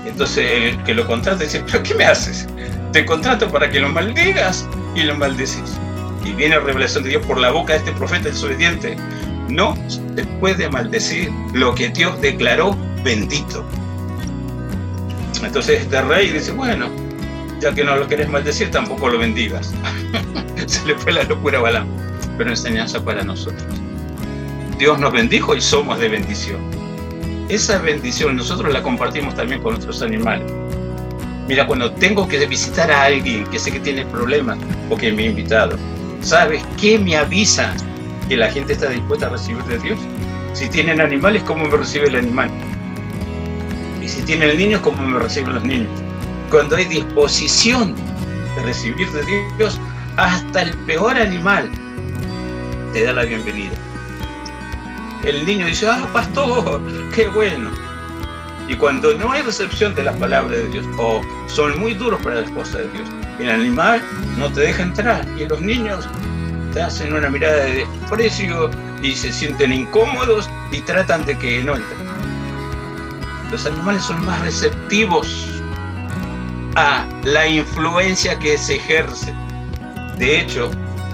Entonces 0.05 0.45
el 0.47 0.83
que 0.83 0.93
lo 0.93 1.05
contrata 1.07 1.43
dice, 1.43 1.63
pero 1.65 1.83
¿qué 1.83 1.95
me 1.95 2.05
haces? 2.05 2.47
Te 2.91 3.05
contrato 3.05 3.49
para 3.49 3.69
que 3.69 3.79
lo 3.79 3.89
maldigas 3.89 4.67
y 4.95 5.03
lo 5.03 5.15
maldeces. 5.15 5.77
Y 6.23 6.31
viene 6.31 6.59
revelación 6.59 7.03
de 7.03 7.09
Dios 7.11 7.25
por 7.25 7.39
la 7.39 7.51
boca 7.51 7.73
de 7.73 7.79
este 7.79 7.91
profeta 7.93 8.29
desobediente. 8.29 8.95
No 9.49 9.75
se 9.87 10.25
puede 10.39 10.69
maldecir 10.69 11.31
lo 11.53 11.75
que 11.75 11.89
Dios 11.89 12.19
declaró 12.21 12.77
bendito. 13.03 13.65
Entonces 15.43 15.81
este 15.81 16.01
rey 16.01 16.29
dice, 16.31 16.51
bueno, 16.51 16.89
ya 17.59 17.73
que 17.73 17.83
no 17.83 17.95
lo 17.95 18.07
querés 18.07 18.29
maldecir, 18.29 18.71
tampoco 18.71 19.09
lo 19.09 19.19
bendigas. 19.19 19.73
Se 20.65 20.85
le 20.85 20.95
fue 20.95 21.13
la 21.13 21.23
locura 21.23 21.59
a 21.59 21.61
Balaam, 21.61 21.87
pero 22.37 22.49
enseñanza 22.49 23.03
para 23.03 23.23
nosotros. 23.23 23.65
Dios 24.77 24.99
nos 24.99 25.13
bendijo 25.13 25.55
y 25.55 25.61
somos 25.61 25.99
de 25.99 26.09
bendición. 26.09 26.57
Esa 27.47 27.77
bendición 27.77 28.35
nosotros 28.35 28.73
la 28.73 28.83
compartimos 28.83 29.33
también 29.35 29.61
con 29.61 29.73
nuestros 29.73 30.01
animales. 30.01 30.51
Mira, 31.47 31.65
cuando 31.65 31.91
tengo 31.93 32.27
que 32.27 32.45
visitar 32.45 32.91
a 32.91 33.03
alguien 33.03 33.45
que 33.45 33.59
sé 33.59 33.71
que 33.71 33.79
tiene 33.79 34.05
problemas 34.05 34.57
o 34.89 34.97
que 34.97 35.11
me 35.13 35.23
ha 35.23 35.25
invitado, 35.27 35.77
¿sabes 36.21 36.61
qué 36.79 36.99
me 36.99 37.15
avisa 37.15 37.73
que 38.27 38.35
la 38.35 38.51
gente 38.51 38.73
está 38.73 38.89
dispuesta 38.89 39.27
a 39.27 39.29
recibir 39.29 39.63
de 39.65 39.77
Dios? 39.77 39.99
Si 40.53 40.67
tienen 40.67 40.99
animales, 40.99 41.43
¿cómo 41.43 41.65
me 41.65 41.77
recibe 41.77 42.07
el 42.07 42.15
animal? 42.15 42.49
Y 44.01 44.09
si 44.09 44.23
tienen 44.23 44.57
niños, 44.57 44.81
¿cómo 44.81 45.01
me 45.03 45.19
reciben 45.19 45.53
los 45.53 45.63
niños? 45.63 45.89
Cuando 46.49 46.75
hay 46.75 46.85
disposición 46.85 47.95
de 48.55 48.63
recibir 48.63 49.09
de 49.11 49.23
Dios, 49.57 49.79
hasta 50.17 50.63
el 50.63 50.73
peor 50.79 51.17
animal 51.17 51.69
te 52.91 53.03
da 53.03 53.13
la 53.13 53.23
bienvenida. 53.23 53.71
El 55.25 55.43
niño 55.43 55.65
dice, 55.65 55.87
ah, 55.89 56.07
pastor, 56.13 56.79
qué 57.13 57.27
bueno. 57.29 57.71
Y 58.67 58.75
cuando 58.75 59.13
no 59.15 59.31
hay 59.31 59.41
recepción 59.41 59.95
de 59.95 60.03
las 60.03 60.15
palabras 60.17 60.51
de 60.51 60.67
Dios, 60.69 60.85
o 60.99 61.21
son 61.47 61.79
muy 61.79 61.95
duros 61.95 62.21
para 62.21 62.41
las 62.41 62.51
cosas 62.51 62.77
de 62.77 62.89
Dios, 62.89 63.09
el 63.39 63.49
animal 63.49 64.03
no 64.37 64.51
te 64.51 64.61
deja 64.61 64.83
entrar. 64.83 65.25
Y 65.35 65.47
los 65.47 65.59
niños 65.61 66.07
te 66.73 66.81
hacen 66.81 67.13
una 67.13 67.29
mirada 67.29 67.55
de 67.65 67.85
desprecio 67.85 68.69
y 69.01 69.13
se 69.13 69.31
sienten 69.31 69.73
incómodos 69.73 70.47
y 70.71 70.81
tratan 70.81 71.25
de 71.25 71.35
que 71.37 71.63
no 71.63 71.75
entren. 71.75 72.05
Los 73.51 73.65
animales 73.65 74.03
son 74.03 74.23
más 74.25 74.39
receptivos 74.41 75.61
a 76.75 77.03
la 77.23 77.47
influencia 77.47 78.37
que 78.37 78.57
se 78.57 78.75
ejerce. 78.75 79.33
De 80.17 80.41
hecho, 80.41 80.69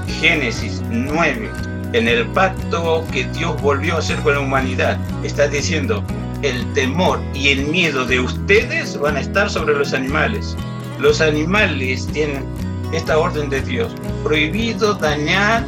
Génesis 0.07 0.81
9, 0.89 1.49
en 1.93 2.07
el 2.07 2.25
pacto 2.27 3.05
que 3.11 3.25
Dios 3.25 3.61
volvió 3.61 3.95
a 3.95 3.99
hacer 3.99 4.17
con 4.17 4.35
la 4.35 4.39
humanidad, 4.41 4.97
está 5.23 5.47
diciendo, 5.47 6.03
el 6.41 6.65
temor 6.73 7.19
y 7.33 7.49
el 7.49 7.65
miedo 7.65 8.05
de 8.05 8.19
ustedes 8.19 8.97
van 8.99 9.17
a 9.17 9.21
estar 9.21 9.49
sobre 9.49 9.75
los 9.75 9.93
animales. 9.93 10.55
Los 10.99 11.21
animales 11.21 12.07
tienen 12.07 12.45
esta 12.93 13.17
orden 13.17 13.49
de 13.49 13.61
Dios, 13.61 13.93
prohibido 14.23 14.93
dañar 14.95 15.65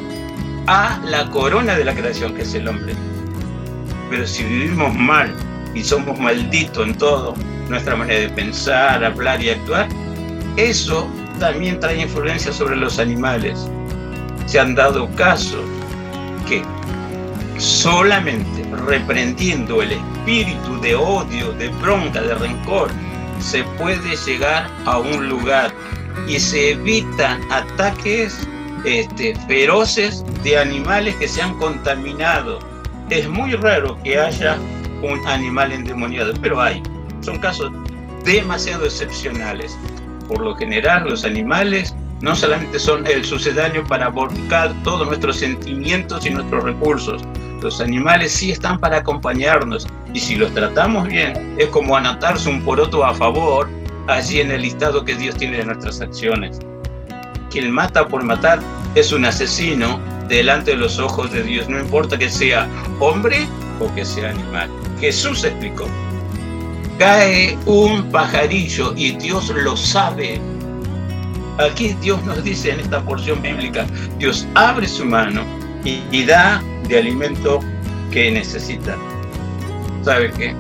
a 0.68 1.00
la 1.06 1.30
corona 1.30 1.76
de 1.76 1.86
la 1.86 1.94
creación, 1.94 2.34
que 2.36 2.44
es 2.44 2.54
el 2.54 2.68
hombre. 2.68 2.94
Pero 4.10 4.26
si 4.26 4.44
vivimos 4.44 4.94
mal 4.96 5.34
y 5.74 5.84
somos 5.84 6.18
malditos 6.20 6.88
en 6.88 6.98
todo, 6.98 7.34
nuestra 7.70 7.96
manera 7.96 8.22
de 8.22 8.30
pensar, 8.30 9.04
hablar 9.04 9.42
y 9.42 9.50
actuar, 9.50 9.88
eso 10.58 11.08
también 11.40 11.80
trae 11.80 12.02
influencia 12.02 12.54
sobre 12.54 12.76
los 12.76 13.00
animales. 13.00 13.68
Se 14.46 14.60
han 14.60 14.76
dado 14.76 15.10
casos 15.16 15.64
que 16.46 16.64
solamente 17.58 18.64
reprendiendo 18.86 19.82
el 19.82 19.92
espíritu 19.92 20.80
de 20.82 20.96
odio, 20.96 21.52
de 21.54 21.70
bronca, 21.70 22.22
de 22.22 22.36
rencor, 22.36 22.90
se 23.40 23.64
puede 23.78 24.16
llegar 24.26 24.70
a 24.86 24.98
un 25.00 25.30
lugar 25.30 25.72
y 26.28 26.40
se 26.40 26.72
evitan 26.72 27.42
ataques 27.52 28.48
este, 28.86 29.36
feroces 29.48 30.24
de 30.44 30.58
animales 30.58 31.16
que 31.16 31.28
se 31.28 31.42
han 31.42 31.58
contaminado. 31.58 32.60
Es 33.10 33.28
muy 33.28 33.54
raro 33.54 33.98
que 34.04 34.18
haya 34.18 34.58
un 35.02 35.26
animal 35.28 35.72
endemoniado, 35.72 36.34
pero 36.42 36.62
hay. 36.62 36.82
Son 37.22 37.40
casos 37.40 37.72
demasiado 38.24 38.86
excepcionales. 38.86 39.78
Por 40.28 40.42
lo 40.42 40.56
general, 40.56 41.06
los 41.10 41.26
animales 41.26 41.94
no 42.24 42.34
solamente 42.38 42.80
son 42.80 43.06
el 43.06 43.26
sucedáneo 43.26 43.84
para 43.84 44.08
volcar 44.08 44.74
todos 44.86 45.06
nuestros 45.06 45.36
sentimientos 45.36 46.26
y 46.26 46.30
nuestros 46.30 46.64
recursos, 46.64 47.22
los 47.62 47.82
animales 47.82 48.32
sí 48.32 48.50
están 48.50 48.80
para 48.80 49.00
acompañarnos 49.00 49.86
y 50.14 50.22
si 50.22 50.38
los 50.38 50.54
tratamos 50.54 51.06
bien 51.10 51.54
es 51.58 51.68
como 51.68 51.98
anotarse 51.98 52.50
un 52.50 52.62
poroto 52.62 53.04
a 53.04 53.14
favor 53.14 53.70
allí 54.08 54.40
en 54.40 54.52
el 54.52 54.62
listado 54.62 55.04
que 55.04 55.16
Dios 55.16 55.36
tiene 55.36 55.58
de 55.58 55.66
nuestras 55.66 56.00
acciones. 56.00 56.60
Quien 57.52 57.70
mata 57.70 58.08
por 58.08 58.24
matar 58.24 58.62
es 58.96 59.12
un 59.12 59.26
asesino 59.26 60.00
delante 60.30 60.72
de 60.72 60.78
los 60.78 61.00
ojos 61.00 61.30
de 61.30 61.44
Dios, 61.44 61.68
no 61.68 61.78
importa 61.78 62.18
que 62.18 62.30
sea 62.30 62.70
hombre 63.02 63.46
o 63.82 63.94
que 63.96 64.06
sea 64.06 64.30
animal. 64.30 64.70
Jesús 65.02 65.44
explicó, 65.44 65.90
cae 66.98 67.58
un 67.66 68.10
pajarillo 68.12 68.94
y 68.96 69.12
Dios 69.18 69.50
lo 69.50 69.76
sabe. 69.76 70.40
Aquí 71.60 71.96
Dios 72.02 72.24
nos 72.26 72.44
dice 72.44 72.72
en 72.72 72.80
esta 72.80 73.02
porción 73.04 73.42
bíblica, 73.42 73.86
Dios 74.18 74.48
abre 74.56 74.88
su 74.88 75.06
mano 75.06 75.44
y, 75.84 76.24
da 76.24 76.64
de 76.88 76.98
alimento 76.98 77.60
que 78.12 78.32
necesita. 78.32 78.98
¿Sabe 80.02 80.32
qué? 80.32 80.56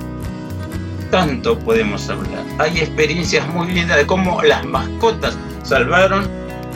Tanto 1.09 1.57
podemos 1.59 2.09
hablar. 2.09 2.43
Hay 2.59 2.79
experiencias 2.79 3.47
muy 3.53 3.71
lindas 3.71 3.97
de 3.97 4.05
cómo 4.05 4.41
las 4.43 4.63
mascotas 4.65 5.37
salvaron 5.63 6.29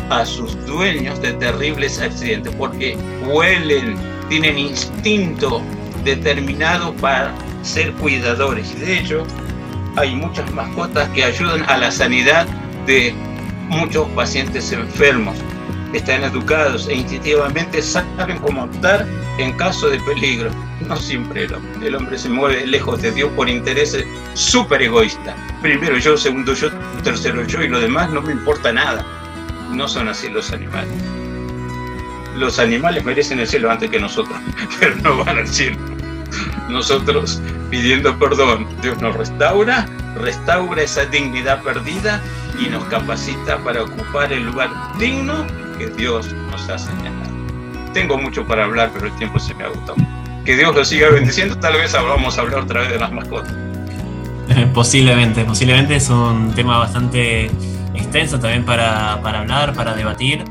a 0.09 0.26
sus 0.26 0.65
dueños 0.65 1.22
de 1.22 1.34
terribles 1.34 1.99
accidentes, 2.01 2.53
porque 2.55 2.97
huelen, 3.26 3.95
tienen 4.30 4.57
instinto 4.57 5.61
determinado 6.03 6.93
para 6.93 7.34
ser 7.61 7.91
cuidadores. 7.93 8.80
De 8.80 8.99
hecho, 8.99 9.26
hay 9.95 10.15
muchas 10.15 10.51
mascotas 10.53 11.07
que 11.09 11.24
ayudan 11.24 11.63
a 11.68 11.78
la 11.78 11.91
sanidad 11.91 12.47
de 12.86 13.13
muchos 13.68 14.07
pacientes 14.09 14.72
enfermos. 14.72 15.38
Están 15.93 16.24
educados 16.24 16.88
e 16.88 16.95
instintivamente 16.95 17.82
saben 17.82 18.38
cómo 18.39 18.63
actuar 18.63 19.05
en 19.38 19.53
caso 19.53 19.89
de 19.89 19.99
peligro. 20.01 20.49
No 20.88 20.95
siempre 20.95 21.45
el 21.45 21.53
hombre. 21.53 21.88
El 21.88 21.95
hombre 21.95 22.18
se 22.18 22.30
mueve 22.30 22.68
lejos 22.68 23.01
de 23.01 23.11
Dios 23.11 23.32
por 23.36 23.49
intereses 23.49 24.05
súper 24.34 24.82
egoístas. 24.82 25.36
Primero 25.61 25.97
yo, 25.97 26.18
segundo 26.18 26.53
yo, 26.53 26.70
tercero 27.03 27.45
yo 27.45 27.61
y 27.61 27.70
lo 27.70 27.80
demás 27.80 28.09
no 28.11 28.22
me 28.22 28.34
importa 28.34 28.72
nada. 28.72 29.05
No 29.72 29.88
son 29.88 30.09
así 30.09 30.30
los 30.30 30.51
animales. 30.51 30.93
Los 32.36 32.59
animales 32.59 33.03
merecen 33.03 33.39
el 33.39 33.47
cielo 33.47 33.72
antes 33.72 33.89
que 33.89 33.99
nosotros, 33.99 34.38
pero 34.80 34.95
no 34.97 35.24
van 35.24 35.39
al 35.39 35.47
cielo. 35.47 35.78
Nosotros 36.70 37.41
pidiendo 37.70 38.18
perdón, 38.20 38.68
Dios 38.82 39.01
nos 39.01 39.15
restaura, 39.15 39.88
restaura 40.15 40.84
esa 40.84 41.05
dignidad 41.05 41.63
perdida 41.63 42.22
y 42.60 42.70
nos 42.70 42.84
capacita 42.86 43.58
para 43.60 43.84
ocupar 43.84 44.32
el 44.34 44.43
lugar 44.45 44.70
digno 44.99 45.45
que 45.78 45.88
Dios 45.88 46.34
nos 46.51 46.70
ha 46.70 46.78
señalado. 46.78 47.32
Tengo 47.93 48.18
mucho 48.18 48.45
para 48.45 48.66
hablar, 48.66 48.91
pero 48.93 49.08
el 49.08 49.16
tiempo 49.18 49.39
se 49.39 49.53
me 49.55 49.64
agotó. 49.64 49.95
Que 50.45 50.55
Dios 50.55 50.74
lo 50.76 50.86
siga 50.86 51.10
bendiciendo, 51.10 51.58
tal 51.58 51.74
vez 51.74 51.93
vamos 51.93 52.38
a 52.38 52.41
hablar 52.41 52.60
otra 52.62 52.82
vez 52.82 52.91
de 52.91 52.99
las 52.99 53.12
mascotas. 53.12 53.53
Posiblemente, 54.74 55.43
posiblemente 55.43 55.95
es 55.97 56.10
un 56.10 56.53
tema 56.53 56.78
bastante 56.78 57.51
extenso 57.93 58.39
también 58.39 58.64
para, 58.64 59.20
para 59.22 59.39
hablar, 59.39 59.74
para 59.74 59.93
debatir 59.93 60.45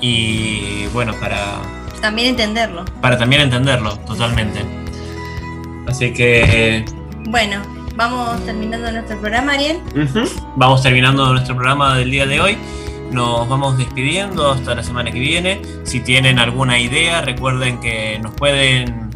y 0.00 0.86
bueno, 0.92 1.12
para, 1.20 1.60
También 2.00 2.28
entenderlo. 2.28 2.84
para 3.00 3.18
también 3.18 3.42
entenderlo 3.42 3.96
totalmente. 4.00 4.60
Así 5.88 6.12
que 6.12 6.84
Bueno, 7.28 7.62
vamos 7.96 8.44
terminando 8.44 8.92
nuestro 8.92 9.18
programa, 9.20 9.52
Ariel. 9.52 9.80
vamos 10.56 10.82
terminando 10.82 11.32
nuestro 11.32 11.54
programa 11.54 11.96
del 11.96 12.10
día 12.10 12.26
de 12.26 12.40
hoy. 12.40 12.58
Nos 13.10 13.48
vamos 13.48 13.78
despidiendo 13.78 14.50
hasta 14.50 14.74
la 14.74 14.82
semana 14.82 15.10
que 15.10 15.18
viene. 15.18 15.62
Si 15.84 16.00
tienen 16.00 16.38
alguna 16.38 16.78
idea, 16.78 17.22
recuerden 17.22 17.80
que 17.80 18.18
nos 18.18 18.34
pueden 18.34 19.10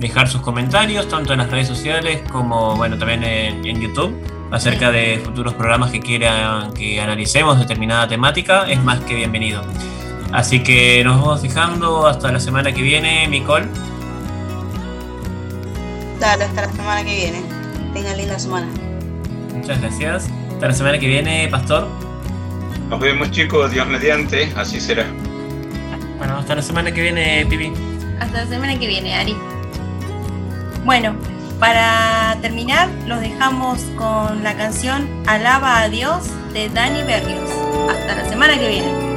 dejar 0.00 0.28
sus 0.28 0.40
comentarios 0.40 1.08
tanto 1.08 1.32
en 1.32 1.38
las 1.38 1.50
redes 1.50 1.68
sociales 1.68 2.20
como 2.30 2.74
bueno 2.76 2.98
también 2.98 3.22
en, 3.22 3.64
en 3.64 3.80
YouTube 3.80 4.14
acerca 4.50 4.90
de 4.90 5.20
futuros 5.24 5.54
programas 5.54 5.90
que 5.90 6.00
quieran 6.00 6.72
que 6.74 7.00
analicemos 7.00 7.58
determinada 7.58 8.08
temática. 8.08 8.68
Es 8.68 8.82
más 8.82 9.00
que 9.00 9.14
bienvenido. 9.14 9.62
Así 10.32 10.62
que 10.64 11.04
nos 11.04 11.20
vamos 11.20 11.42
dejando 11.42 12.08
hasta 12.08 12.32
la 12.32 12.40
semana 12.40 12.72
que 12.72 12.82
viene, 12.82 13.28
Nicole. 13.28 13.68
Dale, 16.18 16.44
hasta 16.44 16.62
la 16.62 16.72
semana 16.72 17.04
que 17.04 17.14
viene. 17.14 17.53
Tengan 17.94 18.16
linda 18.16 18.38
semana. 18.38 18.66
Muchas 19.54 19.80
gracias. 19.80 20.28
Hasta 20.52 20.68
la 20.68 20.74
semana 20.74 20.98
que 20.98 21.06
viene, 21.06 21.48
Pastor. 21.48 21.88
Nos 22.90 23.00
vemos 23.00 23.30
chicos, 23.30 23.70
Dios 23.70 23.86
mediante, 23.86 24.52
así 24.56 24.80
será. 24.80 25.06
Bueno, 26.18 26.38
hasta 26.38 26.56
la 26.56 26.62
semana 26.62 26.92
que 26.92 27.00
viene, 27.00 27.46
Pipi. 27.48 27.72
Hasta 28.20 28.44
la 28.44 28.46
semana 28.46 28.78
que 28.78 28.86
viene, 28.88 29.14
Ari. 29.14 29.36
Bueno, 30.84 31.14
para 31.60 32.36
terminar, 32.42 32.88
los 33.06 33.20
dejamos 33.20 33.80
con 33.96 34.42
la 34.42 34.54
canción 34.56 35.08
Alaba 35.26 35.80
a 35.80 35.88
Dios 35.88 36.24
de 36.52 36.68
Dani 36.68 37.02
Berrios. 37.04 37.48
Hasta 37.88 38.16
la 38.16 38.28
semana 38.28 38.58
que 38.58 38.68
viene. 38.68 39.13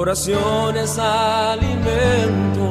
Oraciones 0.00 0.98
alimento. 0.98 2.68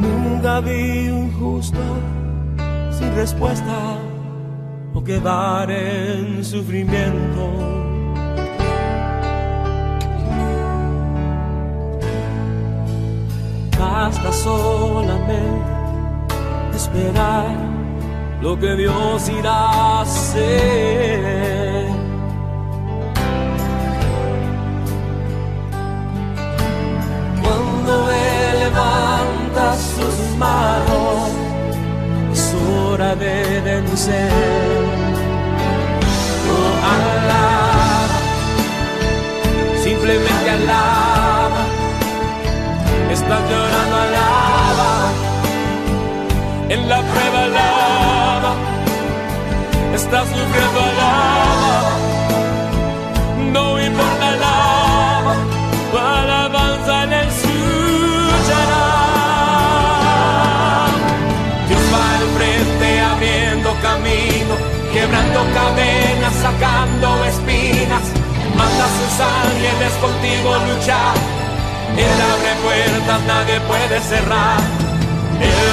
Nunca 0.00 0.60
vi 0.60 1.10
un 1.10 1.30
justo 1.38 1.78
sin 2.90 3.14
respuesta 3.14 3.98
o 4.94 5.04
quedar 5.04 5.70
en 5.70 6.42
sufrimiento. 6.42 7.44
Basta 13.78 14.32
solamente 14.32 15.36
esperar 16.74 17.71
lo 18.42 18.58
que 18.58 18.74
Dios 18.74 19.28
irá 19.28 19.52
a 19.52 20.00
hacer. 20.02 21.86
Cuando 27.42 28.10
Él 28.10 28.58
levanta 28.58 29.76
sus 29.76 30.36
manos, 30.36 31.30
es 32.32 32.54
hora 32.54 33.14
de 33.14 33.60
vencer. 33.60 34.81
Sufriendo. 50.12 50.82
No 53.50 53.80
importa, 53.80 54.28
alaba. 54.28 55.34
Tu 55.90 55.96
alabanza 55.96 57.06
le 57.06 57.20
escuchará. 57.28 58.84
Dios 61.66 61.84
va 61.94 62.04
al 62.18 62.26
frente 62.36 63.00
abriendo 63.00 63.74
camino, 63.80 64.54
quebrando 64.92 65.40
cadenas, 65.54 66.34
sacando 66.42 67.24
espinas. 67.24 68.04
Manda 68.54 68.84
a 68.84 68.92
sus 68.98 69.14
ángeles 69.18 69.92
contigo 69.98 70.48
luchar. 70.68 71.16
Él 71.96 72.18
abre 72.32 72.52
puertas, 72.62 73.20
nadie 73.26 73.60
puede 73.60 73.98
cerrar. 74.02 74.60
Él 75.40 75.72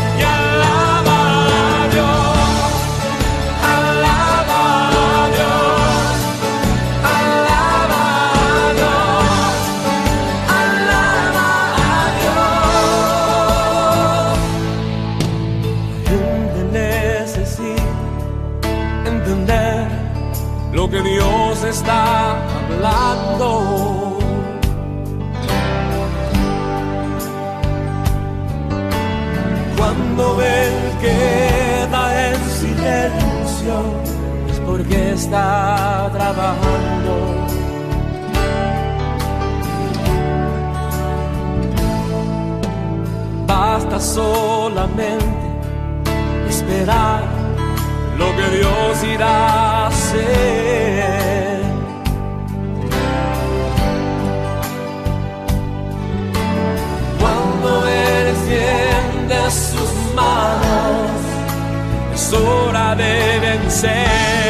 está 21.71 22.31
hablando. 22.31 24.19
Cuando 29.77 30.41
Él 30.41 30.73
queda 31.01 32.03
en 32.27 32.35
silencio 32.59 33.75
es 34.49 34.59
porque 34.59 35.13
está 35.13 36.09
trabajando. 36.11 37.13
Basta 43.47 43.99
solamente 43.99 45.25
esperar 46.49 47.23
lo 48.19 48.27
que 48.35 48.57
Dios 48.57 49.03
irá 49.03 49.47
a 49.47 49.87
hacer. 49.87 51.20
Extiende 59.31 59.51
sus 59.51 60.15
manos, 60.15 61.11
es 62.13 62.33
hora 62.33 62.95
de 62.95 63.39
vencer. 63.39 64.40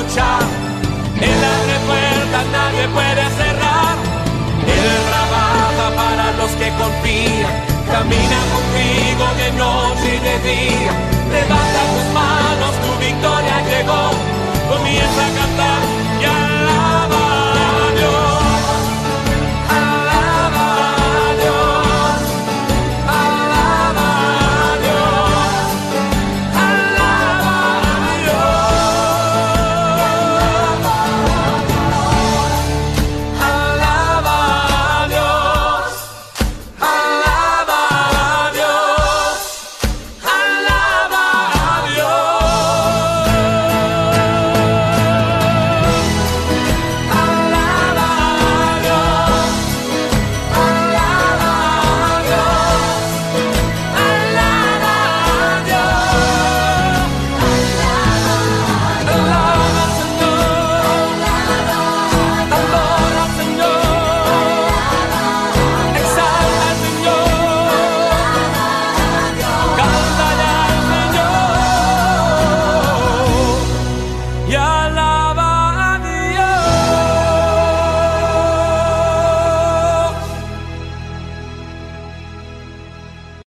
Luchar. 0.00 0.42
Él 1.20 1.40
abre 1.54 1.76
puertas, 1.88 2.46
nadie 2.52 2.88
puede 2.88 3.24
cerrar. 3.36 3.96
Él 4.74 4.86
trabaja 5.10 5.86
para 5.96 6.32
los 6.38 6.50
que 6.52 6.68
confían. 6.80 7.52
Camina 7.90 8.38
contigo 8.54 9.24
de 9.40 9.48
noche 9.58 10.16
y 10.16 10.20
de 10.28 10.36
día. 10.48 10.92
Levanta 11.32 11.80
tus 11.92 12.08
manos, 12.14 12.72
tu 12.84 12.92
victoria 13.04 13.56
llegó. 13.70 14.10
Comienza 14.70 15.22
a 15.26 15.32
cantar. 15.38 15.99